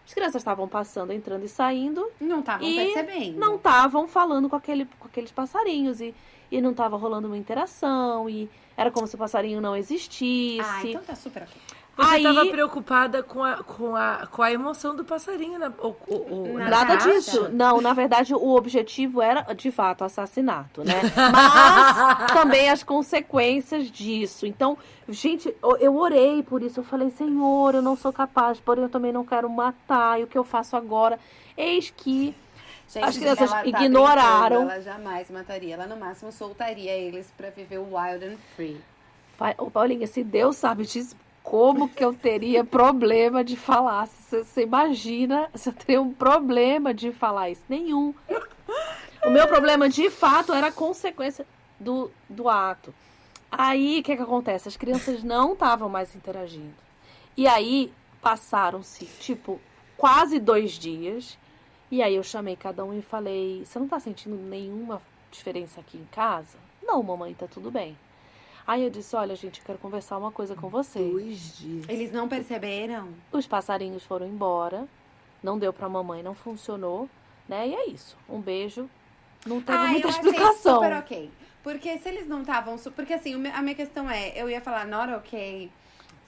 [0.06, 3.40] as crianças estavam passando, entrando e saindo, Não estavam percebendo.
[3.40, 6.14] não estavam falando com, aquele, com aqueles passarinhos e,
[6.52, 10.62] e não tava rolando uma interação e era como se o passarinho não existisse.
[10.62, 11.56] Ah, então tá super ok.
[12.00, 15.60] Você Aí- estava preocupada com a, com, a, com a emoção do passarinho.
[15.60, 16.16] Na, o, o,
[16.54, 17.12] o- Na Nada caixa?
[17.12, 17.50] disso.
[17.52, 21.02] Não, na verdade, o objetivo era, de fato, assassinato, né?
[21.32, 24.46] Mas também as consequências disso.
[24.46, 24.78] Então,
[25.08, 26.80] gente, eu- eu orei por isso.
[26.80, 30.20] Eu falei, Senhor, eu não sou capaz, porém eu também não quero matar.
[30.20, 31.20] E o que eu faço agora?
[31.58, 32.36] Eis que
[32.92, 34.62] Gente, As crianças ela tá ignoraram.
[34.64, 35.76] Ela jamais mataria.
[35.76, 38.82] Ela, no máximo, soltaria eles pra viver o wild and free.
[39.60, 44.08] Ô, Paulinha, se Deus sabe disso, como que eu teria problema de falar?
[44.08, 47.64] Você, imagina se eu teria um problema de falar isso?
[47.68, 48.14] Nenhum.
[49.26, 51.46] O meu problema, de fato, era consequência
[51.80, 52.94] do, do ato.
[53.52, 54.68] Aí, o que que acontece?
[54.68, 56.76] As crianças não estavam mais interagindo.
[57.36, 59.60] E aí, passaram-se, tipo,
[59.98, 61.38] quase dois dias.
[61.90, 65.98] E aí, eu chamei cada um e falei: Você não tá sentindo nenhuma diferença aqui
[65.98, 66.58] em casa?
[66.84, 67.98] Não, mamãe, tá tudo bem.
[68.70, 71.12] Aí eu disse: Olha, gente, eu quero conversar uma coisa com vocês.
[71.12, 71.86] Dois dias.
[71.90, 73.10] Eles não perceberam?
[73.32, 74.88] Os passarinhos foram embora,
[75.42, 77.10] não deu pra mamãe, não funcionou,
[77.48, 77.68] né?
[77.68, 78.16] E é isso.
[78.30, 78.88] Um beijo.
[79.44, 80.76] Não teve ah, muita eu achei explicação.
[80.76, 81.32] super ok.
[81.64, 82.78] Porque se eles não estavam...
[82.96, 84.40] Porque assim, a minha questão é...
[84.40, 85.72] Eu ia falar not ok...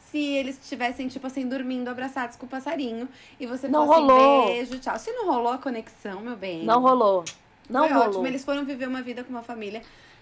[0.10, 3.08] Se eles estivessem, tipo assim, dormindo abraçados com o passarinho.
[3.40, 4.46] E você Não fosse rolou.
[4.48, 5.00] beijo, tchau.
[5.00, 6.66] Se não rolou a conexão, meu bem...
[6.66, 7.24] Não rolou.
[7.70, 8.10] Não foi rolou.
[8.10, 8.28] ótimo.
[8.28, 9.82] Eles foram viver uma vida com uma família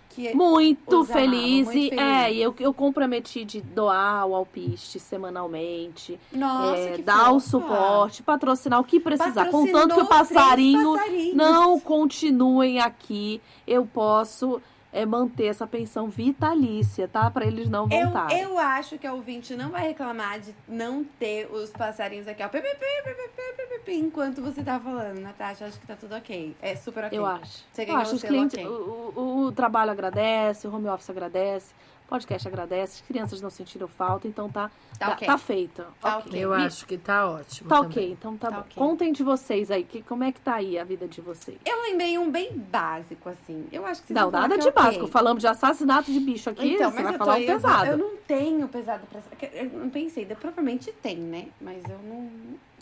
[0.10, 0.34] que...
[0.34, 1.66] Muito feliz.
[1.66, 2.00] muito e, feliz.
[2.00, 6.20] É, e eu, eu comprometi de doar o alpiste semanalmente.
[6.32, 7.50] Nossa, é, dar o fofa.
[7.50, 9.46] suporte, patrocinar o que precisar.
[9.46, 10.96] Patrocinou Contanto que o passarinho
[11.34, 14.62] não continuem aqui, eu posso
[14.92, 17.30] é, manter essa pensão vitalícia, tá?
[17.30, 18.40] Pra eles não Eu, voltarem.
[18.42, 22.48] eu acho que a ouvinte não vai reclamar de não ter os passarinhos aqui, ó.
[22.50, 25.66] Pi, pi, pi, enquanto você tá falando, Natasha.
[25.66, 26.56] Acho que tá tudo ok.
[26.62, 27.18] É super ok.
[27.18, 27.64] Eu acho.
[27.72, 28.68] Você Eu acho os clientes, ok.
[28.68, 31.74] o, o- o trabalho agradece, o home office agradece,
[32.10, 35.28] podcast agradece, as crianças não sentiram falta, então tá, Tá tá, ok.
[35.28, 35.88] tá feita.
[36.02, 36.28] Tá Ok.
[36.32, 36.44] ok.
[36.44, 37.70] Eu Me- acho que tá ótimo.
[37.70, 37.90] Tá também.
[37.92, 38.62] ok, então tá, Tá bom.
[38.62, 38.74] ok.
[38.76, 41.58] Contem de vocês aí, que, como é que tá aí a vida de vocês?
[41.66, 43.68] Eu lembrei um bem básico, assim.
[43.72, 44.84] Eu acho que vocês Não, nada que de é ok.
[44.84, 45.08] básico.
[45.08, 47.86] Falamos de assassinato de bicho aqui, Então, você mas vai eu falar tô, um pesado.
[47.92, 49.22] eu não tenho pesado pra...
[49.54, 50.26] Eu não pensei.
[50.26, 51.48] Provavelmente tem, né?
[51.62, 52.30] Mas eu não,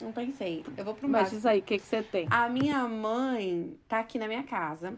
[0.01, 0.65] não pensei.
[0.75, 1.35] Eu vou pro Mas básico.
[1.37, 2.27] diz aí, o que, que você tem?
[2.31, 4.93] A minha mãe tá aqui na minha casa.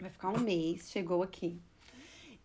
[0.00, 1.58] Vai ficar um mês, chegou aqui.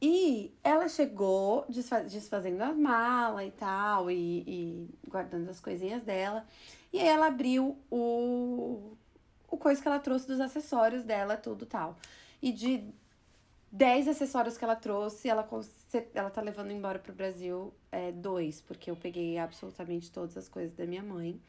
[0.02, 6.45] E ela chegou desfa- desfazendo as malas e tal, e, e guardando as coisinhas dela.
[6.93, 8.95] E aí ela abriu o,
[9.50, 11.97] o coisa que ela trouxe dos acessórios dela, tudo tal.
[12.41, 12.84] E de
[13.72, 15.47] 10 acessórios que ela trouxe, ela,
[16.14, 20.74] ela tá levando embora pro Brasil é, dois, porque eu peguei absolutamente todas as coisas
[20.76, 21.39] da minha mãe.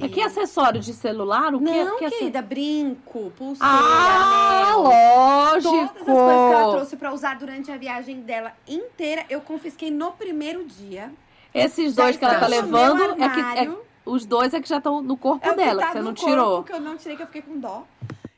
[0.00, 1.54] É E- que acessório de celular?
[1.54, 4.82] O que, não, que é querida, brinco, pulseira, Ah, anel.
[4.82, 5.70] lógico!
[5.70, 9.90] Todas as coisas que ela trouxe pra usar durante a viagem dela inteira, eu confisquei
[9.90, 11.12] no primeiro dia.
[11.54, 13.76] Esses Já dois que ela tá levando, é que, é-
[14.06, 15.98] os dois é que já estão no corpo É o que dela, tá que você
[16.02, 16.62] não corpo, tirou.
[16.64, 17.84] que eu não tirei, que eu fiquei com dó.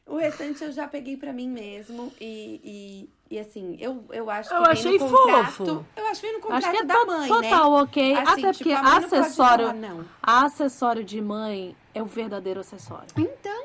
[0.07, 2.12] O restante eu já peguei pra mim mesmo.
[2.20, 5.52] E, e, e assim, eu, eu acho que Eu achei no contrato.
[5.52, 5.86] fofo.
[5.96, 7.82] Eu acho que vem no contrato Acho que é da to- mãe, total né?
[7.82, 8.12] ok.
[8.14, 10.04] Assim, Até tipo, porque a mãe não acessório, falar não.
[10.22, 13.06] acessório de mãe é o verdadeiro acessório.
[13.16, 13.64] Então,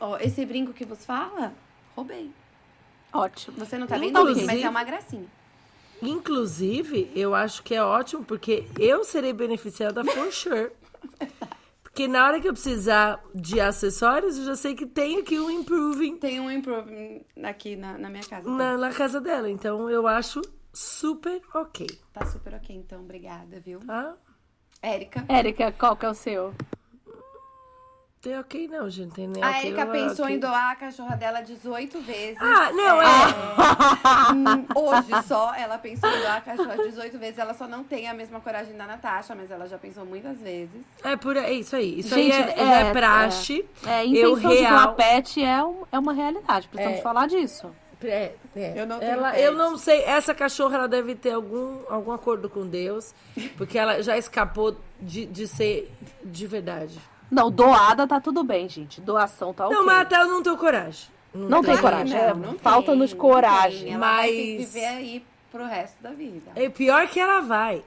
[0.00, 1.52] ó, esse brinco que você fala,
[1.94, 2.30] roubei.
[3.12, 3.56] Ótimo.
[3.58, 5.26] Você não tá vendo, Inclusive- mas é uma gracinha.
[6.02, 10.70] Inclusive, eu acho que é ótimo, porque eu serei beneficiada for sure.
[11.96, 15.50] Porque na hora que eu precisar de acessórios, eu já sei que tem aqui um
[15.50, 18.50] improving Tem um improvement aqui na, na minha casa.
[18.50, 19.48] na, na casa dela.
[19.48, 20.42] Então eu acho
[20.74, 23.00] super ok, Tá super ok, então.
[23.00, 23.80] Obrigada, viu?
[23.80, 24.14] tá?
[24.82, 25.24] Érica.
[25.26, 26.52] Érica, qual que é o seu?
[28.20, 29.14] Tem ok não, gente.
[29.14, 30.36] Tem nem A ok, Erika ou pensou ok.
[30.36, 32.36] em doar a cachorra dela 18 vezes.
[32.40, 33.06] Ah, não, é.
[34.34, 37.38] Hum, Hoje só ela pensou em doar a cachorra 18 vezes.
[37.38, 40.80] Ela só não tem a mesma coragem da Natasha, mas ela já pensou muitas vezes.
[41.04, 42.00] É, por é isso aí.
[42.00, 43.64] Isso Gente, aí é, é, é praxe.
[43.86, 46.66] É, Eu intenção de doar real- pet é, um- é uma realidade.
[46.68, 47.02] Precisamos É.
[47.02, 47.70] falar disso.
[48.02, 48.72] É, é.
[48.76, 49.42] Eu não tenho ela, pet.
[49.42, 53.14] eu não sei, essa cachorra ela deve ter algum, algum acordo com Deus,
[53.56, 55.90] porque ela já escapou de, de ser
[56.24, 56.98] de verdade.
[57.30, 59.00] Não, doada tá tudo bem, gente.
[59.00, 59.76] Doação tá ok.
[59.76, 61.08] Não, mas até eu não tenho coragem.
[61.34, 62.18] Não tem Claro que coragem.
[62.18, 63.78] é, não Falta-nos tem, coragem.
[63.78, 63.92] Não tem.
[63.94, 66.50] Ela vai ter que Mas- viver aí pro resto da vida.
[66.54, 67.82] É pior que ela vai.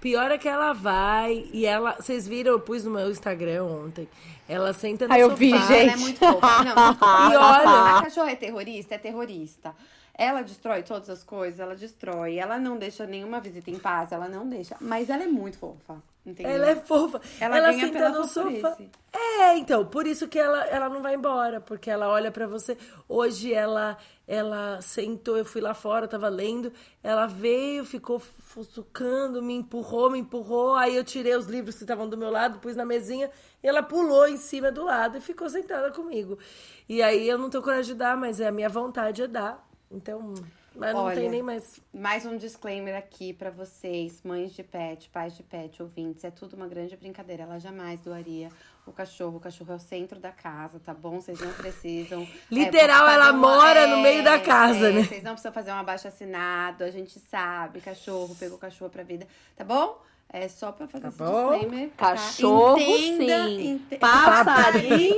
[0.00, 1.96] Pior é que ela vai e ela.
[1.98, 4.08] Vocês viram, eu pus no meu Instagram ontem.
[4.48, 5.38] Ela senta no Ah, eu sofá.
[5.38, 5.92] vi, Ela gente.
[5.92, 6.64] é muito fofa.
[6.64, 7.32] Não, muito fofa.
[7.32, 8.94] E olha- A cachorra é terrorista?
[8.94, 9.74] É terrorista.
[10.14, 12.36] Ela destrói todas as coisas, ela destrói.
[12.38, 14.76] Ela não deixa nenhuma visita em paz, ela não deixa.
[14.80, 15.96] Mas ela é muito fofa,
[16.30, 16.52] entendeu?
[16.52, 17.20] Ela é fofa.
[17.40, 18.76] Ela Ela, senta no sofá.
[19.12, 22.76] É, então, por isso que ela, ela não vai embora, porque ela olha pra você.
[23.08, 23.96] Hoje ela
[24.28, 26.70] ela sentou, eu fui lá fora, tava lendo,
[27.02, 32.06] ela veio, ficou fuçucando, me empurrou, me empurrou, aí eu tirei os livros que estavam
[32.06, 33.30] do meu lado, pus na mesinha,
[33.62, 36.38] e ela pulou em cima do lado e ficou sentada comigo.
[36.86, 39.66] E aí eu não tenho coragem de dar, mas é a minha vontade é dar.
[39.90, 40.34] Então,
[40.78, 41.80] mas não Olha, tem nem mais.
[41.92, 46.24] Mais um disclaimer aqui pra vocês, mães de pet, pais de pet, ouvintes.
[46.24, 47.42] É tudo uma grande brincadeira.
[47.42, 48.48] Ela jamais doaria
[48.86, 49.36] o cachorro.
[49.36, 51.20] O cachorro é o centro da casa, tá bom?
[51.20, 52.22] Vocês não precisam.
[52.22, 55.02] é, Literal, fazer ela uma- mora no meio da casa, é, né?
[55.04, 56.84] Vocês não precisam fazer um abaixo assinado.
[56.84, 59.26] A gente sabe, cachorro pegou cachorro pra vida,
[59.56, 60.00] tá bom?
[60.30, 61.50] É só pra fazer Tá esse bom.
[61.58, 61.88] disclaimer.
[61.90, 61.94] tá?
[62.10, 63.70] Cachorro, Entenda, sim.
[63.72, 65.16] ente- Passarinho,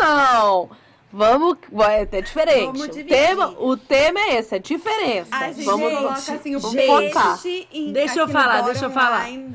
[0.00, 0.70] não.
[1.16, 2.64] Vamos, vai é diferente.
[2.78, 5.28] Vamos o, tema, o tema é esse, é diferença.
[5.36, 9.20] A gente Vamos coloca assim o gente, peixe em- deixa eu falar, deixa eu falar.
[9.20, 9.46] aí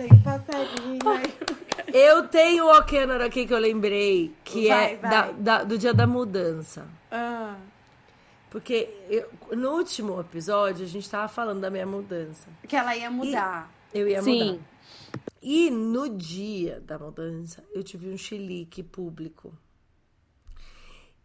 [1.93, 5.12] Eu tenho o Okenor aqui que eu lembrei, que Vai, é vai.
[5.12, 6.88] da- da- do dia da mudança.
[7.12, 7.55] Ah,
[8.49, 12.47] Porque eu- no último episódio a gente tava falando da minha mudança.
[12.68, 13.70] que ela ia mudar.
[13.93, 14.51] Eu ia Sim.
[14.51, 14.64] mudar.
[15.41, 19.51] E no dia da mudança, eu tive um chilique público.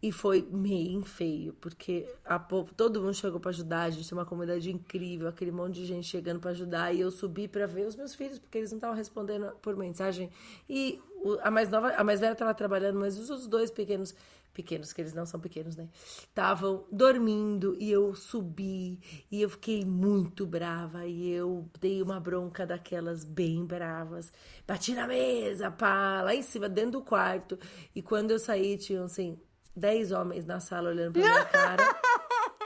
[0.07, 4.15] E foi meio feio, porque a po- todo mundo chegou pra ajudar, a gente tem
[4.15, 7.87] uma comunidade incrível, aquele monte de gente chegando pra ajudar, e eu subi pra ver
[7.87, 10.29] os meus filhos, porque eles não estavam respondendo por mensagem.
[10.69, 11.01] E
[11.41, 14.13] a mais nova, a mais velha tava trabalhando, mas os outros dois pequenos,
[14.53, 15.89] pequenos, que eles não são pequenos, né?
[16.19, 18.99] Estavam dormindo e eu subi
[19.31, 24.31] e eu fiquei muito brava e eu dei uma bronca daquelas bem bravas.
[24.67, 27.57] Bati na mesa, pá, lá em cima, dentro do quarto.
[27.95, 29.37] E quando eu saí, tinham assim,
[29.75, 31.83] dez homens na sala olhando pra minha cara.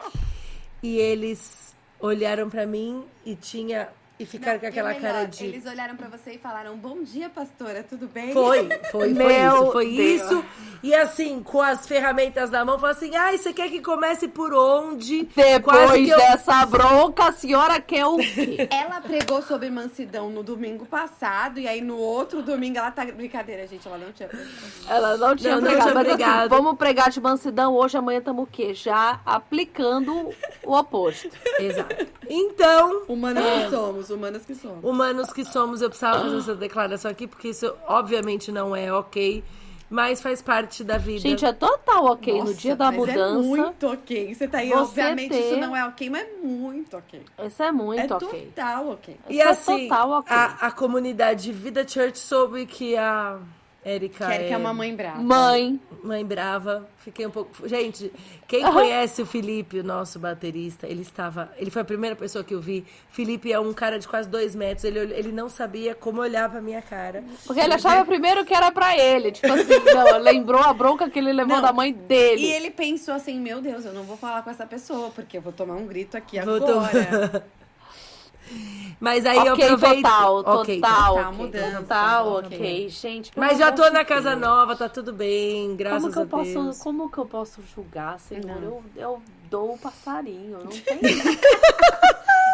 [0.84, 3.90] e eles olharam pra mim e tinha
[4.20, 7.02] e ficaram Não, com aquela melhor, cara de Eles olharam pra você e falaram: Bom
[7.04, 8.34] dia, pastora, tudo bem?
[8.34, 9.30] Foi, foi, foi Meu
[9.64, 10.22] isso, foi Deus.
[10.22, 10.46] isso.
[10.84, 14.54] E assim, com as ferramentas na mão, falou assim: ai, você quer que comece por
[14.54, 15.24] onde?
[15.36, 18.68] Depois eu- dessa bronca, a senhora quer o quê?
[18.72, 23.06] Ela pregou sobre mansidão no domingo passado, e aí no outro domingo ela tá.
[23.06, 24.50] Brincadeira, gente, ela não tinha pregado.
[24.90, 25.92] Ela não tinha Não, não pregado.
[25.92, 28.74] tinha mas assim, vamos pregar de mansidão hoje, amanhã estamos o quê?
[28.74, 30.30] Já aplicando
[30.64, 31.30] o oposto.
[31.60, 32.08] Exato.
[32.30, 34.84] Então, Humanas que somos, humanas que somos.
[34.84, 39.44] humanos que somos, eu precisava fazer essa declaração aqui, porque isso obviamente não é ok,
[39.90, 41.22] mas faz parte da vida.
[41.22, 43.20] Gente, é total ok no Nossa, dia da mas mudança.
[43.40, 44.36] É muito ok.
[44.36, 47.22] Você tá aí, Você obviamente, ter- isso não é ok, mas é muito ok.
[47.48, 48.46] Isso é muito é ok.
[48.54, 49.18] total ok.
[49.28, 50.36] e isso é assim, total ok.
[50.36, 53.40] a, a comunidade Vida Church soube que a
[53.84, 55.22] Que é é uma mãe brava.
[55.22, 57.68] Mãe, Mãe brava, fiquei um pouco.
[57.68, 58.12] Gente,
[58.48, 61.52] quem conhece o Felipe, o nosso baterista, ele estava.
[61.58, 62.86] Ele foi a primeira pessoa que eu vi.
[63.10, 64.84] Felipe é um cara de quase dois metros.
[64.84, 67.24] Ele, ele não sabia como olhar pra minha cara.
[67.46, 69.32] porque ele achava primeiro que era pra ele.
[69.32, 71.64] Tipo assim, não, lembrou a bronca que ele levou Não.
[71.64, 72.44] da mãe dele.
[72.44, 75.42] E ele pensou assim, meu Deus, eu não vou falar com essa pessoa, porque eu
[75.42, 77.46] vou tomar um grito aqui Vou agora.
[79.00, 80.04] Mas aí eu ok, aproveito.
[80.04, 80.76] total, Ok.
[80.76, 82.58] total, Total, ok, mudança, total, ok.
[82.58, 83.32] ok, gente.
[83.36, 84.42] Mas já tô na casa Deus.
[84.42, 86.80] nova, tá tudo bem, graças Como que eu a posso, Deus.
[86.80, 88.46] como que eu posso julgar, Senhor?
[88.46, 88.62] Não.
[88.62, 91.40] Eu, eu dou o passarinho, eu não tenho.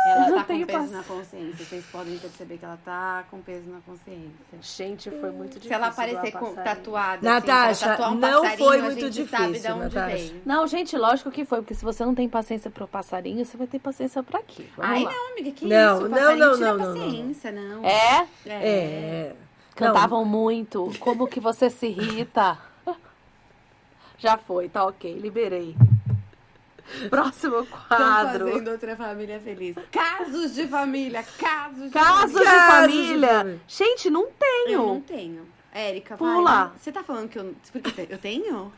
[0.07, 1.65] Ela não tá com peso paci- na consciência.
[1.65, 4.29] Vocês podem perceber que ela tá com peso na consciência.
[4.61, 5.67] Gente, foi muito difícil.
[5.69, 9.25] Se ela aparecer com, tatuada, Natasha, assim, ela tatuar um não foi a muito gente
[9.27, 10.33] sabe de difícil, Natasha.
[10.45, 13.65] Não, gente, lógico que foi, porque se você não tem paciência pro passarinho, você vai
[13.65, 14.65] ter paciência pra quê?
[14.77, 15.11] Vamos Ai, lá.
[15.11, 16.09] não, amiga, que Não, isso?
[16.09, 16.93] não, não, não, não, não.
[16.93, 17.83] paciência, não.
[17.83, 18.27] É?
[18.45, 19.33] É.
[19.73, 20.91] Cantavam muito.
[20.99, 22.59] Como que você se irrita?
[24.19, 25.75] Já foi, tá ok, liberei.
[27.09, 28.47] Próximo Estão quadro.
[28.51, 29.75] fazendo outra família feliz.
[29.91, 32.51] Casos de família, casos de Casos de família.
[32.51, 33.27] Casos de família.
[33.37, 33.59] família.
[33.67, 35.03] Gente, não Eu não tenho.
[35.07, 35.47] tenho.
[35.73, 36.65] Érica, Pula.
[36.67, 36.71] vai.
[36.79, 37.53] Você tá falando que eu...
[37.71, 38.71] Porque eu te- eu tenho?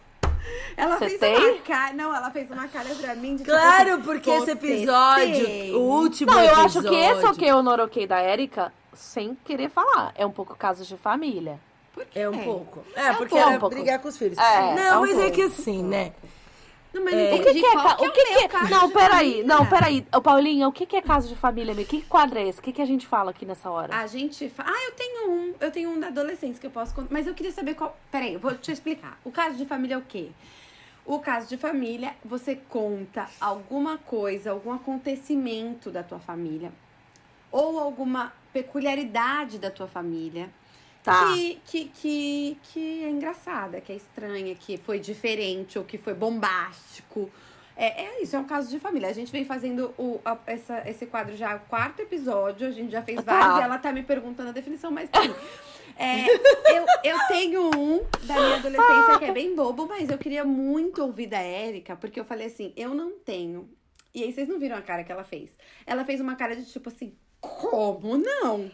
[0.75, 1.35] Ela Você fez tem?
[1.53, 1.93] uma cara...
[1.93, 5.45] Não, ela fez uma cara pra mim de tipo Claro, assim, porque esse "Você episódio,
[5.45, 6.65] tem?" o último Não, eu episódio.
[6.79, 10.11] acho que esse é o que eu noroquei da Érica, sem querer falar.
[10.15, 11.59] É um pouco casos de família.
[11.93, 12.19] Por quê?
[12.19, 12.83] É um pouco.
[12.95, 13.49] É, um porque pouco.
[13.49, 14.37] era brigar com os filhos.
[14.37, 15.59] É, não, é um mas é que pouco.
[15.61, 16.13] assim, né?
[16.97, 17.33] Não, mas É.
[17.35, 18.47] O que, que é, ca- que é o que, que é?
[18.47, 20.05] caso Não, peraí, não, peraí.
[20.13, 21.87] Ô, Paulinha, o que, que é caso de família, amiga?
[21.89, 22.59] Que quadro é esse?
[22.59, 23.95] O que, que a gente fala aqui nessa hora?
[23.95, 24.63] A gente fa...
[24.67, 25.53] Ah, eu tenho um.
[25.59, 27.09] Eu tenho um da adolescência que eu posso contar.
[27.11, 27.97] Mas eu queria saber qual.
[28.11, 29.19] Peraí, eu vou te explicar.
[29.23, 30.29] O caso de família é o quê?
[31.05, 36.71] O caso de família, você conta alguma coisa, algum acontecimento da tua família.
[37.51, 40.49] Ou alguma peculiaridade da tua família.
[41.07, 41.33] Tá.
[41.33, 46.13] Que, que, que, que é engraçada, que é estranha, que foi diferente ou que foi
[46.13, 47.29] bombástico.
[47.75, 49.07] É, é isso, é um caso de família.
[49.07, 52.91] A gente vem fazendo o, a- essa, esse quadro já o quarto episódio, a gente
[52.91, 53.33] já fez Tá.
[53.39, 55.33] vários e ela tá me perguntando a definição, mas sim.
[55.99, 56.27] É,
[56.77, 61.01] eu, eu tenho um da minha adolescência que é bem bobo, mas eu queria muito
[61.03, 63.69] ouvir da Érica, porque eu falei assim, eu não tenho.
[64.13, 65.49] E aí vocês não viram a cara que ela fez.
[65.85, 68.69] Ela fez uma cara de tipo assim, como não?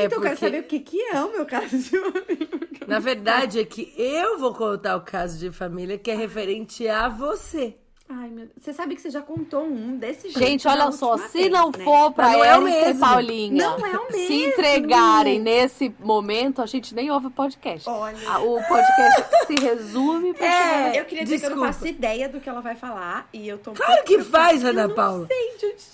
[0.00, 2.48] É então eu quero porque- saber o que, que é o meu caso de família.
[2.86, 7.08] Na verdade é que eu vou contar o caso de família que é referente a
[7.08, 7.74] você.
[8.10, 8.50] Ai, meu Deus.
[8.58, 10.38] Você sabe que você já contou um desse jeito.
[10.38, 11.84] Gente, olha só, se vez, não né?
[11.84, 13.00] for pra não é Érica e mesmo.
[13.00, 14.34] Paulinha Não é o se mesmo.
[14.48, 17.86] entregarem nesse momento, a gente nem ouve o podcast.
[17.86, 18.16] Olha.
[18.40, 21.72] O podcast se resume pra chegar É, Eu queria dizer que eu não desculpa.
[21.74, 24.88] faço ideia do que ela vai falar e eu tô Claro que faz, Eu Ana
[24.88, 25.26] não Paula.
[25.26, 25.84] sei de onde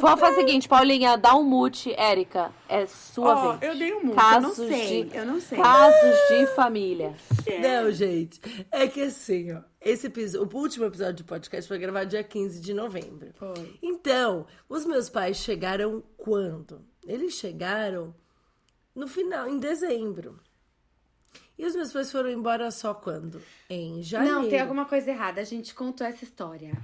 [0.00, 1.92] Vamos fazer o seguinte, Paulinha, dá um mute.
[1.96, 3.70] Érica, é sua Ó, vez.
[3.72, 5.58] eu dei um mute, eu não Casos sei, de- eu não sei.
[5.58, 7.14] Casos de família.
[7.60, 8.40] Não, gente.
[8.72, 9.60] É que assim, ó.
[9.86, 13.30] Esse episódio, o último episódio do podcast foi gravado dia 15 de novembro.
[13.34, 13.78] Foi.
[13.80, 16.84] Então, os meus pais chegaram quando?
[17.06, 18.12] Eles chegaram
[18.92, 20.40] no final, em dezembro.
[21.58, 23.40] E os meus pais foram embora só quando?
[23.70, 24.42] Em janeiro.
[24.42, 25.40] Não, tem alguma coisa errada.
[25.40, 26.76] A gente contou essa história.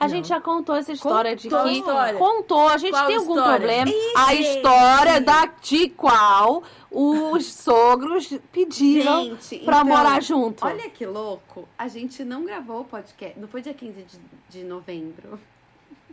[0.00, 1.68] A gente já contou essa história de Contou que.
[1.68, 2.18] a história.
[2.18, 3.56] Contou, a gente Qual tem algum história?
[3.58, 3.90] problema.
[3.90, 4.48] Ih, a gente.
[4.56, 10.64] história da de qual os sogros pediram Gente, pra então, morar junto.
[10.64, 11.68] Olha que louco.
[11.76, 13.38] A gente não gravou o podcast.
[13.38, 14.18] Não foi dia 15 de,
[14.48, 15.38] de novembro.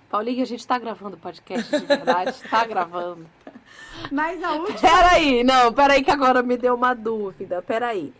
[0.09, 2.36] Paulinha, a gente tá gravando podcast de verdade?
[2.49, 3.26] tá gravando.
[4.11, 4.79] Mas a última.
[4.79, 7.61] Peraí, não, peraí que agora me deu uma dúvida.
[7.61, 8.13] Peraí.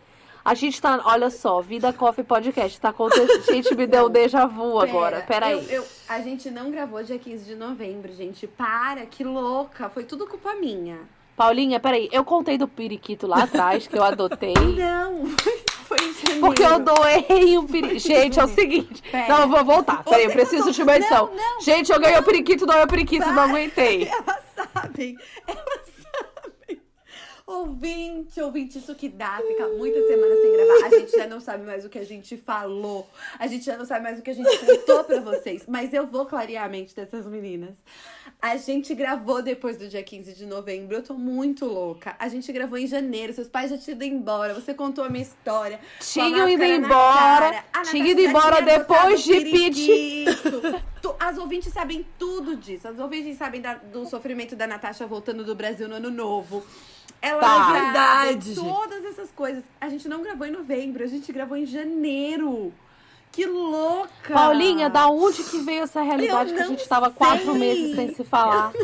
[0.44, 3.42] A gente tá, olha só, Vida Coffee Podcast tá acontecendo.
[3.46, 5.20] Gente, me deu um déjà vu agora.
[5.20, 5.52] Pera, Peraí.
[5.72, 8.48] eu- eu- a gente não gravou dia 15 de novembro, gente.
[8.48, 9.88] Para, que louca.
[9.88, 10.98] Foi tudo culpa minha.
[11.36, 12.08] Paulinha, peraí.
[12.12, 14.54] Eu contei do periquito lá atrás, que eu adotei.
[14.76, 15.26] Não,
[15.84, 16.40] foi janeiro.
[16.40, 18.00] Porque eu doei um periquito.
[18.00, 19.02] Gente, é o seguinte.
[19.10, 19.28] Pera.
[19.28, 20.02] Não, eu vou voltar.
[20.04, 21.26] Peraí, eu preciso de uma edição.
[21.26, 21.60] Não, não.
[21.60, 23.44] Gente, eu ganhei o periquito, doei o periquito, não Para.
[23.44, 24.08] aguentei.
[24.08, 25.16] Elas sabem,
[25.46, 26.31] elas sabem.
[27.52, 30.86] Ouvinte, ouvinte, isso que dá, fica muitas semanas sem gravar.
[30.86, 33.06] A gente já não sabe mais o que a gente falou.
[33.38, 35.64] A gente já não sabe mais o que a gente contou pra vocês.
[35.68, 37.74] Mas eu vou clarear a mente dessas meninas.
[38.40, 40.96] A gente gravou depois do dia 15 de novembro.
[40.96, 42.16] Eu tô muito louca.
[42.18, 43.32] A gente gravou em janeiro.
[43.32, 44.54] Seus pais já tinham ido embora.
[44.54, 45.78] Você contou a minha história.
[46.00, 47.64] Tinham ido embora, cara.
[47.72, 50.24] A tinha Natasha ido embora depois de.
[51.00, 52.88] Tu- As ouvintes sabem tudo disso.
[52.88, 56.64] As ouvintes sabem da- do sofrimento da Natasha voltando do Brasil no ano novo.
[57.22, 57.72] Ela Tá.
[57.72, 59.62] Verdade, todas essas coisas.
[59.80, 62.72] A gente não gravou em novembro, a gente gravou em janeiro.
[63.30, 64.34] Que louca!
[64.34, 67.54] Paulinha, da onde que veio essa realidade Eu que a não gente tava quatro sei.
[67.58, 68.72] meses sem se falar?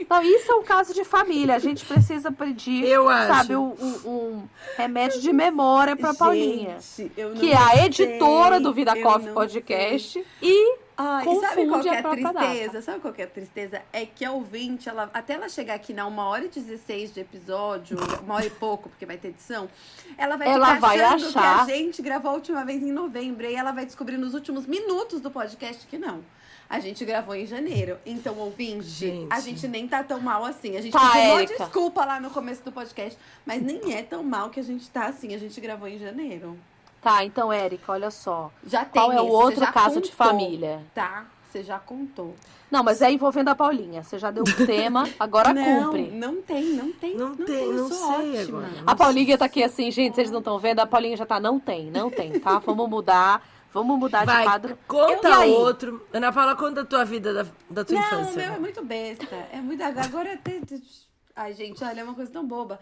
[0.00, 1.54] Então, isso é um caso de família.
[1.54, 4.42] A gente precisa pedir, Eu sabe, um, um-
[4.76, 6.78] remédio de memória pra Paulinha.
[7.16, 10.24] Eu não Que é a sei, editora do Vida eu Coffee não Podcast.
[10.42, 12.82] E Ai, e sabe qual confunde que é a tristeza?
[12.82, 13.82] Sabe qual que é a tristeza?
[13.92, 17.20] É que a ouvinte, ela, até ela chegar aqui na uma hora e 16 de
[17.20, 19.68] episódio, uma hora e pouco, porque vai ter edição,
[20.16, 21.66] ela vai Ela vai achando achar.
[21.66, 23.44] que a gente gravou a última vez em novembro.
[23.44, 26.22] E ela vai descobrir nos últimos minutos do podcast que não.
[26.70, 27.98] A gente gravou em janeiro.
[28.06, 29.28] Então, ouvinte, Gente.
[29.30, 30.76] a gente nem tá tão mal assim.
[30.76, 34.22] A gente Tá, pediu uma desculpa lá no começo do podcast, mas nem é tão
[34.22, 35.34] mal que a gente tá assim.
[35.34, 36.58] A gente gravou em janeiro.
[37.04, 38.50] Tá, então, Érica, olha só.
[38.66, 40.82] Já tem Qual é o outro caso de contou, família?
[40.94, 41.26] Tá?
[41.52, 42.34] Você já contou.
[42.70, 44.02] Não, mas é envolvendo a Paulinha.
[44.02, 46.10] Você já deu o tema, agora não, cumpre.
[46.10, 47.14] Não tem, não tem.
[47.14, 48.58] Não tem, eu não sou sei ótima.
[48.58, 48.82] agora.
[48.86, 50.80] A Paulinha tá aqui assim, gente, vocês não estão vendo?
[50.80, 52.58] A Paulinha já tá, não tem, não tem, tá?
[52.58, 54.78] Vamos mudar, vamos mudar de Vai, quadro.
[54.88, 55.50] conta aí?
[55.52, 56.04] outro.
[56.12, 58.42] Ana Paula, conta a tua vida da, da tua Não, o infância.
[58.46, 59.36] meu é muito besta.
[59.52, 59.82] É muito.
[59.82, 60.60] Agora até.
[61.36, 62.78] Ai, gente, olha, é uma coisa tão boba.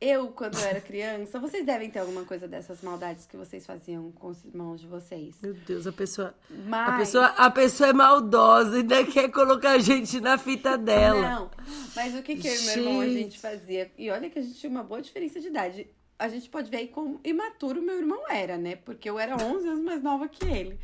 [0.00, 4.12] Eu, quando eu era criança, vocês devem ter alguma coisa dessas maldades que vocês faziam
[4.12, 5.34] com os irmãos de vocês.
[5.42, 6.88] Meu Deus, a pessoa, Mas.
[6.88, 11.20] a pessoa, a pessoa é maldosa e ainda quer colocar a gente na fita dela.
[11.20, 11.50] Não,
[11.96, 13.40] mas o que que eu e meu irmão a Gente.
[13.40, 13.90] fazia?
[13.98, 15.88] E olha que a gente tinha uma boa diferença de idade.
[16.16, 18.76] A gente pode ver aí como imaturo meu irmão era, né?
[18.76, 20.78] Porque eu era 11 anos mais nova que ele.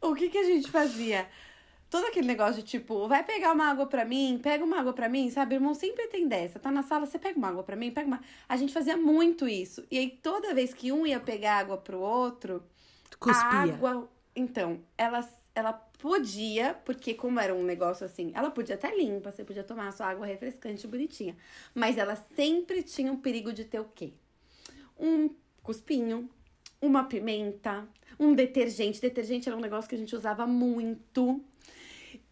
[0.00, 1.28] O que que a gente fazia?
[1.88, 5.08] Todo aquele negócio de tipo, vai pegar uma água pra mim, pega uma água pra
[5.08, 5.54] mim, sabe?
[5.54, 6.58] O irmão sempre tem dessa.
[6.58, 8.20] Tá na sala, você pega uma água pra mim, pega uma.
[8.48, 9.84] A gente fazia muito isso.
[9.90, 12.62] E aí toda vez que um ia pegar água pro outro,
[13.18, 13.42] Cuspia.
[13.42, 14.08] A água.
[14.34, 19.44] Então, ela, ela podia, porque como era um negócio assim, ela podia até limpa, você
[19.44, 21.36] podia tomar a sua água refrescante bonitinha.
[21.74, 24.12] Mas ela sempre tinha um perigo de ter o quê?
[24.98, 25.30] Um
[25.62, 26.28] cuspinho,
[26.80, 27.88] uma pimenta,
[28.18, 29.00] um detergente.
[29.00, 31.42] Detergente era um negócio que a gente usava muito.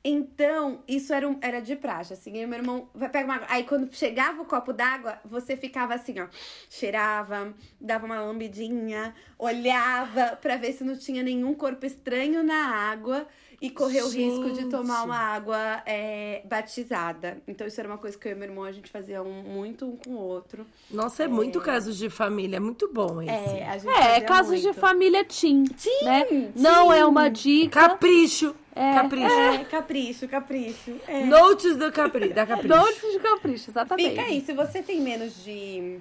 [0.07, 2.39] Então, isso era, um, era de praxe, assim.
[2.39, 3.47] Aí meu irmão vai pegar uma água.
[3.51, 6.29] Aí quando chegava o copo d'água, você ficava assim, ó.
[6.69, 13.27] Cheirava, dava uma lambidinha, olhava pra ver se não tinha nenhum corpo estranho na água
[13.61, 17.39] e correr o risco de tomar uma água é, batizada.
[17.47, 19.87] Então, isso era uma coisa que eu e meu irmão a gente fazia um, muito
[19.87, 20.67] um com o outro.
[20.91, 22.57] Nossa, é muito casos de família.
[22.57, 23.31] É muito bom esse.
[23.31, 24.81] É, a gente É, casos de muito.
[24.81, 25.65] família teen,
[26.03, 26.53] né?
[26.55, 27.81] Não é uma dica.
[27.89, 28.55] Capricho.
[28.75, 29.27] Capricho.
[29.33, 30.97] É, capricho, capricho.
[31.07, 31.25] É.
[31.25, 32.75] Notes do capri, da capricho.
[32.77, 34.11] Notes de capricho, exatamente.
[34.11, 35.99] Fica aí, se você tem menos de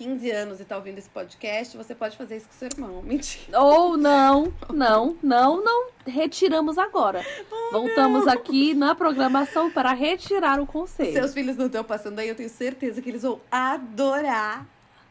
[0.00, 3.02] 15 anos e tá ouvindo esse podcast, você pode fazer isso com seu irmão.
[3.04, 3.60] Mentira.
[3.60, 5.90] Ou não, não, não, não.
[6.06, 7.22] Retiramos agora.
[7.70, 11.12] Voltamos aqui na programação para retirar o conselho.
[11.12, 14.66] Seus filhos não estão passando aí, eu tenho certeza que eles vão adorar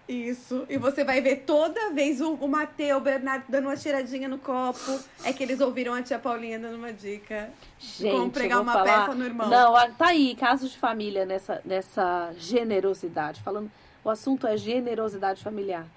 [0.08, 0.66] isso.
[0.68, 4.40] E você vai ver toda vez o, o Mateu, o Bernardo dando uma cheiradinha no
[4.40, 5.00] copo.
[5.24, 7.52] É que eles ouviram a tia Paulinha dando uma dica.
[7.78, 9.02] Gente, Como pregar uma falar...
[9.02, 9.48] peça no irmão.
[9.48, 13.40] Não, tá aí, casos de família nessa, nessa generosidade.
[13.44, 13.70] Falando,
[14.04, 15.88] o assunto é generosidade familiar.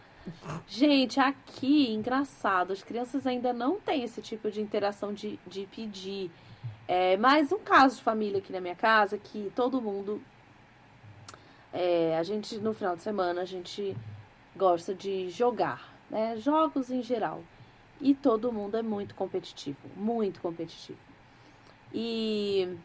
[0.69, 6.31] Gente, aqui, engraçado, as crianças ainda não têm esse tipo de interação de, de pedir.
[6.87, 10.23] É, mas um caso de família aqui na minha casa que todo mundo.
[11.73, 13.97] é, a gente, no final de semana, a gente
[14.55, 16.37] gosta de jogar, né?
[16.37, 17.43] Jogos em geral.
[18.01, 20.99] E todo mundo é muito competitivo, muito competitivo.
[21.95, 22.77] E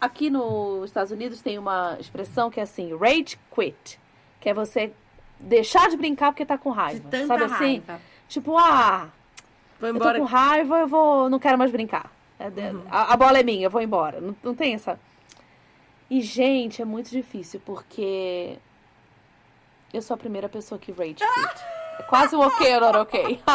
[0.00, 3.98] aqui nos Estados Unidos tem uma expressão que é assim, rage quit,
[4.44, 4.92] que é você
[5.40, 7.08] deixar de brincar porque tá com De raiva.
[7.10, 7.82] tanta Sabe assim?
[7.86, 8.00] raiva.
[8.28, 9.08] Tipo, ah,
[9.80, 10.18] Vou eu tô embora.
[10.18, 12.12] com raiva, eu vou, não quero mais brincar.
[12.38, 12.60] É, de-
[12.90, 14.20] a, a bola é minha, eu vou embora.
[14.20, 15.00] Não, não tem essa.
[16.10, 18.58] E, gente, é muito difícil, porque
[19.94, 21.64] eu sou a primeira pessoa que rage quit.
[21.98, 23.40] É quase um ok not ok.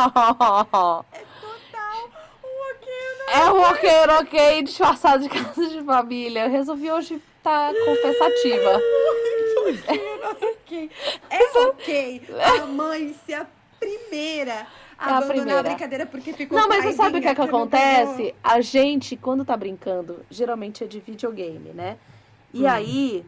[3.31, 6.45] É um ok ou not ok disfarçado de casa de família.
[6.45, 8.81] Eu resolvi hoje estar confessativa.
[9.59, 10.58] Ok.
[11.29, 12.21] É ok
[12.61, 13.47] a mãe ser a
[13.79, 14.67] primeira
[14.97, 15.63] a É a abandonar a primeira.
[15.63, 18.35] brincadeira porque ficou Não, mas você sabe o que, é que acontece?
[18.43, 21.97] A gente, quando tá brincando, geralmente é de videogame, né?
[22.53, 22.69] E Hum.
[22.69, 23.25] aí,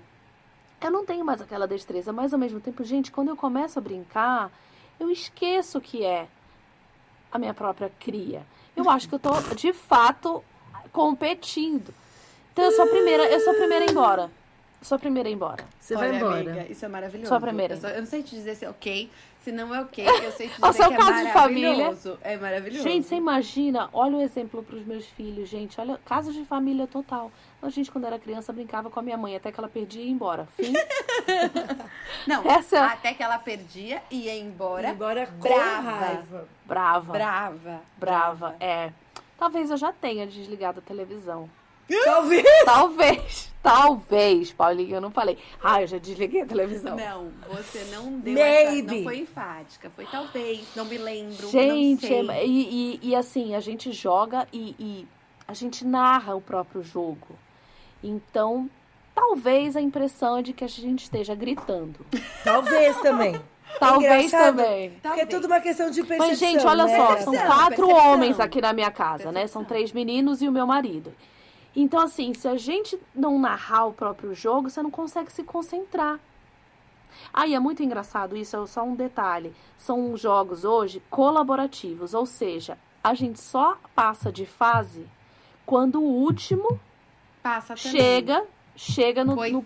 [0.81, 3.81] eu não tenho mais aquela destreza, mas ao mesmo tempo, gente, quando eu começo a
[3.81, 4.51] brincar,
[4.99, 6.27] eu esqueço que é
[7.31, 8.45] a minha própria cria.
[8.75, 10.43] Eu acho que eu tô, de fato,
[10.91, 11.93] competindo.
[12.51, 14.31] Então eu sou a primeira, eu sou a primeira a ir embora.
[14.81, 15.63] Sou a primeira a ir embora.
[15.79, 16.39] Você Olha, vai embora.
[16.39, 17.27] amiga, isso é maravilhoso.
[17.27, 17.75] Sou a primeira.
[17.75, 19.11] Eu, só- eu não sei te dizer se é ok,
[19.43, 20.03] se não é ok.
[20.07, 21.69] Eu sei te dizer O seu que caso é de família.
[21.71, 22.17] maravilhoso.
[22.23, 22.83] É maravilhoso.
[22.83, 25.79] Gente, você imagina, olha o exemplo pros meus filhos, gente.
[25.79, 27.31] Olha, caso de família total.
[27.61, 30.05] A gente, quando era criança, brincava com a minha mãe até que ela perdia e
[30.07, 30.47] ia embora.
[30.57, 30.73] Fim.
[32.25, 34.89] Não, Essa- é até que ela perdia e ia embora.
[34.89, 35.91] Embora com brava.
[35.91, 36.47] raiva.
[36.65, 37.11] Brava.
[37.13, 37.81] Brava.
[37.97, 38.91] Brava, é.
[39.37, 41.49] Talvez eu já tenha desligado a televisão.
[42.05, 42.45] Talvez.
[42.65, 45.37] Talvez, talvez, Paulinha, eu não falei.
[45.63, 46.95] Ah, eu já desliguei a televisão.
[46.95, 48.87] Não, você não deu Maybe.
[48.87, 52.35] essa, não foi enfática, foi talvez, não me lembro, Gente, não sei.
[52.37, 55.07] é- e, e, e assim, a gente joga e, e
[55.47, 57.27] a gente narra o próprio jogo.
[58.03, 58.69] Então,
[59.13, 61.99] talvez a impressão é de que a gente esteja gritando.
[62.43, 63.39] Talvez também.
[63.79, 64.57] Talvez Engraçado.
[64.57, 64.89] também.
[64.89, 65.29] Porque é Talvez.
[65.29, 66.27] tudo uma questão de percepção.
[66.27, 66.97] Mas, gente, olha né?
[66.97, 68.13] só, Percepção, são quatro percepção.
[68.13, 69.41] homens aqui na minha casa, né?
[69.41, 69.61] Percepção.
[69.61, 71.13] São três meninos e o meu marido.
[71.75, 76.19] Então, assim, se a gente não narrar o próprio jogo, você não consegue se concentrar.
[77.33, 79.53] Ah, e é muito engraçado isso, é só um detalhe.
[79.77, 85.05] São jogos hoje colaborativos, ou seja, a gente só passa de fase
[85.65, 86.79] quando o último
[87.41, 87.91] Passa também.
[87.91, 88.43] chega,
[88.75, 89.65] chega no, no-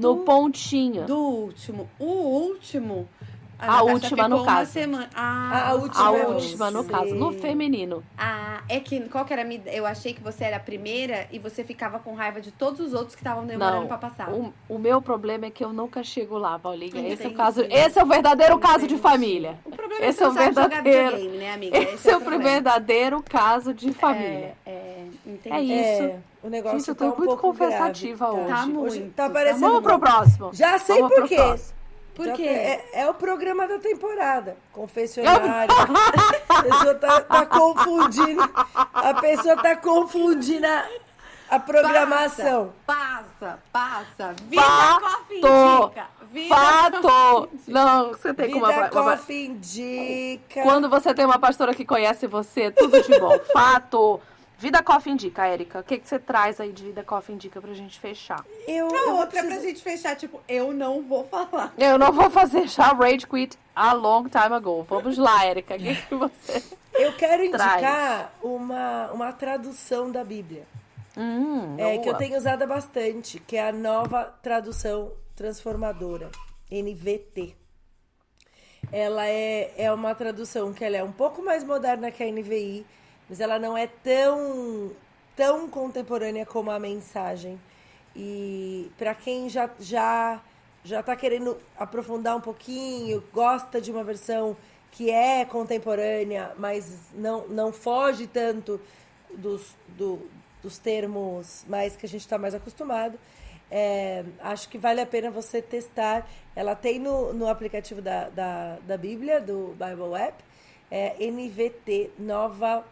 [0.00, 1.06] no pontinho.
[1.06, 1.88] Do último.
[1.98, 3.08] O último.
[3.62, 4.72] A Natasha última, no caso.
[4.72, 5.08] Semana.
[5.14, 8.02] Ah, A última A é última, no caso, no feminino.
[8.18, 9.62] Ah, é que qual que era a minha.
[9.66, 12.92] Eu achei que você era a primeira e você ficava com raiva de todos os
[12.92, 14.30] outros que estavam demorando Não, pra passar.
[14.30, 16.88] O, o meu problema é que eu nunca chego lá, Paulinha.
[16.90, 17.34] Esse é o Entendi.
[17.34, 17.62] caso.
[17.70, 19.00] Esse é o verdadeiro caso de Entendi.
[19.00, 19.58] família.
[19.64, 21.16] O problema Esse é é que o você não sabe jogar verdadeiro.
[21.16, 21.78] videogame, né, amiga?
[21.78, 22.44] Esse é o problema.
[22.44, 24.56] verdadeiro caso de família.
[24.66, 25.54] É, é, entendi.
[25.56, 26.02] É isso.
[26.02, 28.52] É, o negócio Gente, eu tô tá um muito pouco confessativa grave, hoje.
[28.52, 29.10] Tá muito.
[29.14, 30.50] Tá Tá parecendo Vamos pro próximo.
[30.52, 31.36] Já sei por quê.
[32.14, 32.46] Por Já- quê?
[32.46, 34.56] É, é o programa da temporada.
[34.72, 35.72] Confessionário.
[36.48, 38.42] a pessoa tá, tá confundindo.
[38.92, 40.86] A pessoa tá confundindo a,
[41.50, 42.72] a programação.
[42.86, 44.34] Passa, passa.
[44.44, 44.62] Vida
[45.00, 45.84] Coffee Fato!
[45.84, 46.06] Indica.
[46.32, 47.48] Vida Fato!
[47.66, 50.62] Não, você tem como Vida uma, uma, Coffee indica.
[50.62, 53.38] Quando você tem uma pastora que conhece você, tudo de bom.
[53.52, 54.20] Fato!
[54.62, 55.80] Vida Coffee Indica, Érica.
[55.80, 58.44] O que, que você traz aí de Vida Coffee Indica pra gente fechar?
[58.68, 61.74] Eu, A eu outra é pra precisar- gente fechar, tipo, eu não vou falar.
[61.76, 64.84] Eu não vou fazer já Rage Quit a long time ago.
[64.84, 65.74] Vamos lá, Érica.
[65.74, 66.62] O que, que você.
[66.94, 67.72] Eu quero Traz.
[67.72, 70.64] indicar uma, uma tradução da Bíblia.
[71.16, 72.02] Hum, É, boa.
[72.04, 76.30] que eu tenho usado bastante, que é a nova tradução transformadora,
[76.70, 77.56] NVT.
[78.92, 82.86] Ela é, é uma tradução que ela é um pouco mais moderna que a NVI,
[83.28, 84.90] mas ela não é tão,
[85.36, 87.58] tão contemporânea como a mensagem.
[88.14, 90.40] E para quem já já
[90.84, 94.56] já está querendo aprofundar um pouquinho, gosta de uma versão
[94.90, 98.80] que é contemporânea, mas não, não foge tanto
[99.32, 100.28] dos, do-
[100.60, 103.16] dos termos mais que a gente está mais acostumado.
[103.70, 106.28] É, acho que vale a pena você testar.
[106.54, 110.44] Ela tem no, no aplicativo da, da, da Bíblia, do Bible App,
[110.90, 112.84] é NVT, nova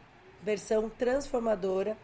[0.43, 1.97] versão transformadora.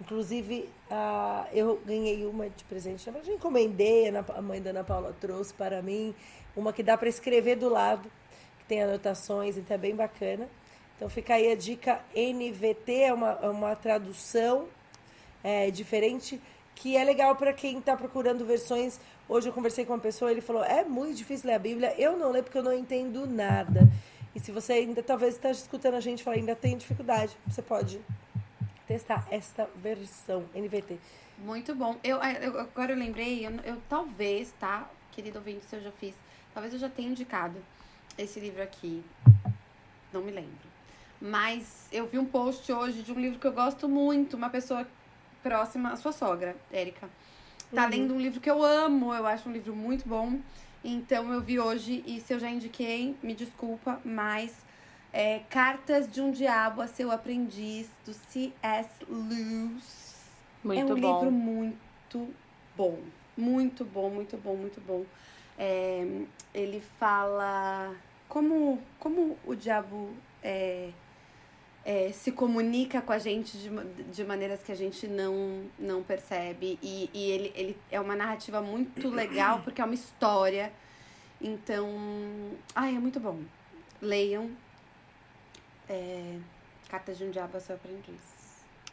[0.00, 3.06] Inclusive, ah, eu ganhei uma de presente.
[3.06, 6.14] Na verdade, encomendei, a a mãe da Ana Paula trouxe para mim.
[6.54, 8.10] Uma que dá para escrever do lado,
[8.58, 10.48] que tem anotações, então é bem bacana.
[10.96, 14.66] Então fica aí a dica NVT, é uma, é uma tradução
[15.44, 16.40] é, diferente,
[16.74, 18.98] que é legal para quem está procurando versões.
[19.28, 21.94] Hoje eu conversei com uma pessoa, ele falou: é muito difícil ler a Bíblia.
[21.98, 23.88] Eu não leio porque eu não entendo nada.
[24.36, 27.98] E se você ainda talvez está escutando a gente falar, ainda tem dificuldade, você pode
[28.86, 30.98] testar esta versão NVT.
[31.38, 31.96] Muito bom.
[32.04, 36.14] Eu, eu- agora eu lembrei, eu, eu talvez, tá, querido ouvinte, se eu já fiz,
[36.52, 37.56] talvez eu já tenha indicado
[38.18, 39.02] esse livro aqui.
[40.12, 40.66] Não me lembro.
[41.18, 44.86] Mas eu vi um post hoje de um livro que eu gosto muito, uma pessoa
[45.42, 47.08] próxima, a sua sogra, Érica.
[47.74, 47.88] Tá Uhum.
[47.90, 50.38] lendo um livro que eu amo, eu acho um livro muito bom.
[50.88, 54.54] Então eu vi hoje, e se eu já indiquei, me desculpa, mas
[55.12, 58.88] é, Cartas de um Diabo a Seu Aprendiz, do C.S.
[59.08, 60.14] Lewis.
[60.62, 60.94] Muito é um bom.
[60.94, 62.32] livro muito
[62.76, 63.00] bom.
[63.36, 65.04] Muito bom, muito bom, muito bom.
[65.58, 66.06] É,
[66.54, 67.92] ele fala
[68.28, 70.10] como, como o diabo
[70.40, 70.90] é,
[71.86, 73.70] é, se comunica com a gente de,
[74.10, 76.76] de maneiras que a gente não, não percebe.
[76.82, 80.72] E, e ele, ele é uma narrativa muito legal, porque é uma história.
[81.40, 81.88] Então,
[82.74, 83.38] ai, é muito bom.
[84.02, 84.50] Leiam.
[85.88, 86.36] É,
[86.88, 88.36] Cartas de um Diabo a Seu Aprendiz.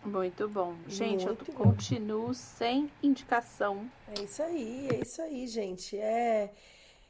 [0.06, 0.76] Muito bom.
[0.88, 1.64] Gente, Muito eu bom.
[1.64, 3.90] continuo sem indicação.
[4.16, 5.98] É isso aí, é isso aí, gente.
[5.98, 6.52] É,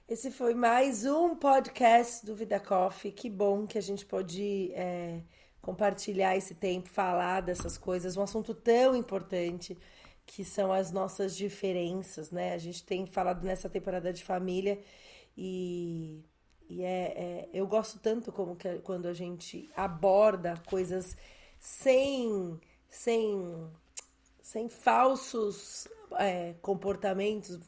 [0.08, 3.12] esse foi mais um podcast do Vida Coffee.
[3.12, 5.20] Que bom que a gente pôde é,
[5.64, 9.78] compartilhar esse tempo, falar dessas coisas, um assunto tão importante
[10.28, 12.54] que são as nossas diferenças, né?
[12.54, 14.80] A gente tem falado nessa temporada de família
[15.38, 16.24] e,
[16.70, 21.18] e é, é- eu gosto tanto como que, quando a gente aborda coisas
[21.60, 22.60] sem
[22.90, 23.72] sem
[24.42, 25.88] sem falsos
[26.20, 27.60] é, comportamentos.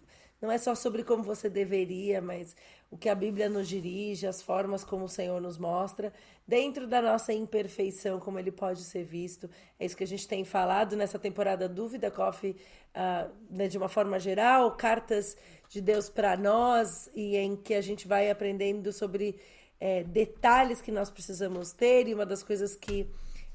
[0.45, 2.55] Não é só sobre como você deveria, mas
[2.91, 6.13] o que a Bíblia nos dirige, as formas como o Senhor nos mostra,
[6.47, 9.49] dentro da nossa imperfeição, como ele pode ser visto.
[9.79, 11.67] É isso que a gente tem falado nessa temporada.
[11.67, 12.55] Dúvida Coffee,
[12.93, 15.35] ah, né, de uma forma geral, cartas
[15.67, 19.39] de Deus para nós, e em que a gente vai aprendendo sobre
[19.79, 23.09] é, detalhes que nós precisamos ter, e uma das coisas que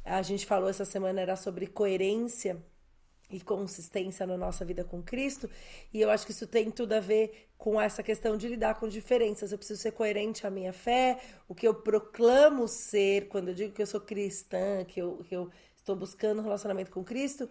[0.04, 2.60] a gente falou essa semana era sobre coerência
[3.30, 5.48] e consistência na nossa vida com Cristo.
[5.92, 8.88] E eu acho que isso tem tudo a ver com essa questão de lidar com
[8.88, 9.52] diferenças.
[9.52, 13.74] Eu preciso ser coerente à minha fé, o que eu proclamo ser, quando eu digo
[13.74, 17.48] que eu sou cristã, que eu, que eu estou buscando um relacionamento com Cristo.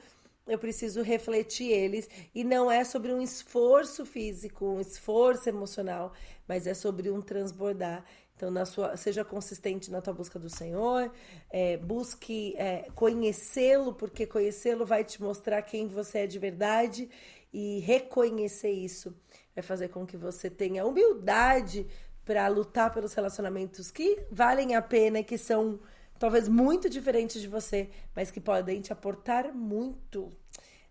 [0.47, 6.11] Eu preciso refletir eles e não é sobre um esforço físico, um esforço emocional,
[6.47, 8.03] mas é sobre um transbordar.
[8.39, 11.11] Então, na sua, seja consistente na tua busca do Senhor,
[11.51, 17.09] é, busque é, conhecê-lo, porque conhecê-lo vai te mostrar quem você é de verdade
[17.51, 19.13] e reconhecer isso
[19.53, 21.85] vai fazer com que você tenha humildade
[22.23, 25.77] para lutar pelos relacionamentos que valem a pena e que são
[26.17, 30.31] talvez muito diferentes de você, mas que podem te aportar muito.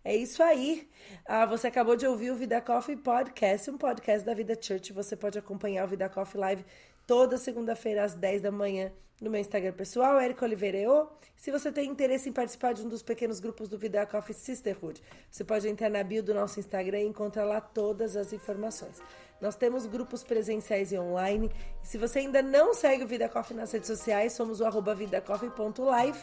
[0.05, 0.89] É isso aí.
[1.25, 4.93] Ah, você acabou de ouvir o Vida Coffee Podcast, um podcast da Vida Church.
[4.93, 6.65] Você pode acompanhar o Vida Coffee Live
[7.09, 11.09] toda segunda-feira às 10 da manhã no meu Instagram pessoal, Érico Oliveira EO.
[11.35, 15.03] Se você tem interesse em participar de um dos pequenos grupos do Vida Coffee Sisterhood,
[15.31, 19.01] você pode entrar na bio do nosso Instagram e encontrar lá todas as informações.
[19.41, 21.51] Nós temos grupos presenciais e online.
[21.83, 24.95] E se você ainda não segue o Vida Coffee nas redes sociais, somos o arroba
[24.95, 26.19] vidacoffee.live.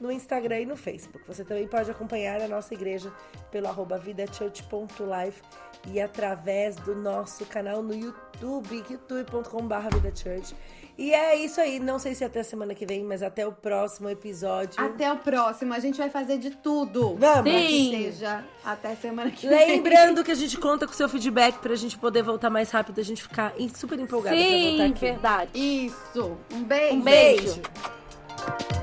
[0.00, 1.24] no Instagram e no Facebook.
[1.26, 3.12] Você também pode acompanhar a nossa igreja
[3.50, 5.42] pelo arroba vidachurch.life
[5.86, 10.54] e através do nosso canal no YouTube, youtube.com.br vidachurch.
[10.98, 11.78] E é isso aí.
[11.78, 14.82] Não sei se até semana que vem, mas até o próximo episódio.
[14.84, 15.72] Até o próximo.
[15.72, 17.14] A gente vai fazer de tudo.
[17.16, 17.52] Vamos!
[17.52, 17.96] Sim.
[17.96, 19.76] Ou seja, até semana que vem.
[19.76, 23.00] Lembrando que a gente conta com o seu feedback pra gente poder voltar mais rápido,
[23.00, 25.00] a gente ficar super empolgada pra voltar Sim, aqui.
[25.00, 25.50] verdade.
[25.54, 26.36] Isso.
[26.52, 26.94] Um beijo.
[26.96, 27.44] Um beijo.
[27.44, 28.77] Beijo.